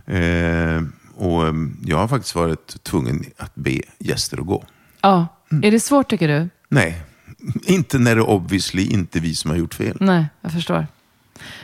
Eh, 0.06 0.82
och 1.16 1.48
eh, 1.48 1.54
jag 1.86 1.98
har 1.98 2.08
faktiskt 2.08 2.36
varit 2.36 2.84
tvungen 2.84 3.26
att 3.38 3.56
be 3.56 3.80
gäster 4.00 4.38
att 4.38 4.46
gå. 4.46 4.66
ja. 5.02 5.28
Mm. 5.52 5.64
Är 5.64 5.72
det 5.72 5.80
svårt 5.80 6.10
tycker 6.10 6.28
du? 6.28 6.50
Nej, 6.70 7.02
inte 7.64 8.00
när 8.00 8.16
det 8.16 8.22
obviously 8.22 8.86
inte 8.86 9.20
är 9.20 9.22
vi 9.22 9.36
som 9.36 9.52
har 9.52 9.58
gjort 9.58 9.74
fel. 9.74 9.98
Nej, 10.00 10.26
jag 10.42 10.52
förstår. 10.52 10.88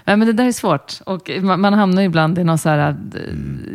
Nej, 0.06 0.18
men 0.18 0.28
det 0.28 0.34
där 0.34 0.46
är 0.46 0.52
svårt. 0.52 1.00
Och 1.06 1.30
man, 1.42 1.62
man 1.62 1.74
hamnar 1.74 2.02
ibland 2.02 2.40
i 2.40 2.44
någon 2.44 2.58
så 2.58 2.70
här, 2.70 2.96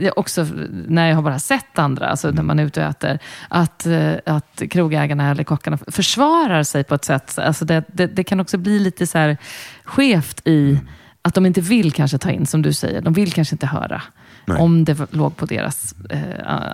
eh, 0.00 0.12
också 0.16 0.46
när 0.88 1.08
jag 1.08 1.14
har 1.14 1.22
bara 1.22 1.38
sett 1.38 1.78
andra, 1.78 2.08
alltså 2.08 2.30
när 2.30 2.42
man 2.42 2.58
är 2.58 2.64
ute 2.64 2.80
och 2.80 2.90
äter, 2.90 3.18
att, 3.48 3.86
eh, 3.86 4.14
att 4.26 4.62
krogägarna 4.70 5.30
eller 5.30 5.44
kockarna 5.44 5.78
försvarar 5.86 6.62
sig 6.62 6.84
på 6.84 6.94
ett 6.94 7.04
sätt. 7.04 7.38
Alltså 7.38 7.64
det, 7.64 7.84
det, 7.88 8.06
det 8.06 8.24
kan 8.24 8.40
också 8.40 8.58
bli 8.58 8.78
lite 8.78 9.06
så 9.06 9.18
här 9.18 9.36
skevt 9.84 10.40
i 10.44 10.80
att 11.22 11.34
de 11.34 11.46
inte 11.46 11.60
vill 11.60 11.92
kanske 11.92 12.18
ta 12.18 12.30
in, 12.30 12.46
som 12.46 12.62
du 12.62 12.72
säger, 12.72 13.00
de 13.00 13.12
vill 13.12 13.32
kanske 13.32 13.54
inte 13.54 13.66
höra 13.66 14.02
Nej. 14.44 14.58
om 14.58 14.84
det 14.84 15.12
låg 15.12 15.36
på 15.36 15.46
deras 15.46 15.94
eh, 16.10 16.20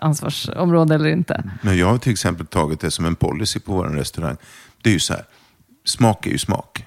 ansvarsområde 0.00 0.94
eller 0.94 1.08
inte. 1.08 1.42
Men 1.62 1.76
jag 1.78 1.86
har 1.86 1.98
till 1.98 2.12
exempel 2.12 2.46
tagit 2.46 2.80
det 2.80 2.90
som 2.90 3.04
en 3.04 3.14
policy 3.14 3.60
på 3.60 3.72
vår 3.72 3.84
restaurang. 3.84 4.36
Det 4.82 4.90
är 4.90 4.94
ju 4.94 5.00
så 5.00 5.12
här, 5.12 5.24
smak 5.84 6.26
är 6.26 6.30
ju 6.30 6.38
smak. 6.38 6.84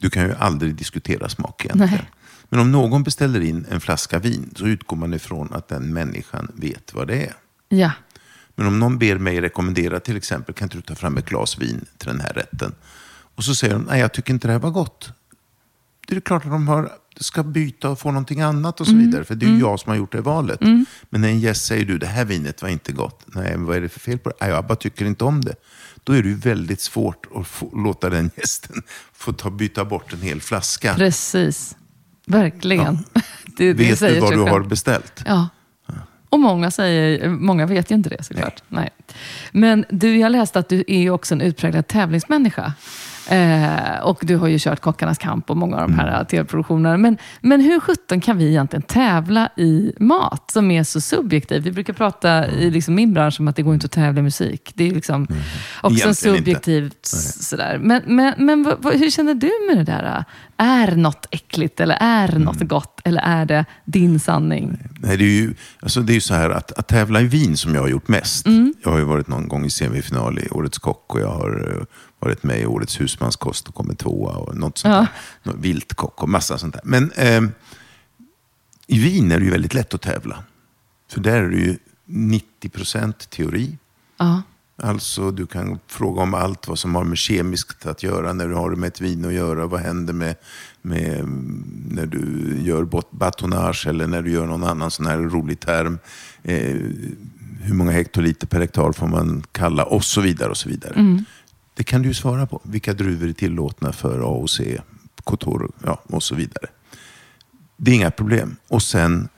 Du 0.00 0.10
kan 0.10 0.22
ju 0.22 0.34
aldrig 0.34 0.74
diskutera 0.74 1.28
smak 1.28 1.64
egentligen. 1.64 1.88
Mm. 1.88 2.00
Nej. 2.00 2.10
Men 2.48 2.60
om 2.60 2.72
någon 2.72 3.02
beställer 3.02 3.40
in 3.40 3.66
en 3.70 3.80
flaska 3.80 4.18
vin 4.18 4.54
så 4.56 4.66
utgår 4.66 4.96
man 4.96 5.14
ifrån 5.14 5.48
att 5.52 5.68
den 5.68 5.92
människan 5.92 6.52
vet 6.54 6.94
vad 6.94 7.08
det 7.08 7.26
är. 7.26 7.34
Ja, 7.68 7.92
Men 8.54 8.66
om 8.66 8.78
någon 8.78 8.98
ber 8.98 9.18
mig 9.18 9.40
rekommendera 9.40 10.00
till 10.00 10.16
exempel, 10.16 10.54
kan 10.54 10.66
inte 10.66 10.76
du 10.76 10.82
ta 10.82 10.94
fram 10.94 11.16
ett 11.16 11.24
glas 11.24 11.58
vin 11.58 11.84
till 11.98 12.08
den 12.08 12.20
här 12.20 12.32
rätten? 12.32 12.74
Och 13.34 13.44
så 13.44 13.54
säger 13.54 13.74
de, 13.74 13.82
nej 13.82 14.00
jag 14.00 14.12
tycker 14.12 14.32
inte 14.32 14.48
det 14.48 14.52
här 14.52 14.60
var 14.60 14.70
gott. 14.70 15.12
Det 16.08 16.16
är 16.16 16.20
klart 16.20 16.44
att 16.44 16.50
de 16.50 16.68
har, 16.68 16.92
ska 17.20 17.42
byta 17.42 17.90
och 17.90 17.98
få 17.98 18.10
någonting 18.10 18.40
annat 18.40 18.80
och 18.80 18.86
så 18.86 18.96
vidare. 18.96 19.24
För 19.24 19.34
det 19.34 19.46
är 19.46 19.50
ju 19.50 19.58
jag 19.58 19.80
som 19.80 19.90
har 19.90 19.96
gjort 19.96 20.12
det 20.12 20.20
valet. 20.20 20.60
Men 21.10 21.20
när 21.20 21.28
en 21.28 21.40
gäst 21.40 21.64
säger, 21.66 21.84
du 21.84 21.98
det 21.98 22.06
här 22.06 22.24
vinet 22.24 22.62
var 22.62 22.68
inte 22.68 22.92
gott. 22.92 23.24
Nej, 23.26 23.50
men 23.56 23.64
vad 23.64 23.76
är 23.76 23.80
det 23.80 23.88
för 23.88 24.00
fel 24.00 24.18
på 24.18 24.28
det? 24.28 24.34
Nej, 24.40 24.50
jag 24.50 24.66
bara 24.66 24.76
tycker 24.76 25.04
inte 25.04 25.24
om 25.24 25.40
det. 25.40 25.54
Då 26.04 26.12
är 26.12 26.22
det 26.22 26.28
ju 26.28 26.34
väldigt 26.34 26.80
svårt 26.80 27.26
att 27.34 27.46
få, 27.46 27.70
låta 27.84 28.10
den 28.10 28.30
gästen 28.36 28.82
få 29.12 29.32
ta, 29.32 29.50
byta 29.50 29.84
bort 29.84 30.12
en 30.12 30.20
hel 30.22 30.40
flaska. 30.40 30.94
precis. 30.94 31.76
Verkligen. 32.26 32.98
Det, 33.56 33.72
det 33.72 33.84
Vet 33.84 34.00
du 34.00 34.20
vad 34.20 34.32
du 34.32 34.36
själv. 34.36 34.48
har 34.48 34.60
beställt? 34.60 35.22
Ja. 35.26 35.48
Och 36.28 36.40
många, 36.40 36.70
säger, 36.70 37.28
många 37.28 37.66
vet 37.66 37.90
ju 37.90 37.94
inte 37.94 38.10
det 38.10 38.22
såklart. 38.22 38.62
Nej. 38.68 38.90
Men 39.52 39.84
du, 39.90 40.16
jag 40.16 40.32
läste 40.32 40.58
att 40.58 40.68
du 40.68 40.84
är 40.86 41.10
också 41.10 41.34
en 41.34 41.40
utpräglad 41.40 41.86
tävlingsmänniska. 41.88 42.72
Eh, 43.28 43.98
och 44.02 44.18
du 44.22 44.36
har 44.36 44.48
ju 44.48 44.58
kört 44.60 44.80
Kockarnas 44.80 45.18
kamp 45.18 45.50
och 45.50 45.56
många 45.56 45.76
av 45.76 45.82
de 45.88 45.98
här 45.98 46.24
tv-produktionerna. 46.24 46.96
Men, 46.96 47.18
men 47.40 47.60
hur 47.60 47.80
sjutton 47.80 48.20
kan 48.20 48.38
vi 48.38 48.48
egentligen 48.48 48.82
tävla 48.82 49.48
i 49.56 49.92
mat 49.98 50.50
som 50.50 50.70
är 50.70 50.84
så 50.84 51.00
subjektiv? 51.00 51.62
Vi 51.62 51.72
brukar 51.72 51.92
prata 51.92 52.46
i 52.48 52.70
liksom 52.70 52.94
min 52.94 53.14
bransch 53.14 53.40
om 53.40 53.48
att 53.48 53.56
det 53.56 53.62
går 53.62 53.74
inte 53.74 53.84
att 53.86 53.92
tävla 53.92 54.20
i 54.20 54.22
musik. 54.22 54.72
Det 54.74 54.88
är 54.88 54.94
liksom 54.94 55.22
också 55.82 55.90
Egentligen 55.90 56.14
subjektivt 56.36 57.06
s- 57.06 57.48
sådär. 57.48 57.78
Men, 57.82 58.02
men, 58.06 58.34
men 58.38 58.62
vad, 58.62 58.82
vad, 58.82 58.94
hur 58.94 59.10
känner 59.10 59.34
du 59.34 59.50
med 59.68 59.76
det 59.86 59.92
där? 59.92 60.24
Är 60.56 60.96
något 60.96 61.26
äckligt 61.30 61.80
eller 61.80 61.96
är 62.00 62.38
något 62.38 62.60
gott? 62.68 63.00
Eller 63.04 63.20
är 63.24 63.46
det 63.46 63.64
din 63.84 64.20
sanning? 64.20 64.78
Nej, 65.00 65.16
det 65.16 65.24
är 65.24 65.40
ju 65.42 65.54
alltså 65.80 66.00
det 66.00 66.16
är 66.16 66.20
så 66.20 66.34
här 66.34 66.50
att, 66.50 66.72
att 66.72 66.88
tävla 66.88 67.20
i 67.20 67.24
vin 67.24 67.56
som 67.56 67.74
jag 67.74 67.80
har 67.80 67.88
gjort 67.88 68.08
mest. 68.08 68.46
Jag 68.84 68.90
har 68.90 68.98
ju 68.98 69.04
varit 69.04 69.28
någon 69.28 69.48
gång 69.48 69.64
i 69.64 69.70
semifinal 69.70 70.38
i 70.38 70.48
Årets 70.50 70.78
Kock 70.78 71.14
och 71.14 71.20
jag 71.20 71.30
har 71.32 71.76
eh, 71.78 71.84
varit 72.20 72.42
med 72.42 72.60
i 72.60 72.66
Årets 72.66 73.00
husmanskost 73.00 73.68
och 73.68 73.74
kommit 73.74 73.98
tvåa 73.98 74.32
och 74.36 74.56
något 74.56 74.78
sånt 74.78 74.94
Ja. 74.94 75.06
där. 75.52 75.58
Viltkock 75.58 76.22
och 76.22 76.28
massa 76.28 76.58
sånt 76.58 76.74
där. 76.74 76.82
Men 76.84 77.10
eh, 77.12 77.42
i 78.86 78.98
vin 78.98 79.32
är 79.32 79.38
det 79.38 79.44
ju 79.44 79.50
väldigt 79.50 79.74
lätt 79.74 79.94
att 79.94 80.02
tävla. 80.02 80.44
För 81.12 81.20
där 81.20 81.42
är 81.42 81.48
det 81.50 81.56
ju 81.56 81.78
90% 82.08 83.12
teori. 83.28 83.78
Ja. 84.18 84.42
Alltså 84.82 85.30
du 85.30 85.46
kan 85.46 85.78
fråga 85.86 86.22
om 86.22 86.34
allt 86.34 86.68
vad 86.68 86.78
som 86.78 86.94
har 86.94 87.04
med 87.04 87.18
kemiskt 87.18 87.86
att 87.86 88.02
göra 88.02 88.32
när 88.32 88.48
du 88.48 88.54
har 88.54 88.70
med 88.70 88.88
ett 88.88 89.00
vin 89.00 89.24
att 89.24 89.32
göra. 89.32 89.66
Vad 89.66 89.80
händer 89.80 90.12
med, 90.12 90.36
med 90.82 91.20
mm, 91.20 91.64
när 91.90 92.06
du 92.06 92.54
gör 92.62 92.88
batonage 93.10 93.86
eller 93.86 94.06
när 94.06 94.22
du 94.22 94.30
gör 94.30 94.46
någon 94.46 94.64
annan 94.64 94.90
sån 94.90 95.06
här 95.06 95.18
rolig 95.18 95.60
term. 95.60 95.98
Eh, 96.42 96.76
hur 97.62 97.74
många 97.74 97.90
hektoliter 97.92 98.46
per 98.46 98.60
hektar 98.60 98.92
får 98.92 99.06
man 99.06 99.42
kalla 99.52 99.84
och 99.84 100.04
så 100.04 100.20
vidare. 100.20 100.50
och 100.50 100.56
så 100.56 100.68
vidare. 100.68 101.24
Det 101.80 101.84
kan 101.84 102.02
du 102.02 102.14
svara 102.14 102.46
på. 102.46 102.60
Vilka 102.64 102.94
druvor 102.94 103.28
är 103.28 103.32
tillåtna 103.32 103.92
för 103.92 104.20
A 104.20 104.26
och 104.26 104.50
C, 104.50 104.80
Kotor 105.24 105.72
ja, 105.84 106.02
och 106.06 106.22
så 106.22 106.34
vidare. 106.34 106.66
Det 107.76 107.90
är 107.90 107.94
inga 107.94 108.10
problem. 108.10 108.56
Och 108.68 108.82
sen 108.82 109.28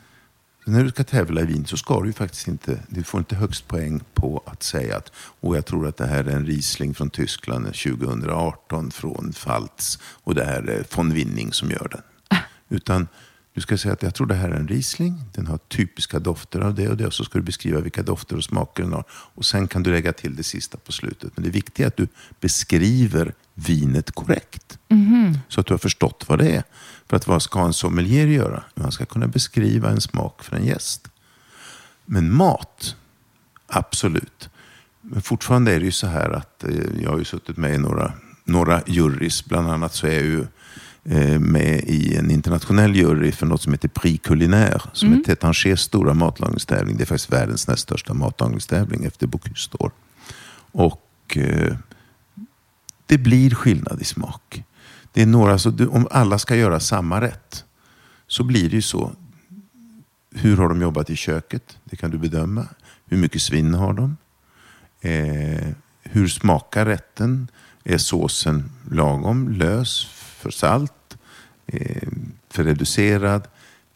när 0.66 0.84
du 0.84 0.90
ska 0.90 1.04
tävla 1.04 1.40
i 1.40 1.44
vin 1.44 1.66
så 1.66 1.76
ska 1.76 2.00
du 2.00 2.06
ju 2.06 2.12
faktiskt 2.12 2.48
inte, 2.48 2.82
du 2.88 3.02
får 3.02 3.18
inte 3.18 3.36
högst 3.36 3.68
poäng 3.68 4.00
på 4.14 4.42
att 4.46 4.62
säga 4.62 4.96
att 4.96 5.12
och 5.14 5.56
jag 5.56 5.66
tror 5.66 5.86
att 5.86 5.96
det 5.96 6.06
här 6.06 6.24
är 6.24 6.36
en 6.36 6.46
Riesling 6.46 6.94
från 6.94 7.10
Tyskland 7.10 7.64
2018 7.64 8.90
från 8.90 9.32
Pfalz 9.32 9.98
och 10.04 10.34
det 10.34 10.44
här 10.44 10.62
är 10.62 10.84
von 10.96 11.14
Winning 11.14 11.52
som 11.52 11.70
gör 11.70 11.88
den. 11.90 12.02
Utan 12.68 13.08
du 13.54 13.60
ska 13.60 13.78
säga 13.78 13.92
att 13.92 14.02
jag 14.02 14.14
tror 14.14 14.26
det 14.26 14.34
här 14.34 14.48
är 14.48 14.54
en 14.54 14.68
Riesling, 14.68 15.24
den 15.32 15.46
har 15.46 15.58
typiska 15.58 16.18
dofter 16.18 16.60
av 16.60 16.74
det 16.74 16.88
och 16.88 16.96
det 16.96 17.06
och 17.06 17.14
så 17.14 17.24
ska 17.24 17.38
du 17.38 17.44
beskriva 17.44 17.80
vilka 17.80 18.02
dofter 18.02 18.36
och 18.36 18.44
smaker 18.44 18.82
den 18.82 18.92
har. 18.92 19.04
Och 19.10 19.44
sen 19.44 19.68
kan 19.68 19.82
du 19.82 19.90
lägga 19.90 20.12
till 20.12 20.36
det 20.36 20.42
sista 20.42 20.78
på 20.78 20.92
slutet. 20.92 21.32
Men 21.34 21.44
det 21.44 21.50
viktiga 21.50 21.86
är 21.86 21.88
att 21.88 21.96
du 21.96 22.08
beskriver 22.40 23.34
vinet 23.54 24.10
korrekt. 24.10 24.78
Så 25.48 25.60
att 25.60 25.66
du 25.66 25.72
har 25.74 25.78
förstått 25.78 26.24
vad 26.28 26.38
det 26.38 26.56
är. 26.56 26.62
För 27.06 27.16
att 27.16 27.26
vad 27.26 27.42
ska 27.42 27.64
en 27.64 27.72
sommelier 27.72 28.26
göra? 28.26 28.64
Man 28.74 28.92
ska 28.92 29.04
kunna 29.04 29.28
beskriva 29.28 29.90
en 29.90 30.00
smak 30.00 30.42
för 30.44 30.56
en 30.56 30.64
gäst. 30.64 31.08
Men 32.04 32.34
mat, 32.34 32.96
absolut. 33.66 34.48
Men 35.00 35.22
fortfarande 35.22 35.74
är 35.74 35.80
det 35.80 35.86
ju 35.86 35.92
så 35.92 36.06
här 36.06 36.30
att 36.30 36.64
eh, 36.64 37.02
jag 37.02 37.10
har 37.10 37.18
ju 37.18 37.24
suttit 37.24 37.56
med 37.56 37.74
i 37.74 37.78
några, 37.78 38.12
några 38.44 38.82
jurys. 38.86 39.44
Bland 39.44 39.70
annat 39.70 39.94
så 39.94 40.06
är 40.06 40.12
jag 40.12 40.24
ju 40.24 40.46
med 41.38 41.84
i 41.86 42.16
en 42.16 42.30
internationell 42.30 42.96
jury 42.96 43.32
för 43.32 43.46
något 43.46 43.62
som 43.62 43.72
heter 43.72 43.88
Prix 43.88 44.24
Culinaire. 44.24 44.80
Som 44.92 45.12
är 45.12 45.16
Tétangers 45.16 45.80
stora 45.80 46.14
matlagningstävling. 46.14 46.96
Det 46.96 47.04
är 47.04 47.06
faktiskt 47.06 47.32
världens 47.32 47.68
näst 47.68 47.82
största 47.82 48.14
matlagningstävling 48.14 49.04
efter 49.04 49.26
Bocuse 49.26 49.70
d'Or. 49.70 49.90
Och 50.72 51.36
eh, 51.36 51.76
det 53.06 53.18
blir 53.18 53.50
skillnad 53.50 54.00
i 54.00 54.04
smak. 54.04 54.64
Det 55.12 55.22
är 55.22 55.26
några, 55.26 55.58
så 55.58 55.70
du, 55.70 55.86
om 55.86 56.08
alla 56.10 56.38
ska 56.38 56.56
göra 56.56 56.80
samma 56.80 57.20
rätt 57.20 57.64
så 58.26 58.44
blir 58.44 58.70
det 58.70 58.76
ju 58.76 58.82
så. 58.82 59.12
Hur 60.34 60.56
har 60.56 60.68
de 60.68 60.82
jobbat 60.82 61.10
i 61.10 61.16
köket? 61.16 61.78
Det 61.84 61.96
kan 61.96 62.10
du 62.10 62.18
bedöma. 62.18 62.66
Hur 63.06 63.16
mycket 63.16 63.42
svinn 63.42 63.74
har 63.74 63.92
de? 63.92 64.16
Eh, 65.00 65.68
hur 66.02 66.28
smakar 66.28 66.86
rätten? 66.86 67.48
Är 67.84 67.98
såsen 67.98 68.70
lagom, 68.90 69.48
lös, 69.48 70.08
för 70.42 70.50
salt, 70.50 71.18
eh, 71.66 72.08
för 72.50 72.64
reducerad? 72.64 73.48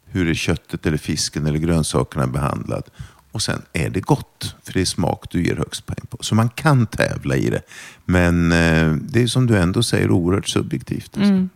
Hur 0.07 0.31
är 0.31 0.35
köttet 0.35 0.87
eller 0.87 0.97
fisken 0.97 1.47
eller 1.47 1.59
grönsakerna 1.59 2.27
behandlad? 2.27 2.85
Och 3.33 3.43
sen 3.43 3.63
är 3.73 3.91
det 3.91 4.01
gott, 4.01 4.57
för 4.63 4.73
det 4.73 4.81
är 4.81 4.85
smak 4.85 5.31
du 5.31 5.47
ger 5.47 5.57
högst 5.57 5.87
poäng 5.87 6.07
på. 6.11 6.19
Så 6.21 6.35
man 6.35 6.49
kan 6.49 6.87
tävla 6.87 7.37
i 7.37 7.51
det. 7.51 7.63
Men 8.05 8.53
eh, 8.53 8.93
det 8.93 9.23
är 9.23 9.27
som 9.27 9.47
du 9.47 9.59
ändå 9.59 9.83
säger 9.83 10.11
oerhört 10.11 10.49
subjektivt. 10.49 11.19
Alltså. 11.19 11.49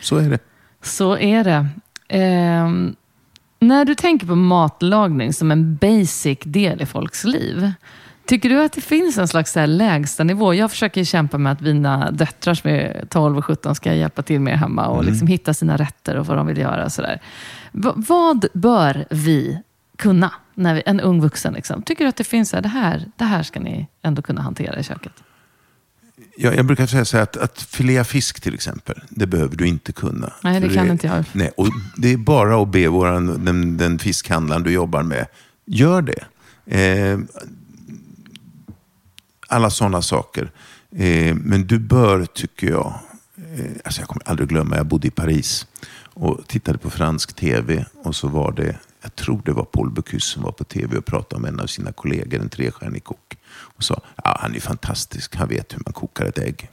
Så 0.00 0.16
är 0.16 0.30
det. 0.30 0.38
Så 0.82 1.16
är 1.16 1.44
det. 1.44 1.68
Ehm, 2.08 2.94
när 3.60 3.84
du 3.84 3.94
tänker 3.94 4.26
på 4.26 4.34
matlagning 4.34 5.32
som 5.32 5.50
en 5.50 5.76
basic 5.76 6.38
del 6.44 6.82
i 6.82 6.86
folks 6.86 7.24
liv, 7.24 7.72
tycker 8.30 8.48
du 8.48 8.62
att 8.62 8.72
det 8.72 8.80
finns 8.80 9.18
en 9.18 9.28
slags 9.28 9.56
lägsta 9.66 10.24
nivå? 10.24 10.54
Jag 10.54 10.70
försöker 10.70 11.04
kämpa 11.04 11.38
med 11.38 11.52
att 11.52 11.60
mina 11.60 12.10
döttrar 12.10 12.54
som 12.54 12.70
är 12.70 13.04
12 13.08 13.38
och 13.38 13.44
17 13.44 13.74
ska 13.74 13.94
hjälpa 13.94 14.22
till 14.22 14.40
mer 14.40 14.54
hemma 14.54 14.86
och 14.86 15.04
liksom 15.04 15.26
hitta 15.26 15.54
sina 15.54 15.76
rätter 15.76 16.16
och 16.16 16.26
vad 16.26 16.36
de 16.36 16.46
vill 16.46 16.58
göra. 16.58 16.90
Sådär. 16.90 17.20
Va- 17.72 17.94
vad 17.96 18.46
bör 18.52 19.06
vi 19.10 19.58
kunna, 19.98 20.32
när 20.54 20.74
vi, 20.74 20.82
en 20.86 21.00
ung 21.00 21.20
vuxen? 21.20 21.54
Liksom? 21.54 21.82
Tycker 21.82 22.04
du 22.04 22.08
att 22.08 22.16
det 22.16 22.24
finns 22.24 22.52
här, 22.52 22.60
det 22.60 22.68
här, 22.68 23.04
det 23.16 23.24
här 23.24 23.42
ska 23.42 23.60
ni 23.60 23.86
ändå 24.02 24.22
kunna 24.22 24.42
hantera 24.42 24.78
i 24.78 24.82
köket? 24.82 25.12
Jag, 26.36 26.56
jag 26.56 26.66
brukar 26.66 26.86
säga 26.86 27.04
så 27.04 27.16
här 27.16 27.22
att, 27.24 27.36
att 27.36 27.62
filea 27.62 28.04
fisk 28.04 28.40
till 28.40 28.54
exempel, 28.54 29.00
det 29.08 29.26
behöver 29.26 29.56
du 29.56 29.66
inte 29.66 29.92
kunna. 29.92 30.32
Nej, 30.42 30.60
det 30.60 30.68
kan 30.74 30.90
inte 30.90 31.06
jag. 31.06 31.24
Nej, 31.32 31.50
och 31.56 31.68
det 31.96 32.12
är 32.12 32.16
bara 32.16 32.62
att 32.62 32.68
be 32.68 32.88
våran, 32.88 33.44
den, 33.44 33.76
den 33.76 33.98
fiskhandlaren 33.98 34.62
du 34.62 34.70
jobbar 34.70 35.02
med, 35.02 35.26
gör 35.66 36.02
det. 36.02 36.24
Eh, 36.66 37.18
alla 39.50 39.70
sådana 39.70 40.02
saker. 40.02 40.50
Eh, 40.96 41.34
men 41.34 41.66
du 41.66 41.78
bör, 41.78 42.26
tycker 42.26 42.70
jag, 42.70 42.94
eh, 43.36 43.70
alltså 43.84 44.00
jag 44.00 44.08
kommer 44.08 44.28
aldrig 44.28 44.48
glömma, 44.48 44.76
jag 44.76 44.86
bodde 44.86 45.08
i 45.08 45.10
Paris 45.10 45.66
och 46.14 46.40
tittade 46.46 46.78
på 46.78 46.90
fransk 46.90 47.32
tv 47.36 47.84
och 48.04 48.16
så 48.16 48.28
var 48.28 48.52
det, 48.52 48.76
jag 49.02 49.14
tror 49.16 49.42
det 49.44 49.52
var 49.52 49.64
Paul 49.64 49.90
Bocuse 49.90 50.26
som 50.32 50.42
var 50.42 50.52
på 50.52 50.64
tv 50.64 50.96
och 50.98 51.04
pratade 51.06 51.36
om 51.36 51.44
en 51.44 51.60
av 51.60 51.66
sina 51.66 51.92
kollegor, 51.92 52.40
en 52.40 52.48
trestjärnig 52.48 53.04
kock. 53.04 53.36
Och 53.52 53.84
sa, 53.84 54.00
ja 54.24 54.38
han 54.40 54.54
är 54.54 54.60
fantastisk, 54.60 55.36
han 55.36 55.48
vet 55.48 55.74
hur 55.74 55.82
man 55.86 55.92
kokar 55.92 56.24
ett 56.26 56.38
ägg. 56.38 56.70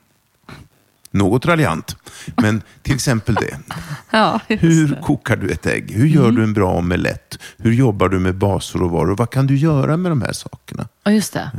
Något 1.11 1.45
raljant, 1.45 1.95
men 2.35 2.61
till 2.81 2.95
exempel 2.95 3.35
det. 3.35 3.57
Ja, 4.11 4.39
Hur 4.47 4.87
det. 4.87 4.91
Mm. 4.93 5.03
kokar 5.03 5.35
du 5.35 5.49
ett 5.49 5.65
ägg? 5.65 5.91
Hur 5.91 6.05
gör 6.07 6.31
du 6.31 6.43
en 6.43 6.53
bra 6.53 6.73
omelett? 6.77 7.39
Hur 7.57 7.71
jobbar 7.73 8.09
du 8.09 8.19
med 8.19 8.35
basråvaror? 8.35 9.15
Vad 9.15 9.29
kan 9.29 9.47
du 9.47 9.55
göra 9.57 9.97
med 9.97 10.11
de 10.11 10.21
här 10.21 10.33
sakerna? 10.33 10.87
Ja, 11.03 11.11
just 11.11 11.33
det. 11.33 11.51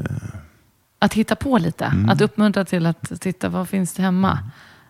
Att 0.99 1.15
hitta 1.15 1.37
på 1.37 1.59
lite. 1.59 1.85
Mm. 1.85 2.09
Att 2.09 2.21
uppmuntra 2.21 2.65
till 2.65 2.87
att 2.87 3.21
titta, 3.21 3.49
vad 3.49 3.69
finns 3.69 3.93
det 3.93 4.03
hemma? 4.03 4.39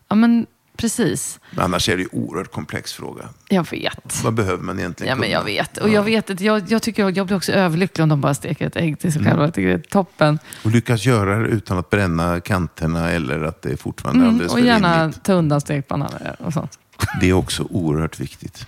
Ja, 0.08 0.16
men 0.16 0.46
precis. 0.76 1.40
Annars 1.56 1.88
är 1.88 1.96
det 1.96 2.02
ju 2.02 2.08
en 2.12 2.18
oerhört 2.20 2.52
komplex 2.52 2.92
fråga. 2.92 3.28
Jag 3.48 3.70
vet. 3.70 4.22
Vad 4.24 4.34
behöver 4.34 4.62
man 4.62 4.78
egentligen 4.78 5.08
Ja, 5.10 5.16
men 5.20 5.30
jag 5.30 5.44
vet. 5.44 5.76
Och 5.78 5.88
jag 5.88 6.02
vet 6.02 6.30
att 6.30 6.40
jag, 6.40 6.62
jag 6.72 6.82
tycker 6.82 7.02
jag, 7.02 7.16
jag 7.16 7.26
blir 7.26 7.36
också 7.36 7.52
överlycklig 7.52 8.02
om 8.02 8.08
de 8.08 8.20
bara 8.20 8.34
steker 8.34 8.66
ett 8.66 8.76
ägg 8.76 8.98
till 8.98 9.12
sig 9.12 9.24
själva. 9.24 9.44
Jag 9.44 9.54
tycker 9.54 9.68
det 9.68 9.74
är 9.74 9.78
toppen. 9.78 10.38
Och 10.64 10.70
lyckas 10.70 11.06
göra 11.06 11.38
det 11.38 11.48
utan 11.48 11.78
att 11.78 11.90
bränna 11.90 12.40
kanterna 12.40 13.10
eller 13.10 13.42
att 13.42 13.62
det 13.62 13.72
är 13.72 13.76
fortfarande 13.76 14.18
Mm, 14.20 14.30
alldeles 14.34 14.52
och 14.52 14.58
för 14.58 14.66
gärna 14.66 15.00
rimligt. 15.02 15.22
ta 15.24 15.32
undan 15.32 15.60
stekpannan 15.60 16.10
och 16.38 16.52
sånt. 16.52 16.78
Det 17.20 17.28
är 17.28 17.32
också 17.32 17.62
oerhört 17.70 18.20
viktigt. 18.20 18.66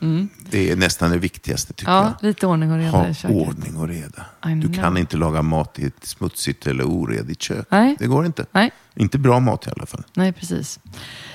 Det 0.50 0.70
är 0.70 0.76
nästan 0.76 1.10
det 1.10 1.18
viktigaste 1.18 1.72
tycker 1.72 1.92
Mm. 1.92 2.04
Ja, 2.04 2.14
lite 2.28 2.46
ordning 2.46 2.72
och 2.72 2.78
jag. 2.78 2.82
reda 2.84 2.96
Ha 2.98 3.08
i 3.08 3.14
köket. 3.14 3.36
ordning 3.48 3.76
och 3.76 3.88
reda. 3.88 4.24
Du 4.62 4.72
kan 4.72 4.96
inte 4.96 5.16
laga 5.16 5.42
mat 5.42 5.78
i 5.78 5.84
ett 5.86 6.06
smutsigt 6.06 6.66
eller 6.66 6.84
oredigt 6.84 7.42
kök. 7.42 7.66
Nej. 7.70 7.96
Det 7.98 8.06
går 8.06 8.26
inte. 8.26 8.46
Nej. 8.52 8.70
Inte 8.94 9.18
bra 9.18 9.40
mat 9.40 9.66
i 9.66 9.70
alla 9.76 9.86
fall. 9.86 10.02
Nej, 10.14 10.32
precis. 10.32 10.78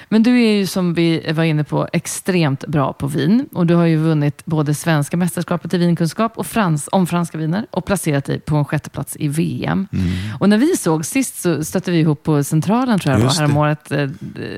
Men 0.10 0.24
du 0.24 0.44
är 0.44 0.52
ju 0.52 0.68
som 0.68 0.94
vi 0.94 1.32
var 1.34 1.44
inne 1.44 1.64
på 1.64 1.88
extremt 1.94 2.68
bra 2.68 2.94
på 2.94 3.08
vin. 3.08 3.50
Och 3.54 3.66
du 3.68 3.76
har 3.76 3.86
ju 3.86 3.98
vunnit 3.98 4.46
både 4.46 4.74
svenska 4.74 5.18
mästerskapet 5.18 5.74
i 5.74 5.78
vinkunskap 5.78 6.38
och 6.38 6.48
frans, 6.48 6.90
om 6.92 7.08
franska 7.08 7.38
viner 7.38 7.66
och 7.72 7.86
placerat 7.86 8.26
dig 8.26 8.40
på 8.40 8.56
en 8.56 8.66
sjätteplats 8.66 9.16
i 9.20 9.28
VM. 9.28 9.88
Mm. 9.94 10.08
Och 10.40 10.50
när 10.50 10.58
vi 10.58 10.78
såg 10.78 11.06
sist 11.06 11.42
så 11.42 11.64
stötte 11.64 11.92
vi 11.92 12.00
ihop 12.00 12.24
på 12.24 12.44
Centralen 12.44 13.00
tror 13.00 13.12
jag 13.14 13.22
det 13.22 13.26
var 13.28 13.34
häromåret. 13.34 13.92
eh, 13.92 14.10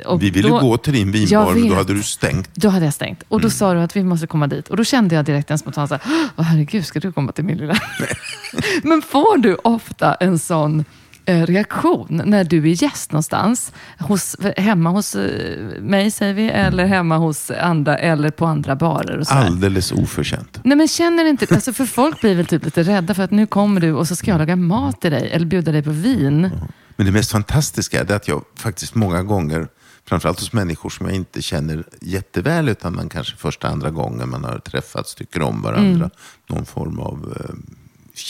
Och 0.05 0.23
Vi 0.23 0.29
ville 0.29 0.49
då, 0.49 0.59
gå 0.59 0.77
till 0.77 0.93
din 0.93 1.11
vinbar, 1.11 1.53
men 1.53 1.69
då 1.69 1.75
hade 1.75 1.93
du 1.93 2.03
stängt. 2.03 2.55
Då 2.55 2.69
hade 2.69 2.85
jag 2.85 2.93
stängt. 2.93 3.23
Och 3.27 3.39
Mm. 3.39 3.43
då 3.43 3.49
sa 3.49 3.73
du 3.73 3.79
att 3.79 3.95
vi 3.95 4.03
måste 4.03 4.27
komma 4.27 4.47
dit. 4.47 4.67
Och 4.67 4.77
då 4.77 4.83
kände 4.83 5.15
jag 5.15 5.25
direkt 5.25 5.51
en 5.51 5.57
spontan 5.57 5.87
så 5.87 5.95
här, 6.03 6.03
herregud, 6.43 6.85
ska 6.85 6.99
du 6.99 7.11
komma 7.11 7.31
till 7.31 7.43
min 7.43 7.57
lilla... 7.57 7.75
Men 8.83 9.01
får 9.01 9.38
du 9.38 9.55
ofta 9.55 10.13
en 10.13 10.39
sån 10.39 10.85
eh, 11.25 11.45
reaktion 11.45 12.21
när 12.25 12.43
du 12.43 12.57
är 12.57 12.83
gäst 12.83 13.11
någonstans? 13.11 13.71
Hos, 13.99 14.35
hemma 14.57 14.89
hos 14.89 15.15
eh, 15.15 15.81
mig 15.81 16.11
säger 16.11 16.33
vi, 16.33 16.49
eller 16.49 16.85
hemma 16.85 17.17
hos 17.17 17.51
andra, 17.51 17.97
eller 17.97 18.31
på 18.31 18.45
andra 18.45 18.75
barer 18.75 19.17
och 19.17 19.27
så 19.27 19.33
här. 19.33 19.45
Alldeles 19.45 19.91
oförtjänt. 19.91 20.59
Nej 20.63 20.77
men 20.77 20.88
känner 20.88 21.25
inte, 21.25 21.55
alltså 21.55 21.73
för 21.73 21.85
folk 21.85 22.21
blir 22.21 22.35
väl 22.35 22.45
typ 22.45 22.65
lite 22.65 22.83
rädda 22.83 23.13
för 23.13 23.23
att 23.23 23.31
nu 23.31 23.47
kommer 23.47 23.81
du 23.81 23.93
och 23.93 24.07
så 24.07 24.15
ska 24.15 24.31
jag 24.31 24.38
laga 24.38 24.55
mat 24.55 25.01
till 25.01 25.11
dig 25.11 25.29
eller 25.31 25.45
bjuda 25.45 25.71
dig 25.71 25.83
på 25.83 25.91
vin. 25.91 26.49
Men 26.95 27.05
det 27.05 27.11
mest 27.11 27.31
fantastiska 27.31 28.01
är 28.01 28.11
att 28.11 28.27
jag 28.27 28.43
faktiskt 28.55 28.95
många 28.95 29.23
gånger, 29.23 29.67
framförallt 30.05 30.39
hos 30.39 30.53
människor 30.53 30.89
som 30.89 31.05
jag 31.05 31.15
inte 31.15 31.41
känner 31.41 31.83
jätteväl, 32.01 32.69
utan 32.69 32.95
man 32.95 33.09
kanske 33.09 33.38
första, 33.38 33.67
andra 33.67 33.89
gången 33.89 34.29
man 34.29 34.43
har 34.43 34.59
träffats 34.59 35.15
tycker 35.15 35.41
om 35.41 35.61
varandra. 35.61 36.09
Någon 36.49 36.65
form 36.65 36.99
av, 36.99 37.38
eh, 37.39 37.55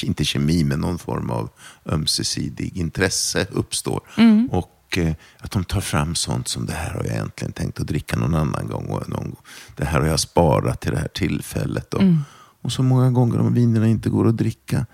inte 0.04 0.26
kemi, 0.26 0.64
men 0.64 0.80
någon 0.80 0.98
form 0.98 1.30
av 1.30 1.50
ömsesidig 1.86 2.78
intresse 2.78 3.48
uppstår. 3.52 4.02
Och 4.52 4.98
eh, 4.98 5.14
att 5.40 5.52
de 5.52 5.64
tar 5.64 5.82
fram 5.82 6.16
sånt 6.16 6.48
som 6.48 6.66
det 6.66 6.74
här 6.74 6.94
har 6.94 7.04
jag 7.04 7.14
egentligen 7.14 7.54
tänkt 7.54 7.80
att 7.80 7.88
dricka 7.88 8.18
någon 8.18 8.36
annan 8.36 8.68
gång. 8.68 8.86
Och 8.86 9.10
någon, 9.10 9.36
det 9.76 9.86
här 9.86 10.00
har 10.00 10.08
jag 10.08 10.20
sparat 10.20 10.82
till 10.82 10.92
det 10.92 11.00
här 11.00 11.08
tillfället. 11.08 11.94
Och, 11.94 12.02
och 12.62 12.72
så 12.72 12.84
många 12.84 13.12
gånger 13.12 13.40
om 13.40 13.54
vinerna 13.54 13.88
inte 13.88 14.10
går 14.10 14.28
att 14.28 14.38
dricka. 14.38 14.86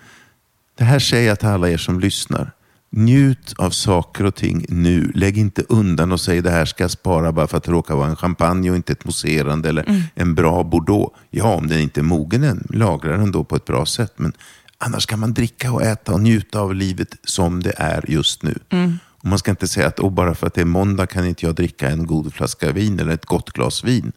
Det 0.77 0.83
här 0.83 0.99
säger 0.99 1.27
jag 1.27 1.39
till 1.39 1.47
alla 1.47 1.69
er 1.69 1.77
som 1.77 1.99
lyssnar. 1.99 2.51
Njut 2.95 3.53
av 3.57 3.69
saker 3.69 4.25
och 4.25 4.35
ting 4.35 4.65
nu. 4.69 5.11
Lägg 5.15 5.37
inte 5.37 5.63
undan 5.69 6.11
och 6.11 6.21
säg 6.21 6.41
det 6.41 6.51
här 6.51 6.65
ska 6.65 6.83
jag 6.83 6.91
spara 6.91 7.31
bara 7.31 7.47
för 7.47 7.57
att 7.57 7.63
det 7.63 7.71
råkar 7.71 7.95
vara 7.95 8.07
en 8.07 8.15
champagne 8.15 8.69
och 8.69 8.75
inte 8.75 8.93
ett 8.93 9.05
mousserande 9.05 9.69
eller 9.69 10.09
en 10.15 10.35
bra 10.35 10.63
bordeaux. 10.63 11.15
Ja, 11.31 11.55
om 11.55 11.67
den 11.67 11.79
inte 11.79 11.99
är 11.99 12.03
mogen 12.03 12.43
än, 12.43 12.67
lagra 12.69 13.17
den 13.17 13.31
då 13.31 13.43
på 13.43 13.55
ett 13.55 13.65
bra 13.65 13.85
sätt. 13.85 14.13
Men 14.15 14.33
annars 14.85 15.05
kan 15.05 15.19
man 15.19 15.33
dricka 15.33 15.71
och 15.71 15.83
äta 15.83 16.13
och 16.13 16.21
njuta 16.21 16.59
av 16.59 16.75
livet 16.75 17.15
som 17.23 17.63
det 17.63 17.73
är 17.77 18.05
just 18.07 18.43
nu. 18.43 18.59
Och 19.23 19.29
man 19.29 19.39
ska 19.39 19.51
inte 19.51 19.67
säga 19.67 19.87
att 19.87 19.99
oh, 19.99 20.11
bara 20.11 20.35
för 20.35 20.47
att 20.47 20.53
det 20.53 20.61
är 20.61 20.65
måndag 20.65 21.07
kan 21.07 21.25
inte 21.25 21.45
jag 21.45 21.55
dricka 21.55 21.89
en 21.89 22.05
god 22.07 22.33
flaska 22.33 22.71
vin 22.71 22.99
eller 22.99 23.13
ett 23.13 23.25
gott 23.25 23.51
glas 23.51 23.83
vin. 23.83 24.11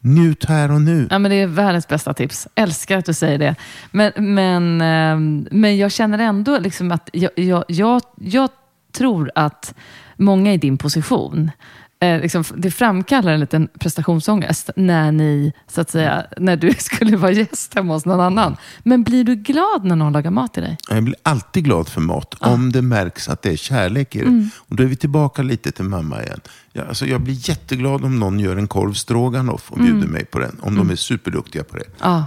Njut 0.00 0.44
här 0.44 0.70
och 0.70 0.80
nu. 0.80 1.08
Ja, 1.10 1.18
men 1.18 1.30
det 1.30 1.36
är 1.36 1.46
världens 1.46 1.88
bästa 1.88 2.14
tips. 2.14 2.48
Älskar 2.54 2.98
att 2.98 3.04
du 3.04 3.14
säger 3.14 3.38
det. 3.38 3.54
Men, 3.90 4.12
men, 4.16 4.80
ehm, 4.80 5.48
men 5.50 5.76
jag 5.76 5.92
känner 5.92 6.18
ändå 6.18 6.58
liksom 6.58 6.92
att 6.92 7.10
jag, 7.12 7.30
jag, 7.36 7.64
jag, 7.68 8.02
jag 8.20 8.50
tror 8.92 9.30
att 9.34 9.74
många 10.16 10.52
i 10.52 10.56
din 10.56 10.78
position, 10.78 11.50
eh, 12.02 12.20
liksom, 12.20 12.44
det 12.56 12.70
framkallar 12.70 13.32
en 13.32 13.40
liten 13.40 13.68
prestationsångest 13.78 14.70
när, 14.76 15.12
ni, 15.12 15.52
så 15.68 15.80
att 15.80 15.90
säga, 15.90 16.26
när 16.38 16.56
du 16.56 16.74
skulle 16.78 17.16
vara 17.16 17.32
gäst 17.32 17.74
hemma 17.74 17.92
hos 17.92 18.04
någon 18.04 18.20
annan. 18.20 18.56
Men 18.82 19.02
blir 19.02 19.24
du 19.24 19.34
glad 19.34 19.84
när 19.84 19.96
någon 19.96 20.12
lagar 20.12 20.30
mat 20.30 20.54
till 20.54 20.62
dig? 20.62 20.76
Jag 20.88 21.04
blir 21.04 21.16
alltid 21.22 21.64
glad 21.64 21.88
för 21.88 22.00
mat, 22.00 22.34
om 22.40 22.72
det 22.72 22.82
märks 22.82 23.28
att 23.28 23.42
det 23.42 23.50
är 23.50 23.56
kärlek 23.56 24.16
i 24.16 24.18
det. 24.18 24.48
Och 24.56 24.76
då 24.76 24.82
är 24.82 24.86
vi 24.86 24.96
tillbaka 24.96 25.42
lite 25.42 25.72
till 25.72 25.84
mamma 25.84 26.22
igen. 26.22 26.40
Jag, 26.72 26.88
alltså, 26.88 27.06
jag 27.06 27.20
blir 27.20 27.48
jätteglad 27.48 28.04
om 28.04 28.18
någon 28.18 28.40
gör 28.40 28.56
en 28.56 28.68
korv 28.68 28.92
stroganoff 28.92 29.72
och 29.72 29.78
bjuder 29.78 30.08
mig 30.08 30.24
på 30.24 30.38
den. 30.38 30.56
Om 30.60 30.74
de 30.74 30.90
är 30.90 30.96
superduktiga 30.96 31.64
på 31.64 31.76
det. 31.76 31.84
Ja. 32.00 32.26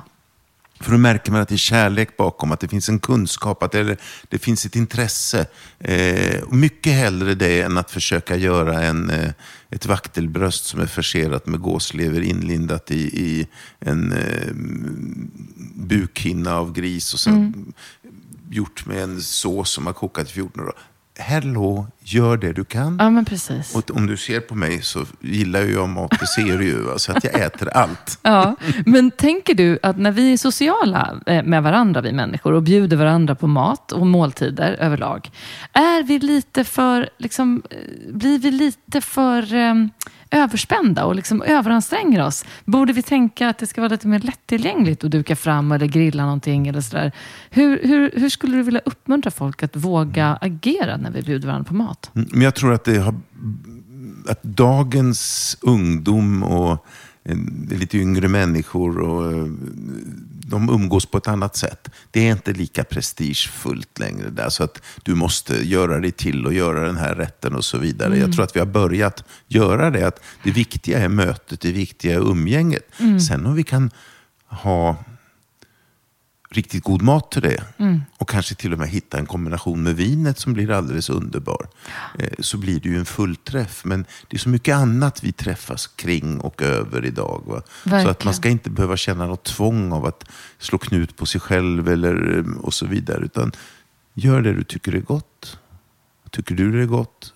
För 0.79 0.91
då 0.91 0.97
märker 0.97 1.31
man 1.31 1.41
att 1.41 1.49
det 1.49 1.55
är 1.55 1.57
kärlek 1.57 2.17
bakom, 2.17 2.51
att 2.51 2.59
det 2.59 2.67
finns 2.67 2.89
en 2.89 2.99
kunskap, 2.99 3.63
att 3.63 3.71
det, 3.71 3.97
det 4.29 4.39
finns 4.39 4.65
ett 4.65 4.75
intresse. 4.75 5.45
Eh, 5.79 6.43
mycket 6.49 6.93
hellre 6.93 7.35
det 7.35 7.61
än 7.61 7.77
att 7.77 7.91
försöka 7.91 8.35
göra 8.35 8.83
en, 8.83 9.09
eh, 9.09 9.31
ett 9.69 9.85
vaktelbröst 9.85 10.65
som 10.65 10.79
är 10.79 10.85
förserat 10.85 11.47
med 11.47 11.61
gåslever 11.61 12.21
inlindat 12.21 12.91
i, 12.91 13.01
i 13.01 13.47
en 13.79 14.11
eh, 14.11 14.51
bukhinna 15.75 16.55
av 16.55 16.73
gris 16.73 17.13
och 17.13 17.19
sen 17.19 17.73
gjort 18.49 18.85
med 18.85 19.03
en 19.03 19.21
sås 19.21 19.69
som 19.69 19.85
har 19.85 19.93
kokat 19.93 20.29
i 20.29 20.31
14 20.31 20.65
dagar. 20.65 20.75
Hello, 21.17 21.87
gör 22.05 22.37
det 22.37 22.53
du 22.53 22.63
kan. 22.65 22.97
ja, 22.99 23.09
men 23.09 23.25
precis. 23.25 23.75
Och 23.75 23.95
om 23.95 24.07
du 24.07 24.17
ser 24.17 24.39
på 24.39 24.55
mig 24.55 24.81
så 24.81 25.05
gillar 25.19 25.61
ju 25.61 25.73
jag 25.73 25.89
mat, 25.89 26.11
det 26.19 26.27
ser 26.27 26.57
du 26.57 26.65
ju. 26.65 26.97
Så 26.97 27.11
att 27.11 27.23
jag 27.23 27.41
äter 27.41 27.69
allt. 27.69 28.19
Ja, 28.25 28.55
men 28.85 29.11
tänker 29.11 29.53
du 29.53 29.79
att 29.83 29.97
när 29.97 30.11
vi 30.11 30.33
är 30.33 30.37
sociala 30.37 31.21
eh, 31.25 31.43
med 31.43 31.63
varandra, 31.63 32.01
vi 32.01 32.11
människor, 32.11 32.53
och 32.53 32.63
bjuder 32.63 32.97
varandra 32.97 33.35
på 33.35 33.47
mat 33.47 33.91
och 33.91 34.07
måltider 34.07 34.73
överlag, 34.73 35.31
är 35.73 36.03
vi 36.03 36.19
lite 36.19 36.63
för, 36.63 37.09
liksom, 37.17 37.63
eh, 37.69 38.13
blir 38.13 38.39
vi 38.39 38.51
lite 38.51 39.01
för 39.01 39.53
eh, 39.53 39.73
överspända 40.31 41.05
och 41.05 41.15
liksom 41.15 41.41
överanstränger 41.41 42.25
oss? 42.25 42.45
Borde 42.65 42.93
vi 42.93 43.01
tänka 43.01 43.49
att 43.49 43.57
det 43.57 43.67
ska 43.67 43.81
vara 43.81 43.91
lite 43.91 44.07
mer 44.07 44.19
lättillgängligt 44.19 45.03
att 45.03 45.11
duka 45.11 45.35
fram 45.35 45.71
eller 45.71 45.85
grilla 45.85 46.23
någonting 46.23 46.67
eller 46.67 46.81
sådär? 46.81 47.11
Hur, 47.49 47.79
hur, 47.83 48.11
hur 48.13 48.29
skulle 48.29 48.57
du 48.57 48.63
vilja 48.63 48.81
uppmuntra 48.85 49.31
folk 49.31 49.63
att 49.63 49.75
våga 49.75 50.37
agera 50.41 50.97
när 50.97 51.11
vi 51.11 51.21
bjuder 51.21 51.47
varandra 51.47 51.67
på 51.67 51.75
mat? 51.75 51.94
Mm, 52.15 52.29
Men 52.31 52.41
jag 52.41 52.55
tror 52.55 52.73
att, 52.73 52.83
det 52.83 52.97
har, 52.97 53.15
att 54.27 54.43
dagens 54.43 55.57
ungdom 55.61 56.43
och 56.43 56.85
eh, 57.23 57.37
lite 57.69 57.97
yngre 57.97 58.27
människor 58.27 58.99
och, 58.99 59.31
eh, 59.31 59.45
de 60.47 60.69
umgås 60.69 61.05
på 61.05 61.17
ett 61.17 61.27
annat 61.27 61.55
sätt. 61.55 61.89
Det 62.11 62.27
är 62.27 62.31
inte 62.31 62.53
lika 62.53 62.83
prestigefullt 62.83 63.99
längre. 63.99 64.29
Där, 64.29 64.49
så 64.49 64.63
att 64.63 64.81
du 65.03 65.15
måste 65.15 65.67
göra 65.67 65.99
dig 65.99 66.11
till 66.11 66.45
och 66.45 66.53
göra 66.53 66.85
den 66.85 66.97
här 66.97 67.15
rätten 67.15 67.55
och 67.55 67.65
så 67.65 67.77
vidare. 67.77 68.17
Jag 68.17 68.33
tror 68.33 68.43
att 68.43 68.55
vi 68.55 68.59
har 68.59 68.67
börjat 68.67 69.23
göra 69.47 69.89
det. 69.91 70.07
Att 70.07 70.19
det 70.43 70.51
viktiga 70.51 70.99
är 70.99 71.09
mötet, 71.09 71.61
det 71.61 71.71
viktiga 71.71 72.15
är 72.15 72.31
umgänget. 72.31 72.89
Sen 73.27 73.45
om 73.45 73.55
vi 73.55 73.63
kan 73.63 73.91
ha 74.47 74.95
riktigt 76.49 76.83
god 76.83 77.01
mat 77.01 77.31
till 77.31 77.41
det 77.41 77.63
och 78.17 78.29
kanske 78.29 78.55
till 78.55 78.73
och 78.73 78.79
med 78.79 78.89
hitta 78.89 79.17
en 79.17 79.25
kombination 79.25 79.83
med 79.83 79.95
vinet 79.95 80.39
som 80.39 80.53
blir 80.53 80.71
alldeles 80.71 81.09
underbar. 81.09 81.67
Eh, 82.19 82.29
så 82.39 82.57
blir 82.57 82.79
det 82.79 82.89
ju 82.89 82.97
en 82.97 83.05
fullträff. 83.05 83.85
Men 83.85 84.05
det 84.27 84.37
är 84.37 84.39
så 84.39 84.49
mycket 84.49 84.75
annat 84.75 85.23
vi 85.23 85.31
träffas 85.31 85.87
kring 85.87 86.39
och 86.39 86.61
över 86.61 87.05
idag. 87.05 87.63
Så 87.83 88.09
att 88.09 88.25
man 88.25 88.33
ska 88.33 88.49
inte 88.49 88.69
behöva 88.69 88.97
känna 88.97 89.25
något 89.27 89.43
tvång 89.43 89.91
av 89.91 90.05
att 90.05 90.23
slå 90.59 90.77
knut 90.77 91.17
på 91.17 91.25
sig 91.25 91.41
själv 91.41 91.89
eller, 91.89 92.37
eh, 92.37 92.57
och 92.57 92.73
så 92.73 92.85
vidare. 92.85 93.25
Utan 93.25 93.51
gör 94.13 94.41
det 94.41 94.53
du 94.53 94.63
tycker 94.63 94.95
är 94.95 95.01
gott. 95.01 95.59
Tycker 96.31 96.55
du 96.55 96.71
det 96.71 96.81
är 96.81 96.85
gott 96.85 97.33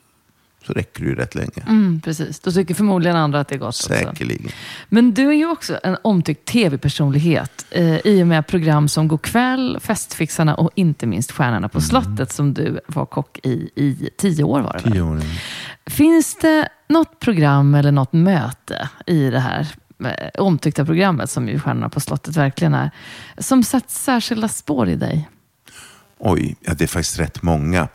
så 0.70 0.74
räcker 0.74 1.03
det 1.03 1.09
ju 1.09 1.15
rätt 1.15 1.36
länge. 1.36 1.63
Mm, 1.67 2.01
precis. 2.01 2.39
Då 2.39 2.51
tycker 2.51 2.74
förmodligen 2.74 3.17
andra 3.17 3.39
att 3.39 3.47
det 3.47 3.55
är 3.55 3.59
gott 3.59 3.67
också. 3.67 3.88
Säkerligen. 3.88 4.51
Men 4.89 5.13
du 5.13 5.28
är 5.28 5.34
ju 5.34 5.49
också 5.49 5.80
en 5.84 5.97
omtyckt 6.01 6.45
tv-personlighet 6.45 7.65
eh, 7.72 7.97
i 7.97 8.24
och 8.24 8.28
med 8.28 8.47
program 8.47 8.88
som 8.88 9.07
God 9.07 9.22
kväll, 9.22 9.78
Festfixarna 9.82 10.55
och 10.55 10.72
inte 10.76 11.05
minst 11.05 11.32
Stjärnorna 11.32 11.70
på 11.70 11.82
slottet 11.82 12.32
som 12.32 12.53
du 12.53 12.80
var 12.88 13.05
kock 13.05 13.39
i 13.43 13.70
i 13.76 14.09
tio 14.17 14.43
år 14.43 14.61
var 14.61 14.82
det? 14.84 14.91
Tio 14.91 15.01
år. 15.01 15.22
Finns 15.86 16.36
det 16.36 16.70
något 16.89 17.20
program 17.20 17.76
eller 17.76 17.91
något 17.91 18.13
möte 18.13 18.89
i 19.05 19.30
det 19.30 19.39
här 19.39 19.67
eh, 20.05 20.41
omtyckta 20.41 20.86
programmet 20.86 21.30
som 21.30 21.49
ju 21.49 21.59
Stjärnorna 21.59 21.89
på 21.89 21.99
slottet 21.99 22.38
verkligen 22.38 22.74
är, 22.74 22.91
som 23.38 23.63
satt 23.63 23.89
särskilda 23.89 24.47
spår 24.47 24.89
i 24.89 24.95
dig? 24.95 25.30
Oj, 26.17 26.55
ja, 26.61 26.74
det 26.74 26.84
är 26.84 26.88
faktiskt 26.88 27.20
rätt 27.20 27.41
många. 27.41 27.88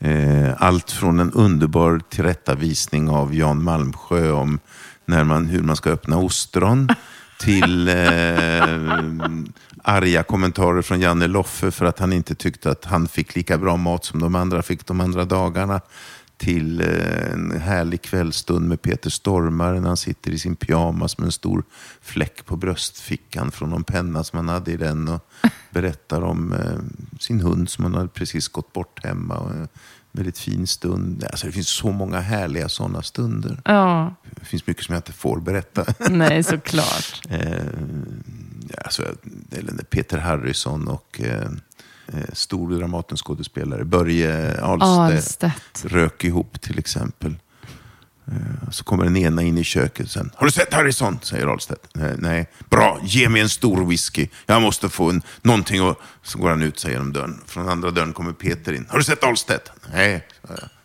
Eh, 0.00 0.54
allt 0.58 0.90
från 0.90 1.20
en 1.20 1.32
underbar 1.32 2.00
tillrättavisning 2.08 3.08
av 3.08 3.34
Jan 3.34 3.62
Malmsjö 3.62 4.30
om 4.30 4.58
när 5.04 5.24
man, 5.24 5.46
hur 5.46 5.62
man 5.62 5.76
ska 5.76 5.90
öppna 5.90 6.18
ostron 6.18 6.88
till 7.40 7.88
eh, 7.88 7.94
arga 9.84 10.22
kommentarer 10.22 10.82
från 10.82 11.00
Janne 11.00 11.26
Loffe 11.26 11.70
för 11.70 11.86
att 11.86 11.98
han 11.98 12.12
inte 12.12 12.34
tyckte 12.34 12.70
att 12.70 12.84
han 12.84 13.08
fick 13.08 13.36
lika 13.36 13.58
bra 13.58 13.76
mat 13.76 14.04
som 14.04 14.20
de 14.20 14.34
andra 14.34 14.62
fick 14.62 14.86
de 14.86 15.00
andra 15.00 15.24
dagarna. 15.24 15.80
Till 16.40 16.80
eh, 16.80 17.32
en 17.32 17.60
härlig 17.60 18.02
kvällstund 18.02 18.68
med 18.68 18.82
Peter 18.82 19.10
Stormare 19.10 19.80
när 19.80 19.88
han 19.88 19.96
sitter 19.96 20.30
i 20.30 20.38
sin 20.38 20.56
pyjamas 20.56 21.18
med 21.18 21.26
en 21.26 21.32
stor 21.32 21.64
fläck 22.00 22.46
på 22.46 22.56
bröstfickan 22.56 23.50
från 23.50 23.70
någon 23.70 23.84
penna 23.84 24.24
som 24.24 24.36
han 24.36 24.48
hade 24.48 24.72
i 24.72 24.76
den 24.76 25.08
och 25.08 25.26
berättar 25.70 26.22
om 26.22 26.52
eh, 26.52 27.18
sin 27.20 27.40
hund 27.40 27.70
som 27.70 27.84
han 27.84 27.94
hade 27.94 28.08
precis 28.08 28.48
gått 28.48 28.72
bort 28.72 29.04
hemma. 29.04 29.36
Och, 29.36 29.50
en 29.50 29.68
väldigt 30.12 30.38
fin 30.38 30.66
stund. 30.66 31.24
Alltså, 31.24 31.46
det 31.46 31.52
finns 31.52 31.68
så 31.68 31.92
många 31.92 32.20
härliga 32.20 32.68
sådana 32.68 33.02
stunder. 33.02 33.60
Ja, 33.64 34.14
Det 34.40 34.44
finns 34.44 34.66
mycket 34.66 34.84
som 34.84 34.92
jag 34.92 34.98
inte 34.98 35.12
får 35.12 35.40
berätta. 35.40 35.84
nej 36.10 36.42
såklart. 36.42 37.22
Eh, 37.30 37.64
alltså, 38.84 39.02
eller 39.52 39.72
Peter 39.84 40.18
Harrison 40.18 40.88
och 40.88 41.20
eh, 41.20 41.42
eh, 41.42 41.50
stor 42.32 42.78
Dramatenskådespelare 42.78 43.84
Börje 43.84 44.60
Ahlstedt 44.62 44.82
Ahlstedt. 45.44 45.84
rök 45.84 46.24
ihop 46.24 46.60
till 46.60 46.78
exempel. 46.78 47.36
Eh, 48.26 48.70
Så 48.70 48.84
kommer 48.84 49.04
den 49.04 49.16
ena 49.16 49.42
in 49.42 49.58
i 49.58 49.64
köket 49.64 50.10
sen. 50.10 50.30
Har 50.36 50.46
du 50.46 50.52
sett 50.52 50.74
Harrison? 50.74 51.18
säger 51.22 51.46
Ahlstedt. 51.46 51.96
"Eh, 51.96 52.10
Nej. 52.18 52.50
Bra, 52.70 52.98
ge 53.02 53.28
mig 53.28 53.42
en 53.42 53.48
stor 53.48 53.86
whisky. 53.86 54.28
Jag 54.46 54.62
måste 54.62 54.88
få 54.88 55.10
en, 55.10 55.22
någonting. 55.42 55.82
Och... 55.82 56.00
Så 56.22 56.38
går 56.38 56.48
han 56.50 56.62
ut 56.62 56.78
sig 56.78 56.92
genom 56.92 57.12
dörren. 57.12 57.40
Från 57.46 57.68
andra 57.68 57.90
dörren 57.90 58.12
kommer 58.12 58.32
Peter 58.32 58.72
in. 58.72 58.86
Har 58.90 58.98
du 58.98 59.04
sett 59.04 59.24
Ahlstedt? 59.24 59.70
Nej. 59.92 60.26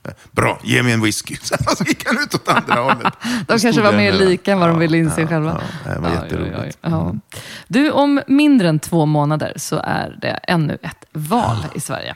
Sa 0.06 0.10
jag. 0.10 0.18
"Eh, 0.18 0.30
Bra, 0.32 0.60
ge 0.64 0.84
mig 0.84 0.94
en 0.94 1.02
whisky. 1.02 1.36
Så 1.78 1.84
gick 1.84 2.06
han 2.08 2.18
ut 2.24 2.36
åt 2.36 2.48
andra 2.48 2.82
hållet. 2.82 3.14
De 3.48 3.60
kanske 3.60 3.82
var 3.82 3.94
mer 3.94 4.14
lika 4.14 4.52
än 4.52 4.60
vad 4.60 4.70
de 4.70 4.80
ville 4.80 4.98
inse 4.98 5.22
ja, 5.22 5.28
själva. 5.28 5.62
Ja, 5.86 5.92
det 5.94 6.00
var 6.00 6.10
Oj, 6.10 6.14
jätteroligt. 6.16 6.78
Ja. 6.82 7.16
Du, 7.68 7.92
om 7.92 8.22
mindre 8.28 8.70
än 8.70 8.80
två 8.80 9.06
månader 9.06 9.54
så 9.56 9.78
är 9.78 10.18
det 10.22 10.28
ännu 10.44 10.78
ett 10.82 11.06
val 11.12 11.58
i 11.76 11.80
Sverige. 11.80 12.16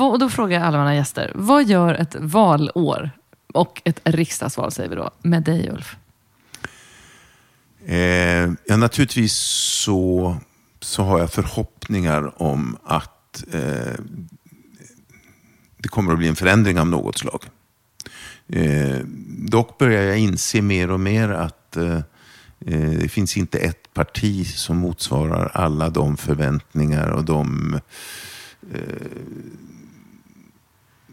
Och 0.00 0.18
då 0.18 0.28
frågar 0.30 0.58
jag 0.58 0.66
alla 0.66 0.78
mina 0.78 0.94
gäster, 0.94 1.32
vad 1.34 1.64
gör 1.64 1.94
ett 1.94 2.16
valår 2.20 3.10
och 3.54 3.82
ett 3.84 4.00
riksdagsval, 4.04 4.72
säger 4.72 4.90
vi 4.90 4.96
då, 4.96 5.10
med 5.22 5.42
dig 5.42 5.70
Ulf? 5.70 5.96
Eh, 7.86 8.50
ja, 8.66 8.76
naturligtvis 8.76 9.34
så, 9.84 10.36
så 10.80 11.02
har 11.02 11.18
jag 11.18 11.32
förhoppningar 11.32 12.42
om 12.42 12.76
att 12.84 13.44
eh, 13.52 13.94
det 15.84 15.88
kommer 15.88 16.12
att 16.12 16.18
bli 16.18 16.28
en 16.28 16.36
förändring 16.36 16.78
av 16.78 16.86
något 16.86 17.18
slag. 17.18 17.44
Eh, 18.48 18.98
dock 19.48 19.78
börjar 19.78 20.02
jag 20.02 20.18
inse 20.18 20.62
mer 20.62 20.90
och 20.90 21.00
mer 21.00 21.28
att 21.28 21.76
eh, 21.76 21.96
eh, 22.66 22.90
det 22.90 23.08
finns 23.08 23.36
inte 23.36 23.58
ett 23.58 23.94
parti 23.94 24.46
som 24.46 24.76
motsvarar 24.76 25.50
alla 25.54 25.90
de 25.90 26.16
förväntningar 26.16 27.08
och 27.08 27.24
de 27.24 27.74
eh, 28.72 28.80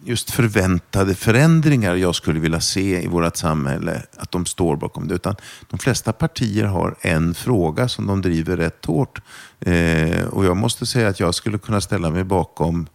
just 0.03 0.31
förväntade 0.31 1.15
förändringar 1.15 1.95
jag 1.95 2.15
skulle 2.15 2.39
vilja 2.39 2.61
se 2.61 3.03
i 3.03 3.07
vårt 3.07 3.35
samhälle, 3.35 4.03
att 4.17 4.31
de 4.31 4.45
står 4.45 4.75
bakom 4.75 5.07
det. 5.07 5.15
Utan 5.15 5.35
de 5.69 5.79
flesta 5.79 6.13
partier 6.13 6.65
har 6.65 6.95
en 7.01 7.33
fråga 7.33 7.87
som 7.87 8.07
de 8.07 8.21
driver 8.21 8.57
rätt 8.57 8.85
hårt. 8.85 9.21
Eh, 9.59 10.25
och 10.25 10.45
jag 10.45 10.57
måste 10.57 10.85
säga 10.85 11.07
att 11.07 11.19
jag 11.19 11.35
skulle 11.35 11.57
kunna 11.57 11.81
ställa 11.81 12.09
mig 12.09 12.23
bakom 12.23 12.87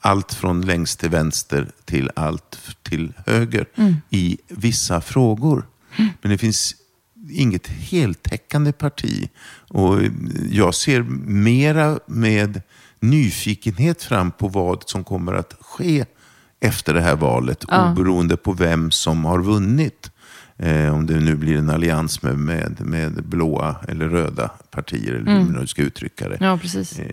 allt 0.00 0.34
från 0.34 0.60
längst 0.60 1.00
till 1.00 1.10
vänster 1.10 1.68
till 1.84 2.10
allt 2.16 2.58
till 2.82 3.12
höger 3.26 3.66
mm. 3.74 3.96
i 4.10 4.38
vissa 4.48 5.00
frågor. 5.00 5.66
Mm. 5.96 6.10
Men 6.22 6.30
det 6.30 6.38
finns 6.38 6.74
inget 7.30 7.66
heltäckande 7.66 8.72
parti. 8.72 9.30
Och 9.68 9.98
jag 10.50 10.74
ser 10.74 11.02
mera 11.26 11.98
med 12.06 12.62
nyfikenhet 13.00 14.02
fram 14.02 14.30
på 14.30 14.48
vad 14.48 14.82
som 14.86 15.04
kommer 15.04 15.34
att 15.34 15.54
ske 15.60 16.04
efter 16.60 16.94
det 16.94 17.00
här 17.00 17.16
valet, 17.16 17.64
ja. 17.68 17.92
oberoende 17.92 18.36
på 18.36 18.52
vem 18.52 18.90
som 18.90 19.24
har 19.24 19.42
vunnit. 19.42 20.10
Eh, 20.56 20.94
om 20.94 21.06
det 21.06 21.20
nu 21.20 21.36
blir 21.36 21.56
en 21.56 21.70
allians 21.70 22.22
med, 22.22 22.38
med, 22.38 22.80
med 22.80 23.24
blåa 23.24 23.76
eller 23.88 24.08
röda 24.08 24.50
partier, 24.70 25.12
eller 25.12 25.32
mm. 25.32 25.46
hur 25.46 25.54
man 25.54 25.68
ska 25.68 25.82
uttrycka 25.82 26.28
det. 26.28 26.36
Ja, 26.40 26.58
precis. 26.58 26.98
Eh, 26.98 27.06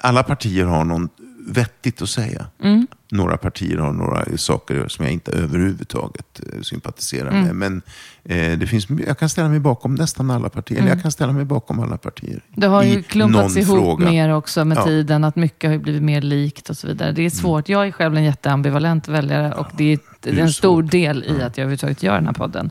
alla 0.00 0.22
partier 0.22 0.64
har 0.64 0.84
någon 0.84 1.08
vettigt 1.46 2.02
att 2.02 2.08
säga. 2.08 2.46
Mm. 2.62 2.86
Några 3.10 3.36
partier 3.36 3.78
har 3.78 3.92
några 3.92 4.36
saker 4.36 4.88
som 4.88 5.04
jag 5.04 5.12
inte 5.12 5.32
överhuvudtaget 5.32 6.40
eh, 6.52 6.60
sympatiserar 6.60 7.30
mm. 7.30 7.42
med. 7.42 7.54
Men 7.54 7.82
eh, 8.24 8.58
det 8.58 8.66
finns, 8.66 8.86
jag 9.06 9.18
kan 9.18 9.28
ställa 9.28 9.48
mig 9.48 9.60
bakom 9.60 9.94
nästan 9.94 10.30
alla 10.30 10.48
partier. 10.48 10.78
Mm. 10.78 10.86
Eller 10.86 10.96
jag 10.96 11.02
kan 11.02 11.12
ställa 11.12 11.32
mig 11.32 11.44
bakom 11.44 11.80
alla 11.80 11.98
partier. 11.98 12.42
Det 12.54 12.66
har 12.66 12.82
ju 12.82 13.02
klumpats 13.02 13.56
ihop 13.56 13.78
fråga. 13.78 14.10
mer 14.10 14.34
också 14.34 14.64
med 14.64 14.78
ja. 14.78 14.84
tiden. 14.84 15.24
Att 15.24 15.36
mycket 15.36 15.70
har 15.70 15.78
blivit 15.78 16.02
mer 16.02 16.20
likt 16.20 16.70
och 16.70 16.76
så 16.76 16.86
vidare. 16.86 17.12
Det 17.12 17.20
är 17.20 17.22
mm. 17.22 17.30
svårt. 17.30 17.68
Jag 17.68 17.86
är 17.86 17.92
själv 17.92 18.16
en 18.16 18.24
jätteambivalent 18.24 19.08
väljare 19.08 19.52
och 19.52 19.68
det 19.76 19.92
är, 19.92 19.98
det 20.20 20.30
är 20.30 20.38
en 20.38 20.52
stor 20.52 20.82
del 20.82 21.24
i 21.24 21.30
att 21.30 21.58
jag 21.58 21.64
överhuvudtaget 21.64 22.02
gör 22.02 22.14
den 22.14 22.26
här 22.26 22.32
podden. 22.32 22.70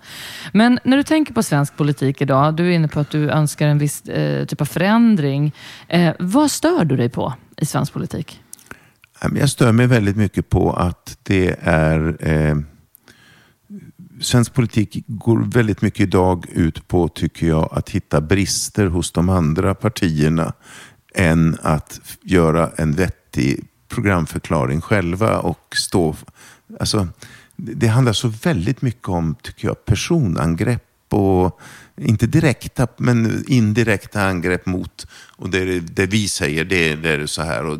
Men 0.52 0.80
när 0.84 0.98
du 0.98 1.04
tänker 1.04 1.34
på 1.34 1.44
svensk 1.44 1.78
politik 1.78 2.22
idag. 2.22 2.56
Du 2.56 2.68
är 2.68 2.72
inne 2.72 2.88
på 2.88 3.00
att 3.00 3.10
du 3.10 3.30
önskar 3.30 3.68
en 3.68 3.78
viss 3.78 4.02
eh, 4.02 4.46
typ 4.46 4.62
av 4.62 4.66
förändring. 4.66 5.52
Eh, 5.88 6.14
vad 6.20 6.52
stör 6.52 6.86
du 6.86 6.98
dig 6.98 7.10
på 7.10 7.34
i 7.58 7.66
svensk 7.66 7.94
politik? 7.94 8.42
Jag 9.22 9.50
stör 9.50 9.72
mig 9.72 9.88
väldigt 9.88 10.16
mycket 10.16 10.50
på 10.50 10.74
att 10.74 11.18
det 11.24 11.56
är... 11.62 12.18
Eh, 12.20 12.58
svensk 14.22 14.54
politik 14.54 15.04
går 15.08 15.52
väldigt 15.52 15.82
mycket 15.82 16.00
idag 16.00 16.46
ut 16.52 16.88
på, 16.88 17.08
tycker 17.08 17.48
jag, 17.48 17.70
att 17.72 17.90
hitta 17.90 18.22
brister 18.22 18.86
hos 18.86 19.12
de 19.12 19.30
andra 19.30 19.76
partierna 19.76 20.54
än 21.16 21.58
att 21.62 22.02
göra 22.22 22.72
en 22.76 22.92
vettig 22.92 23.66
programförklaring 23.88 24.82
själva 24.82 25.40
och 25.40 25.76
stå... 25.76 26.16
Alltså, 26.80 27.08
det 27.56 27.88
handlar 27.88 28.14
så 28.14 28.28
väldigt 28.28 28.82
mycket 28.82 29.10
om, 29.10 29.36
tycker 29.42 29.68
jag, 29.68 29.86
personangrepp 29.86 30.84
och 31.10 31.60
inte 31.98 32.28
direkta, 32.28 32.88
men 32.98 33.44
indirekta 33.48 34.22
angrepp 34.22 34.66
mot, 34.66 35.08
och 35.14 35.50
det, 35.50 35.80
det 35.80 36.06
vi 36.06 36.28
säger, 36.28 36.66
det, 36.66 36.96
det 36.96 37.10
är 37.10 37.26
så 37.26 37.42
här. 37.42 37.66
Och 37.66 37.78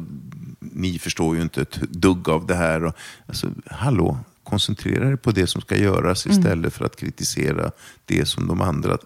ni 0.74 1.00
förstår 1.00 1.36
ju 1.36 1.42
inte 1.42 1.62
ett 1.62 1.82
dugg 1.82 2.30
av 2.30 2.46
det 2.46 2.56
här. 2.56 2.84
Och, 2.84 2.96
alltså, 3.28 3.50
hallå, 3.66 4.18
koncentrera 4.44 5.10
er 5.10 5.16
på 5.16 5.32
det 5.32 5.48
som 5.48 5.62
ska 5.62 5.76
göras 5.76 6.26
mm. 6.26 6.38
istället 6.38 6.58
mm. 6.58 6.72
för 6.72 6.86
att 6.86 6.96
kritisera 6.96 7.72
det 8.06 8.26
som 8.26 8.48
de 8.48 8.62
andra 8.62 8.98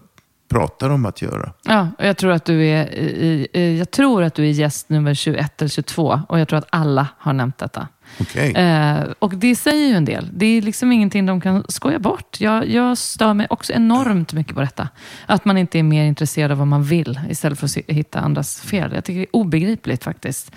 pratar 0.50 0.90
om 0.90 1.06
att 1.06 1.22
göra. 1.22 1.54
Ja, 1.64 1.88
och 1.98 2.06
jag 2.06 2.18
tror 2.18 2.32
att 2.32 2.46
du 2.46 2.66
är, 2.66 3.58
jag 3.58 3.92
tror 3.92 4.24
att 4.24 4.36
du 4.36 4.46
är 4.46 4.52
gäst 4.52 4.90
nummer 4.90 5.14
21 5.14 5.62
eller 5.62 5.70
22 5.70 6.22
och 6.30 6.40
jag 6.40 6.48
tror 6.48 6.60
att 6.60 6.68
alla 6.70 7.08
har 7.18 7.34
nämnt 7.34 7.58
detta. 7.58 7.88
Okay. 8.20 8.52
Eh, 8.52 9.04
och 9.20 9.36
det 9.36 9.56
säger 9.56 9.88
ju 9.88 9.94
en 9.94 10.06
del. 10.06 10.30
Det 10.34 10.46
är 10.46 10.62
liksom 10.62 10.92
ingenting 10.92 11.26
de 11.26 11.42
kan 11.42 11.64
skoja 11.70 12.00
bort. 12.00 12.42
Jag, 12.42 12.70
jag 12.70 12.98
stör 12.98 13.34
mig 13.34 13.48
också 13.50 13.74
enormt 13.74 14.34
mycket 14.34 14.56
på 14.56 14.62
detta. 14.62 14.90
Att 15.26 15.46
man 15.46 15.58
inte 15.58 15.80
är 15.80 15.84
mer 15.84 16.04
intresserad 16.04 16.52
av 16.52 16.58
vad 16.58 16.68
man 16.68 16.84
vill 16.84 17.20
istället 17.30 17.60
för 17.60 17.66
att 17.66 17.78
hitta 17.88 18.20
andras 18.20 18.62
fel. 18.62 18.92
Jag 18.96 19.04
tycker 19.04 19.20
det 19.20 19.26
är 19.26 19.36
obegripligt 19.36 20.04
faktiskt. 20.04 20.52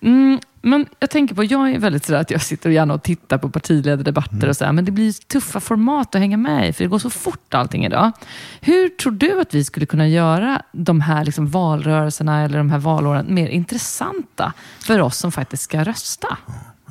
Mm, 0.00 0.40
men 0.62 0.86
jag 0.98 1.10
tänker 1.10 1.34
på, 1.34 1.44
jag 1.44 1.70
är 1.70 1.78
väldigt 1.78 2.04
sådär 2.04 2.20
att 2.20 2.30
jag 2.30 2.42
sitter 2.42 2.70
gärna 2.70 2.94
och 2.94 3.02
tittar 3.02 3.38
på 3.38 3.50
partiledardebatter 3.50 4.36
mm. 4.36 4.48
och 4.48 4.56
så 4.56 4.72
men 4.72 4.84
det 4.84 4.92
blir 4.92 5.12
tuffa 5.12 5.60
format 5.60 6.14
att 6.14 6.20
hänga 6.20 6.36
med 6.36 6.68
i, 6.68 6.72
för 6.72 6.84
det 6.84 6.88
går 6.88 6.98
så 6.98 7.10
fort 7.10 7.54
allting 7.54 7.84
idag. 7.84 8.12
Hur 8.60 8.88
tror 8.88 9.12
du 9.12 9.40
att 9.40 9.54
vi 9.54 9.64
skulle 9.64 9.86
kunna 9.86 10.08
göra 10.08 10.62
de 10.72 11.00
här 11.00 11.24
liksom 11.24 11.46
valrörelserna 11.46 12.44
eller 12.44 12.58
de 12.58 12.70
här 12.70 12.78
valåren 12.78 13.34
mer 13.34 13.48
intressanta 13.48 14.52
för 14.80 15.00
oss 15.00 15.18
som 15.18 15.32
faktiskt 15.32 15.62
ska 15.62 15.84
rösta? 15.84 16.36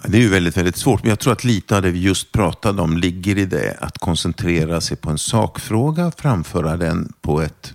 Det 0.09 0.17
är 0.17 0.21
ju 0.21 0.29
väldigt, 0.29 0.57
väldigt 0.57 0.77
svårt, 0.77 1.03
men 1.03 1.09
jag 1.09 1.19
tror 1.19 1.33
att 1.33 1.43
lite 1.43 1.75
av 1.75 1.81
det 1.81 1.91
vi 1.91 1.99
just 1.99 2.31
pratade 2.31 2.81
om 2.81 2.97
ligger 2.97 3.37
i 3.37 3.45
det 3.45 3.77
att 3.79 3.97
koncentrera 3.97 4.81
sig 4.81 4.97
på 4.97 5.09
en 5.09 5.17
sakfråga, 5.17 6.11
framföra 6.17 6.77
den 6.77 7.13
på 7.21 7.41
ett 7.41 7.73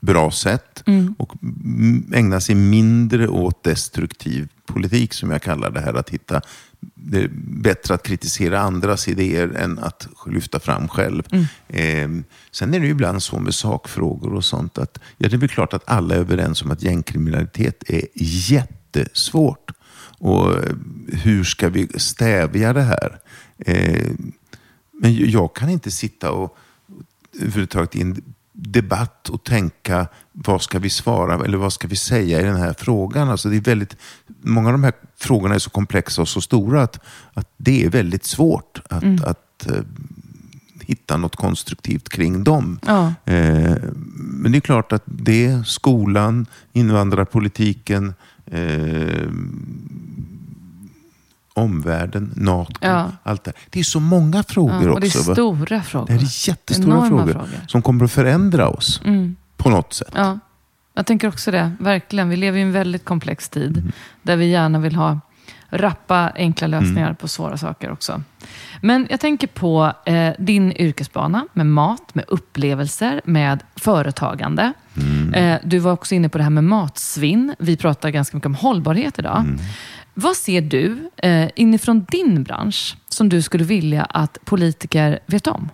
bra 0.00 0.30
sätt 0.30 0.82
mm. 0.86 1.14
och 1.18 1.32
ägna 2.14 2.40
sig 2.40 2.54
mindre 2.54 3.28
åt 3.28 3.64
destruktiv 3.64 4.48
politik 4.66 5.14
som 5.14 5.30
jag 5.30 5.42
kallar 5.42 5.70
det 5.70 5.80
här. 5.80 5.94
Att 5.94 6.10
hitta, 6.10 6.40
det 6.94 7.18
är 7.18 7.30
bättre 7.62 7.94
att 7.94 8.02
kritisera 8.02 8.60
andras 8.60 9.08
idéer 9.08 9.48
än 9.56 9.78
att 9.78 10.08
lyfta 10.26 10.60
fram 10.60 10.88
själv. 10.88 11.22
Mm. 11.30 11.44
Eh, 11.68 12.24
sen 12.50 12.74
är 12.74 12.80
det 12.80 12.86
ju 12.86 12.92
ibland 12.92 13.22
så 13.22 13.38
med 13.38 13.54
sakfrågor 13.54 14.34
och 14.34 14.44
sånt 14.44 14.78
att 14.78 14.98
ja, 15.16 15.28
det 15.28 15.36
är 15.36 15.38
väl 15.38 15.48
klart 15.48 15.74
att 15.74 15.82
alla 15.86 16.14
är 16.14 16.18
överens 16.18 16.62
om 16.62 16.70
att 16.70 16.82
gängkriminalitet 16.82 17.84
är 17.86 18.04
jättesvårt. 18.14 19.67
Och 20.18 20.54
hur 21.08 21.44
ska 21.44 21.68
vi 21.68 21.88
stävja 21.88 22.72
det 22.72 22.82
här? 22.82 23.18
Eh, 23.58 24.10
men 24.92 25.30
jag 25.30 25.54
kan 25.54 25.68
inte 25.68 25.90
sitta 25.90 26.32
och 26.32 26.56
överhuvudtaget 27.40 27.96
i 27.96 28.00
en 28.00 28.22
debatt 28.52 29.28
och 29.28 29.44
tänka 29.44 30.08
vad 30.32 30.62
ska 30.62 30.78
vi 30.78 30.90
svara 30.90 31.44
eller 31.44 31.58
vad 31.58 31.72
ska 31.72 31.88
vi 31.88 31.96
säga 31.96 32.40
i 32.40 32.44
den 32.44 32.56
här 32.56 32.74
frågan. 32.78 33.30
Alltså 33.30 33.48
det 33.48 33.56
är 33.56 33.60
väldigt, 33.60 33.96
många 34.42 34.68
av 34.68 34.72
de 34.72 34.84
här 34.84 34.92
frågorna 35.16 35.54
är 35.54 35.58
så 35.58 35.70
komplexa 35.70 36.22
och 36.22 36.28
så 36.28 36.40
stora 36.40 36.82
att, 36.82 37.00
att 37.34 37.48
det 37.56 37.84
är 37.84 37.90
väldigt 37.90 38.24
svårt 38.24 38.82
att, 38.90 39.02
mm. 39.02 39.24
att 39.24 39.66
uh, 39.70 39.82
hitta 40.80 41.16
något 41.16 41.36
konstruktivt 41.36 42.08
kring 42.08 42.44
dem. 42.44 42.80
Ja. 42.86 43.06
Uh, 43.06 43.76
men 44.14 44.52
det 44.52 44.58
är 44.58 44.60
klart 44.60 44.92
att 44.92 45.02
det, 45.04 45.66
skolan, 45.66 46.46
invandrarpolitiken, 46.72 48.14
uh, 48.52 49.32
omvärlden, 51.54 52.32
NATO, 52.36 52.72
ja. 52.80 53.12
allt 53.22 53.44
det 53.44 53.52
Det 53.70 53.80
är 53.80 53.84
så 53.84 54.00
många 54.00 54.42
frågor 54.42 54.84
ja, 54.84 54.90
och 54.90 54.96
också. 54.96 55.18
Det 55.18 55.30
är 55.30 55.34
stora 55.34 55.76
va? 55.76 55.82
frågor. 55.82 56.06
Det 56.06 56.14
är 56.14 56.48
jättestora 56.48 57.08
frågor, 57.08 57.32
frågor, 57.32 57.48
som 57.66 57.82
kommer 57.82 58.04
att 58.04 58.12
förändra 58.12 58.68
oss 58.68 59.00
mm. 59.04 59.36
på 59.56 59.70
något 59.70 59.92
sätt. 59.92 60.12
Ja. 60.14 60.38
Jag 60.94 61.06
tänker 61.06 61.28
också 61.28 61.50
det, 61.50 61.72
verkligen. 61.80 62.28
Vi 62.28 62.36
lever 62.36 62.58
i 62.58 62.62
en 62.62 62.72
väldigt 62.72 63.04
komplex 63.04 63.48
tid 63.48 63.76
mm. 63.76 63.92
där 64.22 64.36
vi 64.36 64.46
gärna 64.46 64.78
vill 64.78 64.94
ha 64.94 65.20
rappa, 65.70 66.32
enkla 66.34 66.66
lösningar 66.66 67.06
mm. 67.06 67.16
på 67.16 67.28
svåra 67.28 67.56
saker 67.56 67.92
också. 67.92 68.22
Men 68.80 69.06
jag 69.10 69.20
tänker 69.20 69.46
på 69.46 69.92
eh, 70.04 70.32
din 70.38 70.72
yrkesbana 70.72 71.46
med 71.52 71.66
mat, 71.66 72.14
med 72.14 72.24
upplevelser, 72.28 73.20
med 73.24 73.62
företagande. 73.76 74.72
Mm. 74.98 75.34
Eh, 75.34 75.60
du 75.64 75.78
var 75.78 75.92
också 75.92 76.14
inne 76.14 76.28
på 76.28 76.38
det 76.38 76.44
här 76.44 76.50
med 76.50 76.64
matsvinn. 76.64 77.54
Vi 77.58 77.76
pratar 77.76 78.10
ganska 78.10 78.36
mycket 78.36 78.46
om 78.46 78.54
hållbarhet 78.54 79.18
idag. 79.18 79.40
Mm. 79.40 79.58
Vad 80.14 80.36
ser 80.36 80.60
du 80.60 81.10
eh, 81.16 81.48
inifrån 81.54 82.06
din 82.10 82.42
bransch 82.44 82.96
som 83.08 83.28
du 83.28 83.42
skulle 83.42 83.64
vilja 83.64 84.04
att 84.04 84.38
politiker 84.44 85.18
vet 85.26 85.46
om? 85.46 85.68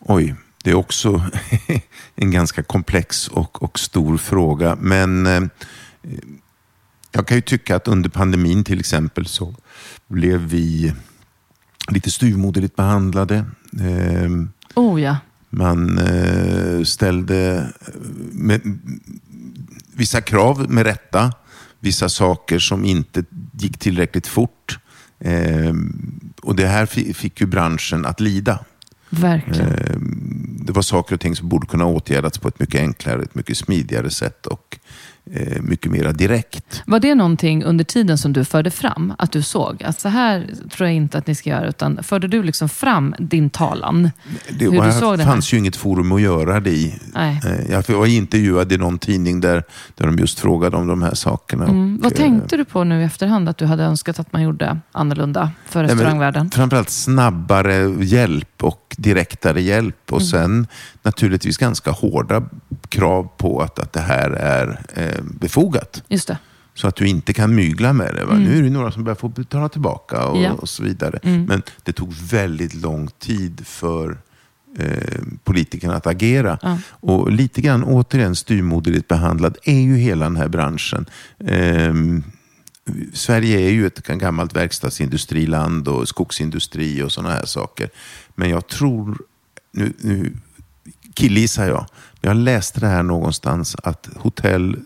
Oj, 0.00 0.34
det 0.64 0.70
är 0.70 0.74
också 0.74 1.24
en 2.14 2.30
ganska 2.30 2.62
komplex 2.62 3.28
och, 3.28 3.62
och 3.62 3.78
stor 3.78 4.16
fråga. 4.16 4.76
Men 4.80 5.26
eh, 5.26 5.42
jag 7.12 7.26
kan 7.26 7.36
ju 7.36 7.40
tycka 7.40 7.76
att 7.76 7.88
under 7.88 8.10
pandemin 8.10 8.64
till 8.64 8.80
exempel 8.80 9.26
så 9.26 9.54
blev 10.06 10.40
vi 10.40 10.92
lite 11.88 12.10
styrmoderligt 12.10 12.76
behandlade. 12.76 13.44
Eh, 13.80 14.30
oh 14.74 15.02
ja. 15.02 15.16
Man 15.56 15.98
eh, 15.98 16.82
ställde 16.82 17.68
med, 18.32 18.60
vissa 19.94 20.20
krav 20.20 20.70
med 20.70 20.86
rätta 20.86 21.32
vissa 21.80 22.08
saker 22.08 22.58
som 22.58 22.84
inte 22.84 23.24
gick 23.52 23.78
tillräckligt 23.78 24.26
fort. 24.26 24.78
Eh, 25.18 25.74
och 26.42 26.56
det 26.56 26.66
här 26.66 26.86
fick 27.12 27.40
ju 27.40 27.46
branschen 27.46 28.06
att 28.06 28.20
lida. 28.20 28.58
Verkligen. 29.10 29.68
Eh, 29.68 29.96
det 30.66 30.72
var 30.72 30.82
saker 30.82 31.14
och 31.14 31.20
ting 31.20 31.36
som 31.36 31.48
borde 31.48 31.66
kunna 31.66 31.86
åtgärdas 31.86 32.38
på 32.38 32.48
ett 32.48 32.60
mycket 32.60 32.80
enklare, 32.80 33.22
ett 33.22 33.34
mycket 33.34 33.56
smidigare 33.56 34.10
sätt. 34.10 34.46
Och 34.46 34.65
mycket 35.60 35.92
mera 35.92 36.12
direkt. 36.12 36.82
Var 36.86 37.00
det 37.00 37.14
någonting 37.14 37.64
under 37.64 37.84
tiden 37.84 38.18
som 38.18 38.32
du 38.32 38.44
förde 38.44 38.70
fram, 38.70 39.12
att 39.18 39.32
du 39.32 39.42
såg 39.42 39.82
att 39.82 40.00
så 40.00 40.08
här 40.08 40.50
tror 40.70 40.88
jag 40.88 40.96
inte 40.96 41.18
att 41.18 41.26
ni 41.26 41.34
ska 41.34 41.50
göra, 41.50 41.68
utan 41.68 42.02
förde 42.02 42.28
du 42.28 42.42
liksom 42.42 42.68
fram 42.68 43.14
din 43.18 43.50
talan? 43.50 44.10
Det 44.58 44.64
Hur 44.64 44.78
var, 44.78 44.86
du 44.86 44.92
såg 44.92 45.18
det 45.18 45.24
fanns 45.24 45.52
ju 45.54 45.58
inget 45.58 45.76
forum 45.76 46.12
att 46.12 46.20
göra 46.20 46.60
det 46.60 46.70
i. 46.70 46.94
Nej. 47.14 47.40
Eh, 47.44 47.70
Jag 47.70 47.90
var 47.90 48.06
intervjuad 48.06 48.72
i 48.72 48.78
någon 48.78 48.98
tidning 48.98 49.40
där, 49.40 49.62
där 49.94 50.06
de 50.06 50.18
just 50.18 50.40
frågade 50.40 50.76
om 50.76 50.86
de 50.86 51.02
här 51.02 51.14
sakerna. 51.14 51.64
Mm. 51.64 51.96
Och, 51.96 52.04
Vad 52.04 52.12
eh, 52.12 52.16
tänkte 52.16 52.56
du 52.56 52.64
på 52.64 52.84
nu 52.84 53.00
i 53.00 53.04
efterhand 53.04 53.48
att 53.48 53.58
du 53.58 53.66
hade 53.66 53.82
önskat 53.84 54.18
att 54.18 54.32
man 54.32 54.42
gjorde 54.42 54.78
annorlunda 54.92 55.50
för 55.66 55.82
Nej, 55.82 55.92
restaurangvärlden? 55.92 56.50
Framförallt 56.50 56.90
snabbare 56.90 58.04
hjälp 58.04 58.64
och 58.64 58.94
direktare 58.98 59.62
hjälp. 59.62 60.10
Mm. 60.10 60.16
Och 60.16 60.22
sen 60.22 60.66
naturligtvis 61.02 61.56
ganska 61.56 61.90
hårda 61.90 62.42
krav 62.88 63.28
på 63.36 63.60
att, 63.62 63.78
att 63.78 63.92
det 63.92 64.00
här 64.00 64.30
är 64.30 64.80
eh, 64.94 65.22
befogat. 65.40 66.02
Just 66.08 66.28
det. 66.28 66.38
Så 66.74 66.88
att 66.88 66.96
du 66.96 67.06
inte 67.08 67.32
kan 67.32 67.54
mygla 67.54 67.92
med 67.92 68.14
det. 68.14 68.24
Va? 68.24 68.34
Nu 68.34 68.58
är 68.58 68.62
det 68.62 68.70
några 68.70 68.90
som 68.90 69.04
börjar 69.04 69.16
få 69.16 69.28
betala 69.28 69.68
tillbaka 69.68 70.24
och, 70.26 70.36
Mm. 70.36 70.42
Ja. 70.50 70.52
och 70.52 70.68
så 70.68 70.82
vidare. 70.82 71.18
Mm. 71.22 71.44
Men 71.44 71.62
det 71.82 71.92
tog 71.92 72.12
väldigt 72.12 72.74
lång 72.74 73.08
tid 73.18 73.66
för 73.66 74.18
eh, 74.78 75.22
politikerna 75.44 75.96
att 75.96 76.06
agera. 76.06 76.58
Ja. 76.62 76.78
Och 76.90 77.32
lite 77.32 77.60
grann 77.60 77.84
återigen 77.84 78.36
styrmoderligt 78.36 79.08
behandlad 79.08 79.56
är 79.62 79.80
ju 79.80 79.96
hela 79.96 80.24
den 80.24 80.36
här 80.36 80.48
branschen. 80.48 81.06
Ehm, 81.46 82.22
Sverige 83.12 83.60
är 83.60 83.70
ju 83.70 83.86
ett 83.86 84.06
gammalt 84.06 84.56
verkstadsindustriland 84.56 85.88
och 85.88 86.08
skogsindustri 86.08 87.02
och 87.02 87.12
sådana 87.12 87.34
här 87.34 87.44
saker. 87.46 87.90
Men 88.34 88.50
jag 88.50 88.66
tror, 88.66 89.18
nu, 89.72 89.92
nu 89.98 90.32
killgissar 91.16 91.68
jag, 91.68 91.86
jag 92.20 92.36
läste 92.36 92.80
det 92.80 92.86
här 92.86 93.02
någonstans 93.02 93.76
att 93.82 94.08
hotell, 94.16 94.76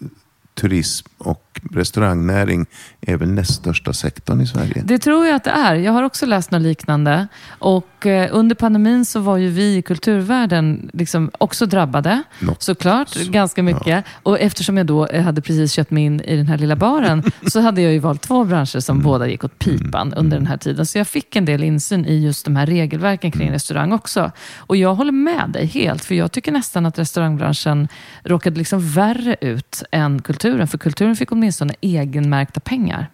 turism 0.55 1.07
och 1.19 1.47
restaurangnäring 1.73 2.67
är 3.01 3.17
väl 3.17 3.31
näst 3.31 3.55
största 3.55 3.93
sektorn 3.93 4.41
i 4.41 4.47
Sverige. 4.47 4.83
Det 4.85 4.99
tror 4.99 5.27
jag 5.27 5.35
att 5.37 5.45
det 5.45 5.51
är. 5.51 5.75
Jag 5.75 5.93
har 5.93 6.03
också 6.03 6.27
läst 6.27 6.51
något 6.51 6.63
liknande. 6.63 7.29
Och 7.59 8.07
eh, 8.07 8.29
under 8.33 8.55
pandemin 8.55 9.05
så 9.05 9.21
var 9.21 9.37
ju 9.37 9.49
vi 9.49 9.77
i 9.77 9.83
kulturvärlden 9.83 10.91
liksom 10.93 11.31
också 11.39 11.67
drabbade. 11.67 12.23
Något 12.39 12.63
Såklart, 12.63 13.09
så- 13.09 13.31
ganska 13.31 13.63
mycket. 13.63 14.05
Och 14.23 14.41
eftersom 14.41 14.77
jag 14.77 14.87
då 14.87 15.07
eh, 15.07 15.23
hade 15.23 15.41
precis 15.43 15.73
köpt 15.73 15.91
mig 15.91 16.05
in 16.05 16.21
i 16.21 16.37
den 16.37 16.47
här 16.47 16.59
lilla 16.59 16.77
baren 16.77 17.23
så 17.53 17.61
hade 17.61 17.83
jag 17.83 17.93
ju 17.93 17.99
valt 17.99 18.23
två 18.23 18.45
branscher 18.45 18.81
som 18.81 19.03
båda 19.03 19.29
gick 19.29 19.45
åt 19.45 19.59
pipan 19.59 20.15
under 20.15 20.37
den 20.37 20.47
här 20.47 20.57
tiden. 20.57 20.87
Så 20.87 20.99
jag 20.99 21.07
fick 21.09 21.37
en 21.37 21.45
del 21.45 21.63
insyn 21.65 22.07
i 22.07 22.25
just 22.25 22.45
de 22.45 22.57
här 22.57 22.67
regelverken 22.67 23.31
kring 23.31 23.51
restaurang 23.51 23.93
också. 23.93 24.33
Och 24.57 24.77
jag 24.77 24.95
håller 24.95 25.13
med 25.13 25.51
dig 25.53 25.67
helt, 25.67 26.05
för 26.05 26.15
jag 26.15 26.33
tycker 26.33 26.53
nästan 26.53 26.87
att 26.87 26.99
restaurangbranschen 26.99 27.89
råkade 28.25 28.59
liksom 28.59 28.89
värre 28.89 29.37
ut 29.41 29.83
än 29.93 30.23
kulturen. 30.41 30.69
För 30.69 30.79
kulturen 30.79 31.17
fick 31.17 31.33
åtminstone 31.33 31.75
egenmärkta 31.81 32.61
pengar. 32.61 33.11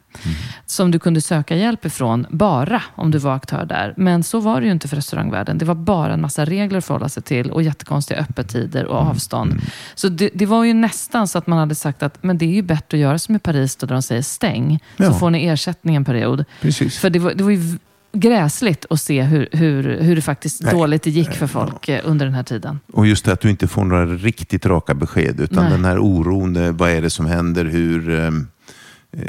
Som 0.67 0.91
du 0.91 0.99
kunde 0.99 1.21
söka 1.21 1.57
hjälp 1.57 1.85
ifrån 1.85 2.27
bara 2.31 2.83
om 2.95 3.11
du 3.11 3.19
var 3.19 3.35
aktör 3.35 3.67
där. 3.67 3.95
Men 3.97 4.23
så 4.23 4.41
var 4.41 4.61
det 4.61 4.67
ju 4.67 4.73
inte 4.73 4.89
för 4.89 4.97
restaurangvärlden. 4.97 5.59
Det 5.59 5.65
var 5.65 5.75
bara 5.75 6.13
en 6.15 6.21
massa 6.21 6.45
regler 6.45 6.79
att 6.79 6.85
förhålla 6.85 7.09
sig 7.09 7.23
till 7.23 7.51
och 7.51 7.63
jättekonstiga 7.63 8.21
öppettider 8.21 8.85
och 8.85 8.99
avstånd. 8.99 9.61
Så 9.95 10.09
det, 10.09 10.31
det 10.35 10.47
var 10.47 10.65
ju 10.65 10.75
nästan 10.75 11.29
så 11.29 11.39
att 11.39 11.47
man 11.47 11.59
hade 11.59 11.75
sagt 11.75 12.03
att 12.03 12.23
men 12.23 12.39
det 12.39 12.45
är 12.45 12.55
ju 12.55 12.63
bättre 12.63 12.97
att 12.97 13.01
göra 13.01 13.19
som 13.19 13.37
i 13.37 13.39
Paris 13.39 13.77
då, 13.77 13.87
där 13.87 13.95
de 13.95 14.03
säger 14.03 14.23
stäng. 14.23 14.81
Ja. 14.97 15.13
Så 15.13 15.19
får 15.19 15.31
ni 15.31 15.47
ersättning 15.47 15.97
en 15.97 16.05
period. 16.05 16.45
Precis. 16.61 16.99
För 16.99 17.11
det 17.11 17.19
var, 17.19 17.35
det 17.35 17.45
var 17.45 17.51
ju 17.51 17.79
gräsligt 18.21 18.87
att 18.91 19.01
se 19.01 19.23
hur, 19.23 19.49
hur, 19.53 20.01
hur 20.01 20.17
det 20.17 20.23
faktiskt 20.23 20.63
Nej. 20.63 20.75
dåligt 20.75 21.03
det 21.03 21.11
gick 21.11 21.33
för 21.33 21.47
folk 21.47 21.89
eh, 21.89 22.01
under 22.05 22.27
den 22.27 22.35
här 22.35 22.43
tiden. 22.43 22.81
Och 22.93 23.07
just 23.07 23.25
det 23.25 23.33
att 23.33 23.41
du 23.41 23.51
inte 23.51 23.69
får 23.69 23.85
några 23.85 24.07
riktigt 24.07 24.67
raka 24.67 24.95
besked, 24.95 25.41
utan 25.41 25.63
Nej. 25.65 25.73
den 25.73 25.85
här 25.85 25.99
oron, 25.99 26.57
eh, 26.57 26.73
vad 26.73 26.91
är 26.91 27.03
det 27.03 27.11
som 27.11 27.27
händer, 27.27 27.65
hur, 27.65 28.11
eh, 28.11 28.27
eh, 28.27 28.33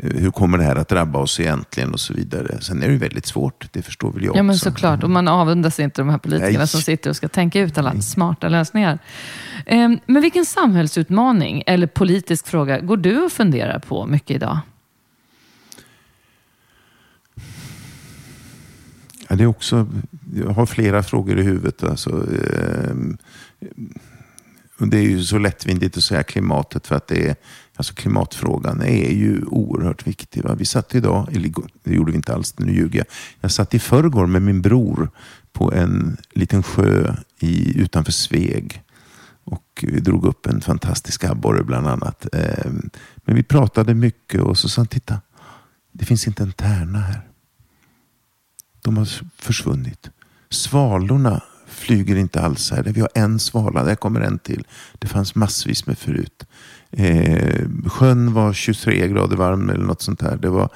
hur 0.02 0.32
kommer 0.32 0.58
det 0.58 0.64
här 0.64 0.76
att 0.76 0.88
drabba 0.90 1.20
oss 1.20 1.40
egentligen 1.40 1.94
och 1.94 2.00
så 2.00 2.14
vidare. 2.14 2.62
Sen 2.62 2.84
är 2.84 2.88
det 2.88 2.94
ju 2.94 3.00
väldigt 3.00 3.26
svårt, 3.26 3.68
det 3.72 3.82
förstår 3.82 4.12
väl 4.12 4.24
jag 4.24 4.36
Ja, 4.36 4.44
men 4.44 4.54
också. 4.54 4.70
såklart. 4.70 5.04
Och 5.04 5.10
man 5.10 5.28
avundas 5.28 5.80
inte 5.80 6.02
de 6.02 6.10
här 6.10 6.18
politikerna 6.18 6.58
Nej. 6.58 6.68
som 6.68 6.82
sitter 6.82 7.10
och 7.10 7.16
ska 7.16 7.28
tänka 7.28 7.60
ut 7.60 7.78
alla 7.78 8.02
smarta 8.02 8.50
lösningar. 8.50 9.00
Ehm, 9.66 10.00
Men 10.06 10.22
vilken 10.22 10.46
samhällsutmaning 10.46 11.64
eller 11.66 11.88
politisk 11.88 12.48
fråga 12.48 12.80
går 12.80 12.98
du 12.98 13.22
och 13.24 13.32
funderar 13.32 13.80
på 13.80 14.06
mycket 14.06 14.36
idag? 14.36 14.60
Ja, 19.28 19.36
det 19.36 19.44
är 19.44 19.48
också, 19.48 19.88
jag 20.36 20.50
har 20.50 20.66
flera 20.66 21.04
frågor 21.04 21.40
i 21.40 21.44
huvudet. 21.44 21.84
Alltså, 21.84 22.10
eh, 22.34 22.96
det 24.80 24.98
är 24.98 25.02
ju 25.02 25.24
så 25.24 25.38
lättvindigt 25.38 25.98
att 25.98 26.04
säga 26.04 26.24
klimatet 26.24 26.88
för 26.88 26.96
att 26.96 27.08
det 27.08 27.30
är, 27.30 27.36
alltså 27.76 27.94
klimatfrågan 27.94 28.82
är 28.82 29.12
ju 29.12 29.42
oerhört 29.46 30.08
viktig. 30.08 30.44
Va? 30.44 30.56
Vi 30.56 30.66
satt 30.66 30.96
idag, 30.96 31.28
eller 31.36 31.54
det 31.84 31.94
gjorde 31.94 32.12
vi 32.12 32.18
inte 32.18 32.34
alls, 32.34 32.60
nu 32.60 32.74
ljuger 32.74 33.00
jag. 33.00 33.08
Jag 33.42 33.52
satt 33.52 33.74
i 33.74 33.80
förrgår 33.80 34.28
med 34.28 34.42
min 34.42 34.62
bror 34.62 35.10
på 35.54 35.74
en 35.74 36.18
liten 36.30 36.64
sjö 36.64 37.16
i, 37.40 37.80
utanför 37.80 38.12
Sveg. 38.12 38.84
Och 39.44 39.86
vi 39.88 40.00
drog 40.00 40.26
upp 40.26 40.46
en 40.46 40.62
fantastisk 40.62 41.24
abborre 41.24 41.64
bland 41.64 41.88
annat. 41.88 42.28
Eh, 42.34 42.72
Men 43.16 43.36
vi 43.36 43.44
pratade 43.44 43.94
mycket 43.94 44.42
och 44.42 44.58
så 44.58 44.70
sa 44.70 44.82
han, 44.82 44.88
titta, 44.88 45.22
det 45.92 46.06
finns 46.06 46.28
inte 46.28 46.44
en 46.44 46.52
tärna 46.52 47.00
här. 47.00 47.27
De 48.88 48.98
har 48.98 49.08
försvunnit. 49.42 50.10
Svalorna 50.50 51.42
flyger 51.68 52.16
inte 52.16 52.42
alls 52.42 52.72
här. 52.72 52.84
Vi 52.84 53.02
har 53.02 53.10
en 53.16 53.40
svala, 53.40 53.84
där 53.84 53.96
kommer 53.96 54.22
en 54.22 54.40
till. 54.40 54.64
Det 55.00 55.08
fanns 55.08 55.36
massvis 55.36 55.86
med 55.88 55.98
förut. 55.98 56.44
Eh, 56.92 57.66
sjön 57.86 58.34
var 58.34 58.54
23 58.54 59.08
grader 59.08 59.36
varm 59.38 59.70
eller 59.70 59.86
något 59.86 60.02
sånt 60.02 60.20
där. 60.20 60.38
Det 60.38 60.50
var, 60.50 60.70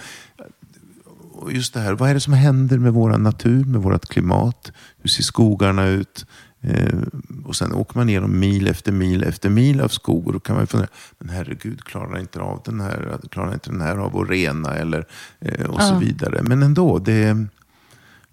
och 1.34 1.54
just 1.54 1.74
det 1.74 1.80
här, 1.80 1.94
vad 1.94 2.10
är 2.10 2.14
det 2.14 2.20
som 2.20 2.34
händer 2.34 2.78
med 2.78 2.94
vår 2.94 3.18
natur, 3.18 3.64
med 3.66 3.82
vårt 3.82 4.06
klimat? 4.06 4.72
Hur 5.02 5.10
ser 5.10 5.24
skogarna 5.24 5.86
ut? 5.88 6.26
Eh, 6.62 7.00
och 7.46 7.56
sen 7.56 7.74
åker 7.74 7.98
man 7.98 8.10
igenom 8.10 8.40
mil 8.40 8.68
efter 8.68 8.92
mil 8.92 9.24
efter 9.24 9.50
mil 9.50 9.82
av 9.82 9.88
skog 9.88 10.28
och 10.28 10.34
då 10.34 10.40
kan 10.40 10.56
man 10.56 10.68
fundera, 10.68 10.90
men 11.20 11.30
herregud, 11.30 11.84
klarar 11.84 12.20
inte 12.20 12.40
av 12.40 12.62
den 12.66 12.82
här, 12.82 13.20
klarar 13.32 13.54
inte 13.54 13.70
den 13.70 13.82
här 13.82 13.98
av 13.98 14.18
att 14.18 14.30
rena 14.30 14.74
eller 14.76 15.06
eh, 15.40 15.66
och 15.66 15.82
så 15.82 15.94
Ja. 15.94 16.00
vidare. 16.00 16.42
Men 16.44 16.64
ändå, 16.64 17.00
det 17.00 17.46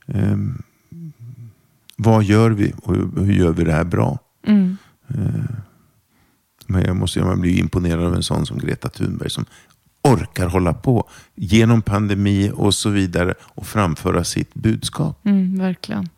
Ehm, 0.09 0.63
vad 1.97 2.25
gör 2.25 2.51
vi 2.51 2.75
och 2.83 2.95
hur, 2.95 3.33
gör 3.33 3.53
vi 3.53 3.65
det 3.65 3.73
här 3.73 3.85
bra? 3.85 4.19
Mm. 4.47 4.77
Men 6.67 6.83
jag 6.83 6.97
måste 6.97 7.25
man 7.25 7.41
blir 7.41 7.59
imponerad 7.59 8.05
av 8.05 8.15
en 8.15 8.23
sån 8.23 8.47
som 8.47 8.59
Greta 8.59 8.89
Thunberg 8.89 9.31
som 9.31 9.45
orkar 10.03 10.47
hålla 10.47 10.75
på 10.75 11.09
genom 11.41 11.83
pandemi 11.83 12.51
och 12.55 12.75
så 12.75 12.91
vidare 12.91 13.35
och 13.41 13.67
framföra 13.67 14.25
sitt 14.25 14.55
budskap. 14.55 15.27
Mm, 15.27 15.59
verkligen. 15.59 16.09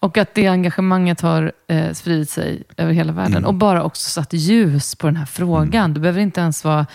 Och 0.00 0.18
att 0.18 0.34
det 0.34 0.46
engagemanget 0.46 1.20
har 1.20 1.52
eh, 1.68 1.92
spridit 1.92 2.30
sig 2.30 2.62
över 2.76 2.92
hela 2.92 3.12
världen. 3.12 3.44
Och 3.44 3.54
bara 3.54 3.82
också 3.82 4.10
satt 4.10 4.32
ljus 4.32 4.94
på 4.94 5.06
den 5.06 5.16
här 5.16 5.26
frågan. 5.26 5.94
Du 5.94 6.00
behöver 6.00 6.20
inte 6.20 6.40
ens 6.40 6.64
vara, 6.64 6.86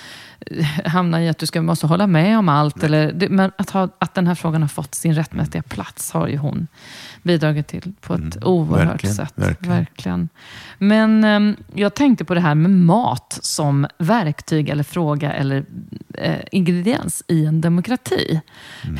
eh, 0.46 0.66
hamna 0.86 1.24
i 1.24 1.30
att 1.30 1.38
du 1.38 1.46
ska, 1.46 1.62
måste 1.62 1.88
hålla 1.88 2.08
med 2.08 2.38
om 2.38 2.50
allt. 2.50 2.84
Eller, 2.84 3.12
det, 3.12 3.30
men 3.30 3.52
att, 3.58 3.70
ha, 3.70 3.90
att 4.00 4.14
den 4.14 4.28
här 4.28 4.36
frågan 4.36 4.62
har 4.62 4.70
fått 4.70 4.96
sin 4.96 5.16
rättmätiga 5.16 5.64
plats 5.64 6.12
har 6.12 6.28
ju 6.28 6.38
hon 6.38 6.68
bidragit 7.24 7.68
till 7.68 7.94
på 8.02 8.14
ett 8.14 8.44
oerhört 8.46 8.90
verkligen, 8.90 9.16
sätt. 9.16 9.34
verkligen. 9.60 10.30
Men 10.78 11.24
ehm, 11.24 11.56
jag 11.74 11.94
tänkte 11.94 12.26
på 12.26 12.34
det 12.34 12.42
här 12.42 12.56
med 12.56 12.72
mat 12.72 13.40
som 13.42 13.88
verktyg 13.98 14.70
eller 14.70 14.84
fråga 14.84 15.34
eller 15.34 15.66
eh, 16.14 16.40
ingrediens 16.52 17.24
i 17.28 17.46
en 17.46 17.61
demokrati. 17.62 18.42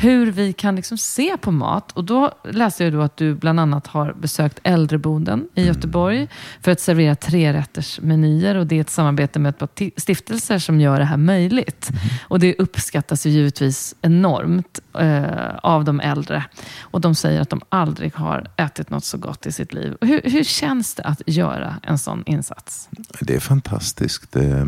Hur 0.00 0.30
vi 0.32 0.52
kan 0.52 0.76
liksom 0.76 0.98
se 0.98 1.36
på 1.36 1.50
mat. 1.50 1.92
Och 1.92 2.04
då 2.04 2.32
läste 2.44 2.84
jag 2.84 2.92
då 2.92 3.00
att 3.00 3.16
du 3.16 3.34
bland 3.34 3.60
annat 3.60 3.86
har 3.86 4.12
besökt 4.12 4.58
äldreboenden 4.62 5.48
i 5.54 5.66
Göteborg 5.66 6.28
för 6.60 6.70
att 6.70 6.80
servera 6.80 7.14
trerättersmenyer. 7.16 8.54
Och 8.54 8.66
det 8.66 8.76
är 8.76 8.80
ett 8.80 8.90
samarbete 8.90 9.38
med 9.38 9.50
ett 9.50 9.58
par 9.58 9.66
ti- 9.66 9.92
stiftelser 9.96 10.58
som 10.58 10.80
gör 10.80 10.98
det 10.98 11.04
här 11.04 11.16
möjligt. 11.16 11.90
Och 12.28 12.40
det 12.40 12.54
uppskattas 12.58 13.26
ju 13.26 13.30
givetvis 13.30 13.94
enormt 14.02 14.80
eh, 14.98 15.54
av 15.62 15.84
de 15.84 16.00
äldre. 16.00 16.44
Och 16.80 17.00
de 17.00 17.14
säger 17.14 17.40
att 17.40 17.50
de 17.50 17.60
aldrig 17.68 18.14
har 18.14 18.50
ätit 18.56 18.90
något 18.90 19.04
så 19.04 19.18
gott 19.18 19.46
i 19.46 19.52
sitt 19.52 19.72
liv. 19.72 19.96
Hur, 20.00 20.20
hur 20.24 20.44
känns 20.44 20.94
det 20.94 21.02
att 21.02 21.22
göra 21.26 21.76
en 21.82 21.98
sån 21.98 22.22
insats? 22.26 22.88
Det 23.20 23.34
är 23.34 23.40
fantastiskt 23.40 24.36
eh, 24.36 24.64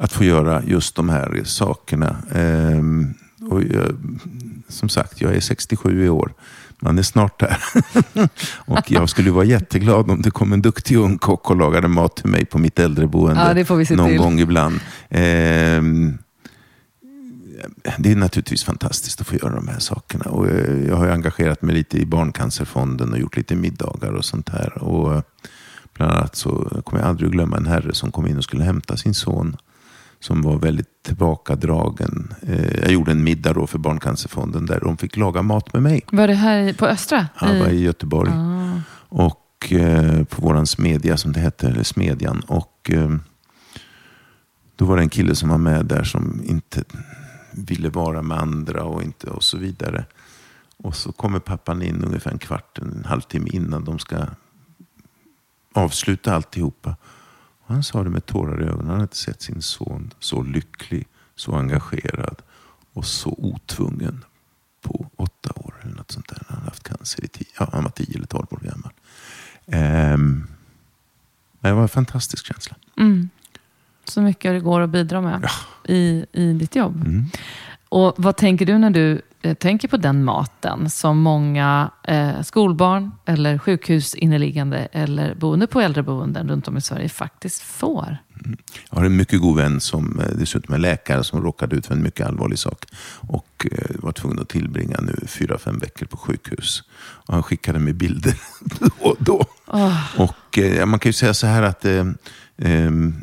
att 0.00 0.12
få 0.12 0.24
göra 0.24 0.62
just 0.66 0.94
de 0.94 1.08
här 1.08 1.42
sakerna. 1.44 2.16
Ehm, 2.34 3.14
och 3.50 3.62
jag, 3.62 3.96
som 4.68 4.88
sagt, 4.88 5.20
jag 5.20 5.34
är 5.34 5.40
67 5.40 6.04
i 6.04 6.08
år. 6.08 6.32
Man 6.78 6.98
är 6.98 7.02
snart 7.02 7.40
där. 7.40 7.58
och 8.56 8.90
jag 8.90 9.08
skulle 9.08 9.30
vara 9.30 9.44
jätteglad 9.44 10.10
om 10.10 10.22
det 10.22 10.30
kom 10.30 10.52
en 10.52 10.62
duktig 10.62 10.96
ung 10.96 11.18
kock 11.18 11.50
och 11.50 11.56
lagade 11.56 11.88
mat 11.88 12.16
till 12.16 12.30
mig 12.30 12.44
på 12.44 12.58
mitt 12.58 12.78
äldreboende. 12.78 13.40
Ja, 13.40 13.54
någon 13.96 14.08
till. 14.08 14.18
gång 14.18 14.40
ibland. 14.40 14.80
Ehm, 15.08 16.18
det 17.98 18.12
är 18.12 18.16
naturligtvis 18.16 18.64
fantastiskt 18.64 19.20
att 19.20 19.26
få 19.26 19.36
göra 19.36 19.54
de 19.54 19.68
här 19.68 19.78
sakerna. 19.78 20.24
Och 20.24 20.48
eh, 20.48 20.88
jag 20.88 20.96
har 20.96 21.08
engagerat 21.08 21.62
mig 21.62 21.74
lite 21.74 21.98
i 21.98 22.06
Barncancerfonden 22.06 23.12
och 23.12 23.18
gjort 23.18 23.36
lite 23.36 23.56
middagar 23.56 24.12
och 24.12 24.24
sånt 24.24 24.48
här. 24.48 24.82
Och 24.82 25.14
eh, 25.14 25.22
bland 25.94 26.12
annat 26.12 26.36
så 26.36 26.82
kommer 26.84 27.02
jag 27.02 27.08
aldrig 27.08 27.26
att 27.26 27.32
glömma 27.32 27.56
en 27.56 27.66
herre 27.66 27.94
som 27.94 28.12
kom 28.12 28.26
in 28.26 28.36
och 28.36 28.44
skulle 28.44 28.64
hämta 28.64 28.96
sin 28.96 29.14
son 29.14 29.56
som 30.20 30.42
var 30.42 30.58
väldigt 30.58 31.02
tillbakadragen. 31.02 32.34
Eh, 32.42 32.80
jag 32.80 32.92
gjorde 32.92 33.12
en 33.12 33.24
middag 33.24 33.52
då 33.52 33.66
för 33.66 33.78
Barncancerfonden 33.78 34.66
där 34.66 34.80
de 34.80 34.96
fick 34.96 35.16
laga 35.16 35.42
mat 35.42 35.72
med 35.72 35.82
mig. 35.82 36.02
Var 36.12 36.28
det 36.28 36.34
här 36.34 36.72
på 36.72 36.86
Östra? 36.86 37.28
Han 37.34 37.58
var 37.58 37.68
i 37.68 37.82
Göteborg. 37.82 38.30
Ah. 38.30 38.80
Och 39.08 39.72
eh, 39.72 40.24
på 40.24 40.42
våran 40.42 40.66
smedja 40.66 41.16
som 41.16 41.32
det 41.32 41.40
hette, 41.40 41.68
eller 41.68 41.82
Smedjan. 41.82 42.40
Och 42.40 42.90
eh, 42.90 43.10
då 44.76 44.84
var 44.84 44.96
det 44.96 45.02
en 45.02 45.08
kille 45.08 45.34
som 45.34 45.48
var 45.48 45.58
med 45.58 45.86
där 45.86 46.04
som 46.04 46.42
inte 46.44 46.84
ville 47.52 47.88
vara 47.88 48.22
med 48.22 48.38
andra 48.38 48.84
och, 48.84 49.02
inte, 49.02 49.30
och 49.30 49.44
så 49.44 49.58
vidare. 49.58 50.04
Och 50.76 50.96
så 50.96 51.12
kommer 51.12 51.38
pappan 51.38 51.82
in 51.82 52.04
ungefär 52.04 52.30
en 52.30 52.38
kvart, 52.38 52.78
en 52.78 53.04
halvtimme 53.04 53.48
innan 53.52 53.84
de 53.84 53.98
ska 53.98 54.26
avsluta 55.74 56.34
alltihopa. 56.34 56.96
Han 57.70 57.82
sa 57.82 58.04
det 58.04 58.10
med 58.10 58.26
tårar 58.26 58.62
i 58.62 58.64
ögonen. 58.64 58.88
Han 58.90 59.00
hade 59.00 59.14
sett 59.14 59.42
sin 59.42 59.62
son 59.62 60.10
så 60.18 60.42
lycklig, 60.42 61.06
så 61.36 61.54
engagerad 61.54 62.42
och 62.92 63.04
så 63.06 63.34
otvungen 63.38 64.24
på 64.82 65.10
åtta 65.16 65.52
år 65.56 65.74
eller 65.82 65.94
något 65.94 66.10
sånt 66.10 66.28
där. 66.28 66.42
Han 66.48 66.58
hade 66.58 66.70
haft 66.70 66.82
cancer 66.88 67.24
i 67.24 67.28
tio, 67.28 67.46
ja, 67.58 67.68
han 67.72 67.82
var 67.82 67.90
tio 67.90 68.14
eller 68.16 68.26
tolv 68.26 68.46
år 68.50 68.60
gammal. 68.62 68.92
Um, 70.14 70.46
det 71.60 71.72
var 71.72 71.82
en 71.82 71.88
fantastisk 71.88 72.46
känsla. 72.46 72.76
Mm. 72.96 73.28
Så 74.04 74.22
mycket 74.22 74.52
det 74.52 74.60
går 74.60 74.80
att 74.80 74.90
bidra 74.90 75.20
med 75.20 75.40
Ja. 75.42 75.50
i, 75.94 76.26
i 76.32 76.52
ditt 76.52 76.76
jobb. 76.76 76.96
Mm. 77.06 77.24
Och 77.88 78.14
vad 78.16 78.36
tänker 78.36 78.66
du 78.66 78.78
när 78.78 78.90
du 78.90 79.22
tänker 79.58 79.88
på 79.88 79.96
den 79.96 80.24
maten 80.24 80.90
som 80.90 81.18
många 81.18 81.90
eh, 82.02 82.42
skolbarn 82.42 83.10
eller 83.26 83.58
sjukhusinneliggande 83.58 84.78
eller 84.92 85.34
boende 85.34 85.66
på 85.66 85.80
äldreboenden 85.80 86.48
runt 86.48 86.68
om 86.68 86.76
i 86.76 86.80
Sverige 86.80 87.08
faktiskt 87.08 87.62
får? 87.62 88.16
Jag 88.90 88.98
har 88.98 89.04
en 89.04 89.16
mycket 89.16 89.40
god 89.40 89.56
vän 89.56 89.80
som 89.80 90.20
eh, 90.20 90.26
dessutom 90.38 90.74
är 90.74 90.78
läkare 90.78 91.24
som 91.24 91.42
råkade 91.42 91.76
ut 91.76 91.86
för 91.86 91.94
en 91.94 92.02
mycket 92.02 92.26
allvarlig 92.26 92.58
sak 92.58 92.84
och 93.28 93.66
eh, 93.72 93.96
var 93.98 94.12
tvungen 94.12 94.38
att 94.38 94.48
tillbringa 94.48 94.96
nu 95.00 95.26
fyra, 95.26 95.58
fem 95.58 95.78
veckor 95.78 96.06
på 96.06 96.16
sjukhus. 96.16 96.82
Och 96.98 97.34
han 97.34 97.42
skickade 97.42 97.78
mig 97.78 97.92
bilder 97.92 98.34
då 98.60 98.88
och 99.00 99.16
då. 99.18 99.44
Och 100.16 100.58
eh, 100.58 100.86
man 100.86 101.00
kan 101.00 101.08
ju 101.08 101.12
säga 101.12 101.34
så 101.34 101.46
här 101.46 101.62
att 101.62 101.84
eh, 101.84 102.06
ehm, 102.58 103.14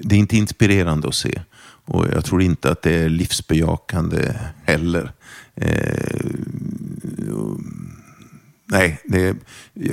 det 0.00 0.14
är 0.14 0.18
inte 0.18 0.36
inspirerande 0.36 1.08
att 1.08 1.14
se. 1.14 1.40
Och 1.88 2.06
jag 2.12 2.24
tror 2.24 2.42
inte 2.42 2.70
att 2.70 2.82
det 2.82 2.94
är 2.94 3.08
livsbejakande 3.08 4.34
heller. 4.64 5.12
Eh, 5.54 6.20
Nej, 8.70 9.00
det, 9.04 9.36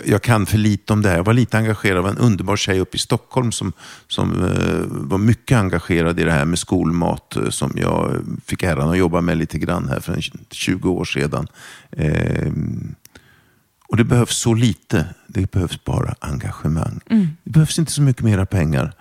jag 0.06 0.22
kan 0.22 0.46
för 0.46 0.58
lite 0.58 0.94
om 0.94 1.02
det 1.02 1.10
här. 1.10 1.16
Jag 1.16 1.24
var 1.24 1.34
lite 1.34 1.58
engagerad. 1.58 2.04
Var 2.04 2.10
en 2.10 2.18
underbar 2.18 2.56
tjej 2.56 2.80
uppe 2.80 2.96
i 2.96 3.00
Stockholm 3.00 3.52
som, 3.52 3.74
som 4.08 4.44
eh, 4.44 4.82
var 4.88 5.18
mycket 5.18 5.58
engagerad 5.58 6.20
i 6.20 6.24
det 6.24 6.32
här 6.32 6.46
med 6.46 6.60
skolmat 6.60 7.36
eh, 7.36 7.50
som 7.50 7.72
jag 7.76 8.18
fick 8.46 8.64
äran 8.64 8.90
att 8.90 8.98
jobba 8.98 9.22
med 9.22 9.38
lite 9.38 9.58
grann 9.58 9.90
här 9.90 10.00
för 10.00 10.14
en 10.14 10.22
20 10.52 10.90
år 10.90 11.06
sedan. 11.06 11.48
Eh, 11.92 12.52
och 13.88 13.98
det 13.98 14.04
behövs 14.04 14.38
så 14.38 14.54
lite. 14.54 15.06
Det 15.28 15.52
behövs 15.52 15.84
bara 15.84 16.16
engagemang. 16.20 17.00
Det 17.44 17.52
behövs 17.52 17.80
inte 17.80 17.92
så 17.92 18.02
mycket 18.02 18.24
mera 18.24 18.46
pengar. 18.46 18.94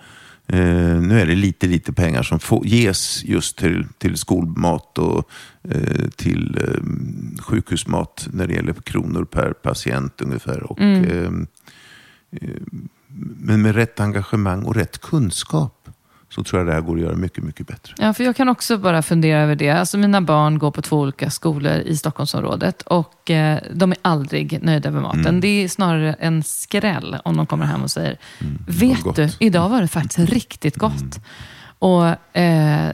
Eh, 0.47 1.01
nu 1.01 1.19
är 1.19 1.25
det 1.25 1.35
lite, 1.35 1.67
lite 1.67 1.93
pengar 1.93 2.23
som 2.23 2.39
får, 2.39 2.65
ges 2.67 3.23
just 3.23 3.57
till, 3.57 3.87
till 3.97 4.17
skolmat 4.17 4.97
och 4.97 5.29
eh, 5.63 6.09
till 6.15 6.57
eh, 6.61 7.41
sjukhusmat 7.41 8.27
när 8.31 8.47
det 8.47 8.53
gäller 8.53 8.73
kronor 8.73 9.25
per 9.25 9.53
patient 9.53 10.21
ungefär. 10.21 10.63
Och, 10.63 10.81
eh, 10.81 11.31
eh, 12.31 12.61
men 13.37 13.61
med 13.61 13.75
rätt 13.75 13.99
engagemang 13.99 14.63
och 14.63 14.75
rätt 14.75 15.01
kunskap 15.01 15.84
så 16.29 16.43
tror 16.43 16.59
jag 16.59 16.67
det 16.67 16.73
här 16.73 16.81
går 16.81 16.95
att 16.95 17.01
göra 17.01 17.15
mycket, 17.15 17.43
mycket 17.43 17.67
bättre. 17.67 17.93
Ja, 17.97 18.13
för 18.13 18.23
jag 18.23 18.35
kan 18.35 18.49
också 18.49 18.77
bara 18.77 19.01
fundera 19.01 19.41
över 19.41 19.55
det. 19.55 19.69
Alltså 19.69 19.97
mina 19.97 20.21
barn 20.21 20.59
går 20.59 20.71
på 20.71 20.81
två 20.81 20.99
olika 20.99 21.29
skolor 21.29 21.73
i 21.73 21.97
Stockholmsområdet 21.97 22.81
och 22.81 23.31
eh, 23.31 23.59
de 23.73 23.91
är 23.91 23.97
aldrig 24.01 24.63
nöjda 24.63 24.91
med 24.91 25.01
maten. 25.01 25.25
Mm. 25.25 25.41
Det 25.41 25.47
är 25.47 25.67
snarare 25.67 26.13
en 26.19 26.43
skräll 26.43 27.17
om 27.25 27.37
de 27.37 27.45
kommer 27.45 27.65
hem 27.65 27.83
och 27.83 27.91
säger, 27.91 28.17
vet 28.67 29.01
gott." 29.01 29.15
du, 29.15 29.29
idag 29.39 29.69
var 29.69 29.81
det 29.81 29.87
faktiskt 29.87 30.29
riktigt 30.29 30.75
gott. 30.75 31.19
Och 31.79 32.37
eh, 32.37 32.91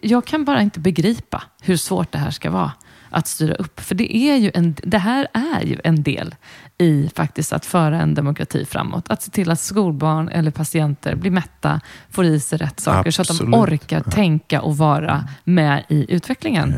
jag 0.00 0.24
kan 0.24 0.44
bara 0.44 0.62
inte 0.62 0.80
begripa 0.80 1.42
hur 1.60 1.76
svårt 1.76 2.12
det 2.12 2.18
här 2.18 2.30
ska 2.30 2.50
vara 2.50 2.72
att 3.12 3.26
styra 3.26 3.54
upp. 3.54 3.80
För 3.80 3.94
det, 3.94 4.16
är 4.16 4.36
ju 4.36 4.50
en, 4.54 4.76
det 4.82 4.98
här 4.98 5.26
är 5.32 5.62
ju 5.66 5.78
en 5.84 6.02
del 6.02 6.34
i 6.78 7.10
faktiskt 7.16 7.52
att 7.52 7.66
föra 7.66 8.00
en 8.00 8.14
demokrati 8.14 8.64
framåt. 8.64 9.10
Att 9.10 9.22
se 9.22 9.30
till 9.30 9.50
att 9.50 9.60
skolbarn 9.60 10.28
eller 10.28 10.50
patienter 10.50 11.14
blir 11.14 11.30
mätta, 11.30 11.80
får 12.10 12.24
i 12.24 12.40
sig 12.40 12.58
rätt 12.58 12.80
saker 12.80 13.10
så 13.10 13.22
att 13.22 13.28
de 13.28 13.32
Absolut. 13.32 13.54
orkar 13.54 14.00
tänka 14.00 14.62
och 14.62 14.76
vara 14.76 15.24
med 15.44 15.84
i 15.88 16.14
utvecklingen. 16.14 16.74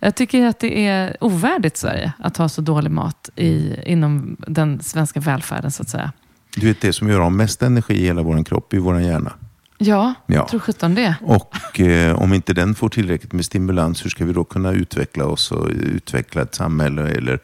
Jag 0.00 0.14
tycker 0.14 0.46
att 0.46 0.58
det 0.58 0.86
är 0.86 1.16
ovärdigt 1.20 1.76
Sverige 1.76 2.12
att 2.18 2.36
ha 2.36 2.48
så 2.48 2.60
dålig 2.60 2.90
mat 2.90 3.30
i, 3.36 3.74
inom 3.86 4.36
den 4.46 4.82
svenska 4.82 5.20
välfärden 5.20 5.70
så 5.70 5.82
att 5.82 5.88
säga. 5.88 6.12
Du 6.56 6.66
vet, 6.66 6.80
det 6.80 6.92
som 6.92 7.08
gör 7.08 7.20
av 7.20 7.32
mest 7.32 7.62
energi 7.62 7.94
i 7.94 8.04
hela 8.06 8.22
vår 8.22 8.44
kropp 8.44 8.72
är 8.72 8.78
vår 8.78 9.00
hjärna. 9.00 9.32
Ja, 9.78 10.14
Ja. 10.26 10.48
tror 10.48 10.60
sjutton 10.60 10.94
det. 10.94 11.14
Och 11.22 11.80
eh, 11.80 12.22
om 12.22 12.32
inte 12.34 12.52
den 12.52 12.74
får 12.74 12.88
tillräckligt 12.88 13.32
med 13.32 13.44
stimulans, 13.44 14.04
hur 14.04 14.10
ska 14.10 14.24
vi 14.24 14.32
då 14.32 14.44
kunna 14.44 14.72
utveckla 14.72 15.24
oss 15.26 15.52
och 15.52 15.68
utveckla 15.70 16.42
ett 16.42 16.54
samhälle 16.54 17.08
eller 17.08 17.38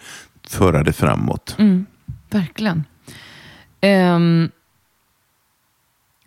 föra 0.50 0.82
det 0.82 0.92
framåt? 0.92 1.56
Mm, 1.58 1.86
verkligen. 2.30 2.84
Ehm, 3.80 4.50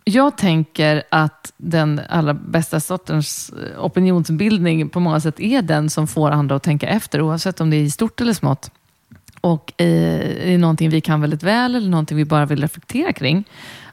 jag 0.04 0.38
tänker 0.38 1.02
att 1.08 1.52
den 1.56 2.00
allra 2.08 2.34
bästa 2.34 2.80
sortens 2.80 3.50
eh, 3.50 3.84
opinionsbildning 3.84 4.88
på 4.88 5.00
många 5.00 5.20
sätt 5.20 5.40
är 5.40 5.62
den 5.62 5.90
som 5.90 6.06
får 6.06 6.30
andra 6.30 6.56
att 6.56 6.62
tänka 6.62 6.88
efter, 6.88 7.20
oavsett 7.20 7.60
om 7.60 7.70
det 7.70 7.76
är 7.76 7.82
i 7.82 7.90
stort 7.90 8.20
eller 8.20 8.32
smått. 8.32 8.70
Och 9.40 9.72
eh, 9.76 10.52
är 10.52 10.58
någonting 10.58 10.90
vi 10.90 11.00
kan 11.00 11.20
väldigt 11.20 11.42
väl 11.42 11.74
eller 11.74 11.90
någonting 11.90 12.16
vi 12.16 12.24
bara 12.24 12.46
vill 12.46 12.60
reflektera 12.60 13.12
kring. 13.12 13.44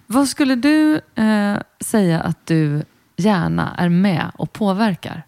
Vad 0.07 0.27
skulle 0.27 0.55
du 0.55 1.01
eh, 1.15 1.57
säga 1.79 2.21
att 2.21 2.45
du 2.45 2.83
gärna 3.17 3.75
är 3.77 3.89
med 3.89 4.31
och 4.35 4.53
påverkar? 4.53 5.23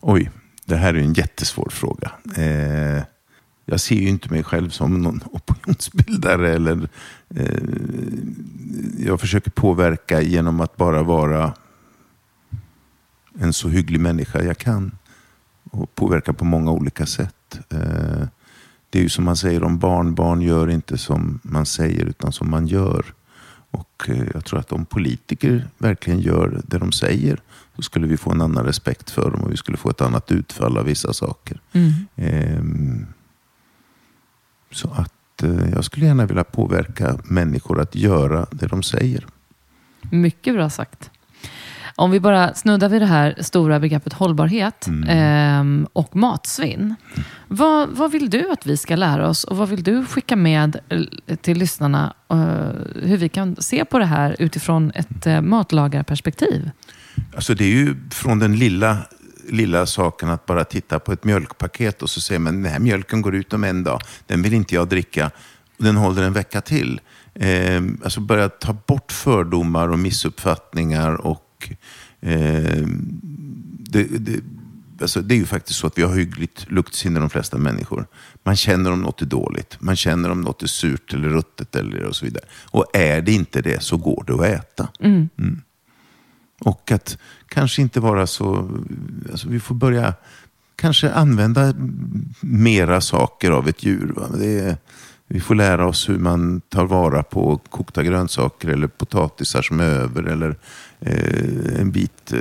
Oj, 0.00 0.30
det 0.70 0.76
här 0.76 0.94
är 0.94 0.98
en 0.98 1.12
jättesvår 1.12 1.68
fråga. 1.70 2.12
Eh, 2.36 3.02
jag 3.64 3.80
ser 3.80 3.96
ju 3.96 4.08
inte 4.08 4.30
mig 4.30 4.44
själv 4.44 4.70
som 4.70 5.02
någon 5.02 5.20
opinionsbildare. 5.32 6.54
Eller, 6.54 6.88
eh, 7.34 7.62
jag 8.98 9.20
försöker 9.20 9.50
påverka 9.50 10.20
genom 10.20 10.60
att 10.60 10.76
bara 10.76 11.02
vara 11.02 11.54
en 13.38 13.52
så 13.52 13.68
hygglig 13.68 14.00
människa 14.00 14.42
jag 14.42 14.58
kan. 14.58 14.98
Och 15.70 15.94
påverka 15.94 16.32
på 16.32 16.44
många 16.44 16.70
olika 16.70 17.06
sätt. 17.06 17.58
Eh, 17.68 18.26
det 18.90 18.98
är 18.98 19.02
ju 19.02 19.08
som 19.08 19.24
man 19.24 19.36
säger 19.36 19.62
om 19.62 19.78
barn. 19.78 20.14
Barn 20.14 20.42
gör 20.42 20.70
inte 20.70 20.98
som 20.98 21.40
man 21.42 21.66
säger 21.66 22.04
utan 22.04 22.32
som 22.32 22.50
man 22.50 22.66
gör. 22.66 23.06
Och 23.70 24.08
eh, 24.08 24.24
jag 24.34 24.44
tror 24.44 24.60
att 24.60 24.72
om 24.72 24.84
politiker 24.84 25.68
verkligen 25.78 26.20
gör 26.20 26.60
det 26.64 26.78
de 26.78 26.92
säger 26.92 27.40
så 27.76 27.82
skulle 27.82 28.06
vi 28.06 28.16
få 28.16 28.30
en 28.30 28.40
annan 28.40 28.64
respekt 28.64 29.10
för 29.10 29.30
dem 29.30 29.40
och 29.40 29.52
vi 29.52 29.56
skulle 29.56 29.76
få 29.76 29.90
ett 29.90 30.00
annat 30.00 30.30
utfall 30.30 30.78
av 30.78 30.84
vissa 30.84 31.12
saker. 31.12 31.60
Ehm, 32.16 33.06
så 34.70 34.90
att 34.90 35.42
eh, 35.42 35.70
jag 35.70 35.84
skulle 35.84 36.06
gärna 36.06 36.26
vilja 36.26 36.44
påverka 36.44 37.18
människor 37.24 37.80
att 37.80 37.94
göra 37.94 38.46
det 38.50 38.66
de 38.66 38.82
säger. 38.82 39.26
Mycket 40.10 40.54
bra 40.54 40.70
sagt. 40.70 41.10
Om 42.00 42.10
vi 42.10 42.20
bara 42.20 42.54
snuddar 42.54 42.88
vid 42.88 43.02
det 43.02 43.06
här 43.06 43.34
stora 43.40 43.80
begreppet 43.80 44.12
hållbarhet 44.12 44.86
ehm, 45.08 45.86
och 45.92 46.16
matsvinn. 46.16 46.94
Vad, 47.48 47.88
vad 47.88 48.12
vill 48.12 48.30
du 48.30 48.50
att 48.50 48.66
vi 48.66 48.76
ska 48.76 48.96
lära 48.96 49.28
oss 49.28 49.44
och 49.44 49.56
vad 49.56 49.68
vill 49.68 49.82
du 49.82 50.06
skicka 50.06 50.36
med 50.36 50.80
eh, 50.88 51.36
till 51.36 51.58
lyssnarna 51.58 52.14
eh, 52.30 52.36
hur 53.02 53.16
vi 53.16 53.28
kan 53.28 53.56
se 53.56 53.84
på 53.84 53.98
det 53.98 54.04
här 54.04 54.36
utifrån 54.38 54.92
ett 54.94 55.26
uh, 55.26 55.40
matlagarperspektiv? 55.40 56.70
Alltså 57.34 57.54
det 57.54 57.64
är 57.64 57.68
ju 57.68 57.96
från 58.10 58.38
den 58.38 58.58
lilla, 58.58 58.96
lilla 59.48 59.86
saken 59.86 60.30
att 60.30 60.46
bara 60.46 60.64
titta 60.64 60.98
på 60.98 61.12
ett 61.12 61.24
mjölkpaket 61.24 62.02
och 62.02 62.10
så 62.10 62.20
säger 62.20 62.38
man 62.38 62.62
den 62.62 62.72
här 62.72 62.78
mjölken 62.78 63.22
går 63.22 63.34
ut 63.34 63.52
om 63.52 63.64
en 63.64 63.84
dag. 63.84 64.00
Den 64.26 64.42
vill 64.42 64.54
inte 64.54 64.74
jag 64.74 64.88
dricka. 64.88 65.30
Den 65.78 65.96
håller 65.96 66.22
en 66.22 66.32
vecka 66.32 66.60
till. 66.60 67.00
Eh, 67.34 67.82
alltså 68.04 68.20
börja 68.20 68.48
ta 68.48 68.72
bort 68.72 69.12
fördomar 69.12 69.88
och 69.88 69.98
missuppfattningar. 69.98 71.14
och 71.14 71.46
eh, 72.20 72.86
det, 73.78 74.02
det, 74.02 74.40
alltså 75.00 75.22
det 75.22 75.34
är 75.34 75.38
ju 75.38 75.46
faktiskt 75.46 75.78
så 75.78 75.86
att 75.86 75.98
vi 75.98 76.02
har 76.02 76.14
hyggligt 76.14 76.70
luktsinne 76.70 77.20
de 77.20 77.30
flesta 77.30 77.58
människor. 77.58 78.06
Man 78.42 78.56
känner 78.56 78.92
om 78.92 79.00
något 79.00 79.22
är 79.22 79.26
dåligt. 79.26 79.76
Man 79.80 79.96
känner 79.96 80.30
om 80.30 80.40
något 80.40 80.62
är 80.62 80.66
surt 80.66 81.14
eller 81.14 81.28
ruttet 81.28 81.76
eller 81.76 82.04
och 82.04 82.16
så 82.16 82.24
vidare. 82.24 82.44
Och 82.70 82.86
är 82.92 83.22
det 83.22 83.32
inte 83.32 83.62
det 83.62 83.82
så 83.82 83.96
går 83.96 84.24
det 84.26 84.34
att 84.34 84.60
äta. 84.60 84.88
Mm. 85.00 85.28
Och 86.60 86.92
att 86.92 87.18
kanske 87.48 87.82
inte 87.82 88.00
vara 88.00 88.26
så... 88.26 88.70
Alltså 89.30 89.48
vi 89.48 89.60
får 89.60 89.74
börja 89.74 90.14
kanske 90.76 91.12
använda 91.12 91.74
mera 92.40 93.00
saker 93.00 93.50
av 93.50 93.68
ett 93.68 93.82
djur. 93.82 94.14
Är, 94.42 94.76
Vi 95.26 95.40
får 95.40 95.54
lära 95.54 95.86
oss 95.86 96.08
hur 96.08 96.18
man 96.18 96.60
tar 96.60 96.84
vara 96.84 97.22
på 97.22 97.58
kokta 97.58 98.02
grönsaker 98.02 98.68
eller 98.68 98.88
potatisar 98.88 99.62
som 99.62 99.80
är 99.80 99.84
över 99.84 100.22
eller 100.22 100.56
en 101.00 101.90
bit 101.90 102.32
eh, 102.32 102.40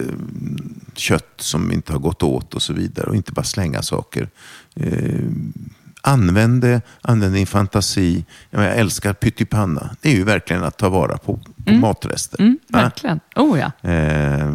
kött 0.96 1.34
som 1.38 1.72
inte 1.72 1.92
har 1.94 2.00
gått 2.00 2.24
åt 2.24 2.54
och 2.54 2.62
så 2.62 2.74
vidare. 2.74 3.08
Och 3.10 3.16
inte 3.16 3.32
bara 3.32 3.44
slänga 3.44 3.82
saker. 3.82 4.30
Eh, 4.76 5.20
använd 6.02 6.62
det, 6.62 6.82
använd 7.02 7.34
din 7.34 7.48
fantasi. 7.48 8.26
Jag, 8.50 8.78
älskar 8.78 9.14
pyttipanna. 9.14 9.96
Det 10.02 10.10
är 10.10 10.16
ju 10.16 10.24
verkligen 10.24 10.64
att 10.64 10.78
ta 10.78 10.90
vara 10.90 11.18
på, 11.18 11.40
på 11.66 11.74
matrester. 11.74 12.42
Mm, 12.42 12.60
verkligen. 12.68 13.20
Oh 13.36 13.60
ja. 13.60 13.90
Eh, 13.90 14.54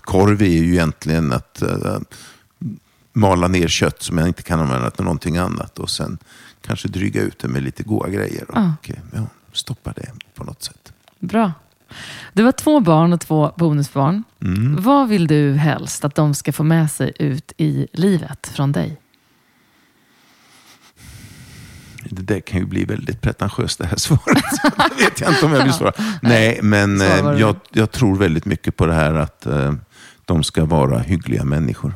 korv 0.00 0.42
är 0.42 0.46
ju 0.62 0.72
egentligen 0.72 1.32
att 1.32 1.62
eh, 1.62 1.98
mala 3.12 3.48
ner 3.48 3.68
kött 3.68 4.02
som 4.02 4.18
jag 4.18 4.28
inte 4.28 4.42
kan 4.42 4.60
använda 4.60 4.90
till 4.90 5.04
någonting 5.04 5.36
annat 5.36 5.78
och 5.78 5.90
sen 5.90 6.18
kanske 6.66 6.88
dryga 6.88 7.22
ut 7.22 7.38
det 7.38 7.48
med 7.48 7.62
lite 7.62 7.82
goda 7.82 8.08
grejer 8.08 8.50
och 8.50 8.56
Ja. 8.58 8.72
eh, 8.84 8.94
ja, 9.12 9.26
stoppa 9.52 9.92
det 9.92 10.10
på 10.34 10.44
något 10.44 10.62
sätt. 10.62 10.92
Bra. 11.18 11.52
Du 12.32 12.44
har 12.44 12.52
två 12.52 12.80
barn 12.80 13.12
och 13.12 13.20
två 13.20 13.52
bonusbarn. 13.56 14.24
Mm. 14.42 14.76
Vad 14.82 15.08
vill 15.08 15.26
du 15.26 15.52
helst 15.52 16.04
att 16.04 16.14
de 16.14 16.34
ska 16.34 16.52
få 16.52 16.62
med 16.62 16.90
sig 16.90 17.12
ut 17.18 17.52
i 17.56 17.86
livet 17.92 18.46
från 18.54 18.72
dig? 18.72 18.98
Det 22.04 22.22
där 22.22 22.40
kan 22.40 22.60
ju 22.60 22.66
bli 22.66 22.84
väldigt 22.84 23.20
pretentiöst 23.20 23.78
det 23.78 23.86
här 23.86 23.96
svaret. 23.96 24.44
det 24.98 25.04
vet 25.04 25.20
jag 25.20 25.30
inte 25.30 25.46
om 25.46 25.52
jag 25.52 25.64
vill 25.64 25.72
svara. 25.72 25.92
Nej, 26.22 26.58
men 26.62 27.00
eh, 27.00 27.40
jag, 27.40 27.56
jag 27.72 27.90
tror 27.90 28.16
väldigt 28.16 28.44
mycket 28.44 28.76
på 28.76 28.86
det 28.86 28.94
här 28.94 29.14
att 29.14 29.46
eh, 29.46 29.72
de 30.24 30.42
ska 30.44 30.64
vara 30.64 30.98
hyggliga 30.98 31.44
människor. 31.44 31.94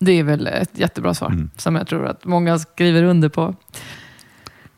Det 0.00 0.12
är 0.12 0.22
väl 0.24 0.46
ett 0.46 0.70
jättebra 0.78 1.14
svar 1.14 1.28
Mm. 1.28 1.50
som 1.56 1.76
jag 1.76 1.86
tror 1.86 2.06
att 2.06 2.24
många 2.24 2.58
skriver 2.58 3.02
under 3.02 3.28
på. 3.28 3.54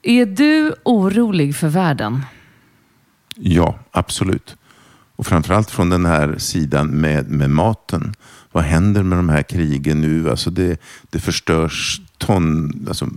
Är 0.03 0.27
du 0.27 0.75
orolig 0.85 1.57
för 1.57 1.69
världen? 1.69 2.21
Ja, 3.37 3.79
absolut. 3.91 4.57
Och 5.17 5.27
framförallt 5.27 5.71
från 5.71 5.91
den 5.91 6.07
här 6.07 6.39
sidan 6.39 6.87
med, 6.89 7.31
med 7.31 7.51
maten. 7.51 8.15
Vad 8.53 8.65
händer 8.65 9.03
med 9.03 9.19
de 9.19 9.29
här 9.29 9.43
krigen 9.43 10.01
nu? 10.01 10.31
Alltså 10.31 10.51
det, 10.51 10.81
det 11.11 11.21
förstörs 11.21 12.01
ton, 12.19 12.73
alltså 12.89 13.09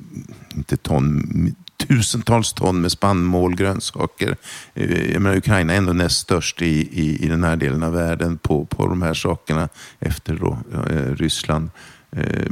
inte 0.55 0.77
ton, 0.77 1.55
tusentals 1.77 2.53
ton 2.53 2.81
med 2.81 2.91
spannmål, 2.91 3.55
grönsaker. 3.55 4.37
Eh, 4.73 5.11
jag 5.11 5.21
menar, 5.21 5.37
Ukraina 5.37 5.73
är 5.73 5.77
ändå 5.77 5.93
näst 5.93 6.17
störst 6.17 6.61
i, 6.61 6.89
i, 6.91 7.25
i 7.25 7.27
den 7.27 7.43
här 7.43 7.55
delen 7.55 7.83
av 7.83 7.93
världen 7.93 8.37
på, 8.37 8.65
på 8.65 8.87
de 8.87 9.01
här 9.01 9.13
sakerna 9.13 9.69
efter 9.99 10.35
då, 10.35 10.57
eh, 10.89 11.15
Ryssland. 11.15 11.69
Eh, 12.11 12.51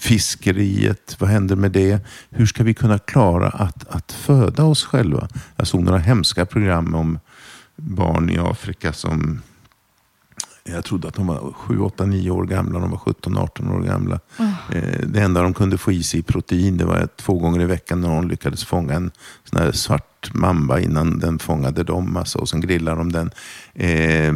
fiskeriet, 0.00 1.16
vad 1.18 1.30
händer 1.30 1.56
med 1.56 1.72
det? 1.72 2.00
Hur 2.30 2.46
ska 2.46 2.64
vi 2.64 2.74
kunna 2.74 2.98
klara 2.98 3.48
att, 3.48 3.88
att 3.88 4.12
föda 4.12 4.64
oss 4.64 4.84
själva? 4.84 5.28
Jag 5.56 5.66
såg 5.66 5.82
några 5.82 5.98
hemska 5.98 6.46
program 6.46 6.94
om 6.94 7.18
barn 7.76 8.30
i 8.30 8.38
Afrika 8.38 8.92
som 8.92 9.42
jag 10.64 10.84
trodde 10.84 11.08
att 11.08 11.14
de 11.14 11.26
var 11.26 11.52
7, 11.52 11.78
8, 11.78 12.06
9 12.06 12.30
år 12.30 12.44
gamla. 12.44 12.78
De 12.78 12.90
var 12.90 12.98
17, 12.98 13.38
18 13.38 13.68
år 13.70 13.80
gamla. 13.82 14.20
Eh, 14.72 15.00
Det 15.06 15.20
enda 15.20 15.42
de 15.42 15.54
kunde 15.54 15.78
få 15.78 15.92
i 15.92 16.02
sig 16.02 16.20
i 16.20 16.22
protein 16.22 16.76
det 16.76 16.84
var 16.84 17.08
två 17.16 17.38
gånger 17.38 17.60
i 17.60 17.64
veckan 17.66 18.00
när 18.00 18.08
någon 18.08 18.28
lyckades 18.28 18.64
fånga 18.64 18.94
en 18.94 19.10
sån 19.44 19.60
här 19.60 19.72
svart 19.72 20.34
mamba 20.34 20.80
innan 20.80 21.18
den 21.18 21.38
fångade 21.38 21.82
dem. 21.82 22.16
Alltså, 22.16 22.38
och 22.38 22.48
sen 22.48 22.60
grillade 22.60 22.96
de 22.96 23.12
den. 23.12 23.30
Eh, 23.74 24.34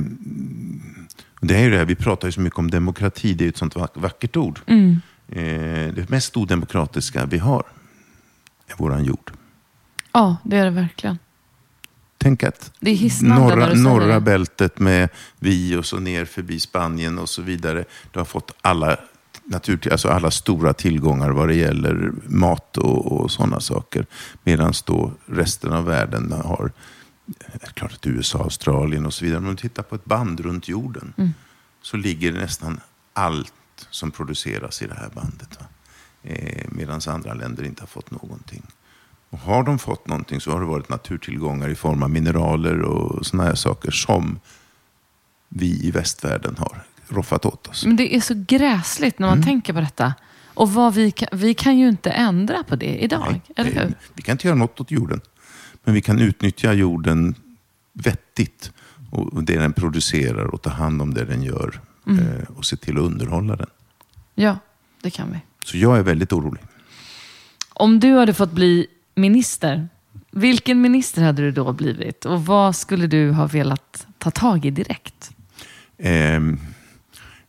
det 1.41 1.55
är 1.57 1.62
ju 1.62 1.71
det 1.71 1.77
här, 1.79 1.85
vi 1.85 1.95
pratar 1.95 2.29
ju 2.29 2.33
så 2.33 2.41
mycket 2.41 2.59
om 2.59 2.71
demokrati. 2.71 3.35
Det 3.35 3.43
är 3.43 3.47
ju 3.47 3.49
ett 3.51 3.57
sånt 3.57 3.77
vack- 3.77 3.97
vackert 4.01 4.37
ord. 4.37 4.61
Mm. 4.67 5.01
Eh, 5.35 5.95
det 5.95 6.11
mest 6.11 6.37
odemokratiska 6.37 7.26
vi 7.26 7.39
har 7.39 7.64
är 8.66 8.76
våran 8.76 9.05
jord. 9.05 9.32
Ja, 10.12 10.37
det 10.45 10.57
är 10.57 10.64
det 10.64 10.70
verkligen. 10.70 11.18
Tänk 12.18 12.43
att 12.43 12.72
norra, 13.22 13.74
norra 13.74 14.20
bältet 14.20 14.78
med 14.78 15.09
vi 15.39 15.76
och 15.76 15.87
så 15.87 15.99
ner 15.99 16.24
förbi 16.24 16.61
Spanien 16.61 17.18
och 17.18 17.28
så 17.28 17.43
vidare. 17.43 17.85
Du 18.12 18.18
har 18.20 18.24
fått 18.24 18.55
alla, 18.61 18.97
natur, 19.45 19.93
alltså 19.93 20.09
alla 20.09 20.30
stora 20.30 20.72
tillgångar 20.72 21.30
vad 21.30 21.49
det 21.49 21.55
gäller 21.55 22.12
mat 22.26 22.78
och, 22.78 23.12
och 23.12 23.30
sådana 23.30 23.61
saker. 23.61 24.07
Medan 24.43 24.72
då 24.87 25.12
resten 25.26 25.72
av 25.72 25.85
världen 25.85 26.32
har, 26.32 26.72
klart 27.74 27.93
att 27.93 28.07
USA, 28.07 28.39
Australien 28.39 29.07
och 29.07 29.14
så 29.14 29.24
vidare. 29.24 29.41
Men 29.41 29.49
om 29.49 29.57
du 29.57 29.62
tittar 29.62 29.82
på 29.82 29.95
ett 29.95 30.05
band 30.05 30.41
runt 30.41 30.68
jorden 30.68 31.12
så 31.82 31.97
ligger 31.97 32.32
nästan 32.32 32.80
allt 33.12 33.53
som 33.91 34.11
produceras 34.11 34.82
i 34.82 34.87
det 34.87 34.95
här 34.95 35.11
bandet. 35.14 35.59
Eh, 36.22 36.64
Medan 36.68 37.01
andra 37.09 37.35
länder 37.35 37.64
inte 37.64 37.82
har 37.82 37.87
fått 37.87 38.11
någonting. 38.11 38.62
Och 39.30 39.39
har 39.39 39.62
de 39.62 39.78
fått 39.78 40.09
någonting 40.09 40.41
så 40.41 40.51
har 40.53 40.61
det 40.61 40.66
varit 40.66 40.89
naturtillgångar 40.89 41.68
i 41.68 41.74
form 41.74 42.03
av 42.03 42.11
mineraler 42.11 42.80
och 42.82 43.26
sådana 43.26 43.49
här 43.49 43.55
saker 43.55 43.91
som 43.91 44.41
vi 45.49 45.87
i 45.87 45.91
västvärlden 45.91 46.57
har 46.59 46.82
roffat 47.09 47.45
åt 47.47 47.68
oss. 47.68 47.85
Men 47.87 47.97
det 47.97 48.14
är 48.16 48.20
så 48.20 48.45
gräsligt 48.49 49.18
när 49.18 49.26
man 49.26 49.39
Mm. 49.39 49.45
tänker 49.47 49.72
på 49.72 49.80
detta. 49.80 50.14
Och 50.55 50.72
vad 50.72 50.95
vi, 50.95 51.11
kan, 51.11 51.28
vi 51.32 51.55
kan 51.55 51.78
ju 51.78 51.89
inte 51.89 52.11
ändra 52.11 52.62
på 52.64 52.76
det 52.76 52.99
idag, 53.05 53.26
Nej, 53.30 53.43
eller 53.57 53.70
det- 53.74 53.80
hur? 53.80 53.95
Vi 54.14 54.22
kan 54.22 54.32
inte 54.32 54.47
göra 54.47 54.57
något 54.59 54.80
åt 54.80 54.91
jorden. 54.91 55.20
Men 55.85 55.95
vi 55.95 56.01
kan 56.03 56.18
utnyttja 56.18 56.72
jorden 56.72 57.35
vettigt. 57.93 58.72
Och 59.11 59.45
det 59.45 59.59
den 59.59 59.72
producerar 59.72 60.45
och 60.55 60.62
ta 60.62 60.70
hand 60.70 61.03
om 61.03 61.14
det 61.14 61.24
den 61.24 61.43
gör. 61.43 61.80
Mm. 62.07 62.19
eh, 62.29 62.45
Och 62.57 62.65
se 62.65 62.77
till 62.77 62.97
att 62.97 63.03
underhålla 63.03 63.57
den. 63.57 63.67
Ja, 64.35 64.59
det 65.03 65.11
kan 65.11 65.33
vi. 65.33 65.39
Så 65.65 65.77
jag 65.79 65.99
är 65.99 66.03
väldigt 66.03 66.33
orolig. 66.33 66.63
Om 67.73 68.01
du 68.01 68.13
hade 68.17 68.35
fått 68.35 68.53
bli 68.53 68.87
minister, 69.15 69.89
vilken 70.31 70.81
minister 70.81 71.23
hade 71.23 71.43
du 71.43 71.51
då 71.53 71.73
blivit? 71.73 72.25
Och 72.25 72.47
vad 72.47 72.77
skulle 72.77 73.07
du 73.07 73.31
ha 73.31 73.47
velat 73.47 74.07
ta 74.19 74.31
tag 74.31 74.65
i 74.65 74.71
direkt? 74.71 75.31
Ehm, 75.99 76.59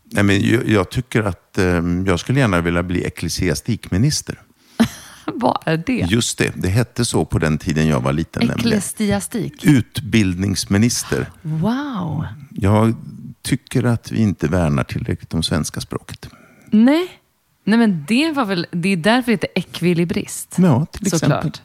nej 0.03 0.23
men 0.23 0.41
jag, 0.49 0.67
jag 0.69 0.89
tycker 0.91 1.23
att 1.23 1.57
ehm, 1.57 2.05
jag 2.05 2.19
skulle 2.19 2.39
gärna 2.39 2.61
vilja 2.61 2.83
bli 2.83 3.05
ecklesiastikminister. 3.05 4.39
vad 5.25 5.57
är 5.65 5.77
det? 5.77 6.05
Just 6.09 6.37
det, 6.37 6.53
det 6.55 6.69
hette 6.69 7.05
så 7.05 7.25
på 7.25 7.39
den 7.39 7.57
tiden 7.57 7.87
jag 7.87 7.99
var 8.01 8.13
liten. 8.13 8.47
nämligen. 8.47 8.67
Eklesiastik. 8.77 9.65
Utbildningsminister. 9.65 11.29
Wow. 11.41 12.25
Jag 12.49 12.95
tycker 13.45 13.83
att 13.83 14.11
vi 14.11 14.19
inte 14.21 14.47
värnar 14.47 14.83
tillräckligt 14.83 15.33
om 15.33 15.43
svenska 15.43 15.81
språket. 15.81 16.29
Nej. 16.71 17.07
Nej, 17.63 17.79
men 17.79 18.05
det 18.07 18.31
var 18.31 18.45
väl, 18.45 18.67
det 18.71 18.89
är 18.89 18.97
därför 18.97 19.25
det 19.25 19.33
heter 19.33 19.49
ekvilibrist. 19.55 20.55
Ja, 20.57 20.85
till 20.85 21.07
exempel. 21.07 21.31
Såklart. 21.41 21.61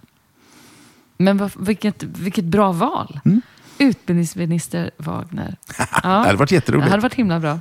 Men 1.16 1.39
vad, 1.39 1.51
vilket, 1.59 2.03
vilket 2.03 2.45
bra 2.45 2.72
val. 2.72 3.20
Mm. 3.24 3.43
Utbildningsminister 3.78 4.91
Wagner. 4.97 5.57
Ja. 5.78 5.87
Det 6.03 6.09
hade 6.09 6.37
varit 6.37 6.49
Det 6.49 6.55
jätteroligt. 6.55 6.91
hade 6.91 7.03
varit 7.03 7.14
himla 7.14 7.41
bra. 7.41 7.61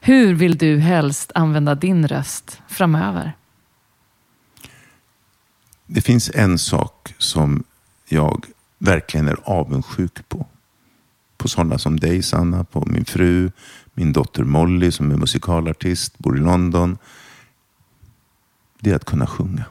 Hur 0.00 0.34
vill 0.34 0.58
du 0.58 0.78
helst 0.78 1.32
använda 1.34 1.74
din 1.74 2.08
röst 2.08 2.60
framöver? 2.68 3.32
Det 5.86 6.00
finns 6.00 6.30
en 6.34 6.58
sak 6.58 7.14
som 7.18 7.64
jag 8.08 8.46
verkligen 8.78 9.28
är 9.28 9.36
avundsjuk 9.44 10.28
på. 10.28 10.46
På 11.42 11.48
sådana 11.48 11.78
som 11.78 12.00
dig, 12.00 12.22
Sanna, 12.22 12.64
på 12.64 12.86
min 12.90 13.04
fru, 13.04 13.50
min 13.94 14.12
dotter 14.12 14.44
Molly 14.44 14.90
som 14.90 15.10
är 15.10 15.16
musikalartist, 15.16 16.18
bor 16.18 16.36
i 16.36 16.40
London. 16.40 16.98
Det 18.80 18.90
är 18.90 18.94
att 18.96 19.04
kunna 19.04 19.26
sjunga. 19.26 19.64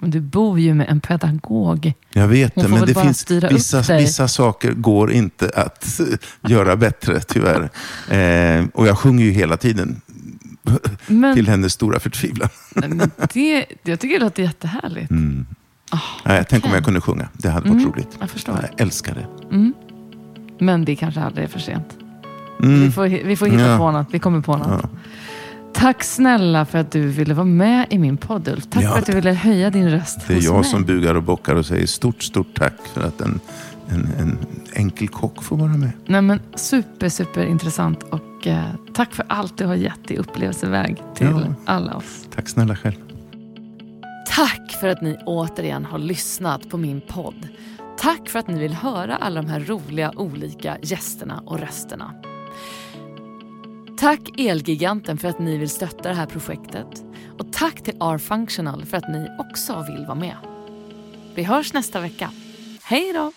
Men 0.00 0.10
du 0.10 0.20
bor 0.20 0.60
ju 0.60 0.74
med 0.74 0.88
en 0.88 1.00
pedagog. 1.00 1.92
Jag 2.12 2.28
vet 2.28 2.54
det, 2.54 2.68
men 2.68 2.86
det 2.86 2.94
finns 2.94 3.30
vissa, 3.30 3.96
vissa 3.96 4.28
saker 4.28 4.72
går 4.72 5.12
inte 5.12 5.50
att 5.54 6.00
göra 6.48 6.76
bättre, 6.76 7.20
tyvärr. 7.20 7.70
Eh, 8.10 8.66
och 8.74 8.86
jag 8.86 8.98
sjunger 8.98 9.24
ju 9.24 9.30
hela 9.30 9.56
tiden. 9.56 10.00
Men, 11.06 11.34
Till 11.34 11.48
hennes 11.48 11.72
stora 11.72 12.00
förtvivlan. 12.00 12.48
Nej, 12.74 12.88
men 12.88 13.10
det, 13.32 13.66
jag 13.82 14.00
tycker 14.00 14.18
det 14.18 14.24
låter 14.24 14.42
jättehärligt. 14.42 15.10
Mm. 15.10 15.46
Ah, 15.90 15.98
Nej, 16.24 16.44
Tänk 16.48 16.64
om 16.64 16.70
jag 16.72 16.84
kunde 16.84 17.00
sjunga. 17.00 17.28
Det 17.32 17.48
hade 17.48 17.68
varit 17.70 17.80
Mm, 17.82 17.92
roligt. 17.92 18.16
jag 18.20 18.30
förstår. 18.30 18.68
Jag 18.70 18.80
älskar 18.80 19.14
det. 19.14 19.26
Men 20.58 20.84
det 20.84 20.96
kanske 20.96 21.20
aldrig 21.20 21.44
är 21.44 21.48
för 21.48 21.58
sent. 21.58 21.96
Mm. 22.62 22.80
Vi, 22.80 22.90
får, 22.90 23.04
vi 23.24 23.36
får 23.36 23.46
hitta 23.46 23.66
Ja. 23.66 23.78
på 23.78 23.90
något. 23.90 24.06
Vi 24.10 24.18
kommer 24.18 24.40
på 24.40 24.56
något. 24.56 24.80
Ja. 24.82 24.88
Tack 25.72 26.04
snälla 26.04 26.64
för 26.66 26.78
att 26.78 26.92
du 26.92 27.06
ville 27.08 27.34
vara 27.34 27.44
med 27.46 27.86
i 27.90 27.98
min 27.98 28.16
podd 28.16 28.48
Ulf. 28.48 28.66
Tack 28.70 28.84
Ja, 28.84 28.90
för 28.90 28.98
att 28.98 29.06
du 29.06 29.12
ville 29.12 29.32
höja 29.32 29.70
din 29.70 29.90
röst 29.90 30.18
Det 30.26 30.32
är 30.32 30.36
hos 30.36 30.44
jag 30.44 30.54
mig. 30.54 30.64
som 30.64 30.84
bugar 30.84 31.14
och 31.14 31.22
bockar 31.22 31.54
och 31.54 31.66
säger 31.66 31.86
stort, 31.86 32.22
stort 32.22 32.54
tack 32.58 32.74
för 32.94 33.00
att 33.04 33.20
en, 33.20 33.40
en, 33.88 34.08
en 34.18 34.38
enkel 34.74 35.08
kock 35.08 35.42
får 35.42 35.56
vara 35.56 35.68
med. 35.76 35.90
Nej, 36.06 36.22
men 36.22 36.40
super, 36.54 37.08
super 37.08 37.46
intressant 37.46 38.02
och 38.02 38.46
eh, 38.46 38.62
tack 38.94 39.14
för 39.14 39.24
allt 39.28 39.58
du 39.58 39.66
har 39.66 39.74
gett 39.74 40.10
i 40.10 40.16
upplevelseväg 40.16 41.02
till 41.14 41.26
Ja. 41.26 41.42
alla 41.64 41.94
oss. 41.94 42.28
Tack 42.34 42.48
snälla 42.48 42.76
själv. 42.76 42.94
Tack 44.36 44.76
för 44.80 44.88
att 44.88 45.02
ni 45.02 45.16
återigen 45.26 45.84
har 45.84 45.98
lyssnat 45.98 46.68
på 46.70 46.76
min 46.76 47.00
podd. 47.08 47.48
Tack 48.00 48.28
för 48.28 48.38
att 48.38 48.48
ni 48.48 48.58
vill 48.58 48.72
höra 48.72 49.16
alla 49.16 49.42
de 49.42 49.48
här 49.48 49.60
roliga 49.60 50.12
olika 50.16 50.78
gästerna 50.82 51.42
och 51.46 51.60
rösterna. 51.60 52.14
Tack 53.98 54.20
Elgiganten 54.40 55.18
för 55.18 55.28
att 55.28 55.38
ni 55.38 55.56
vill 55.58 55.70
stötta 55.70 56.08
det 56.08 56.14
här 56.14 56.26
projektet. 56.26 57.04
Och 57.38 57.52
tack 57.52 57.82
till 57.82 57.94
R-Functional 58.00 58.84
för 58.84 58.96
att 58.96 59.08
ni 59.08 59.28
också 59.38 59.86
vill 59.88 60.06
vara 60.06 60.18
med. 60.18 60.36
Vi 61.34 61.42
hörs 61.42 61.72
nästa 61.72 62.00
vecka. 62.00 62.30
Hej 62.82 63.12
då! 63.12 63.32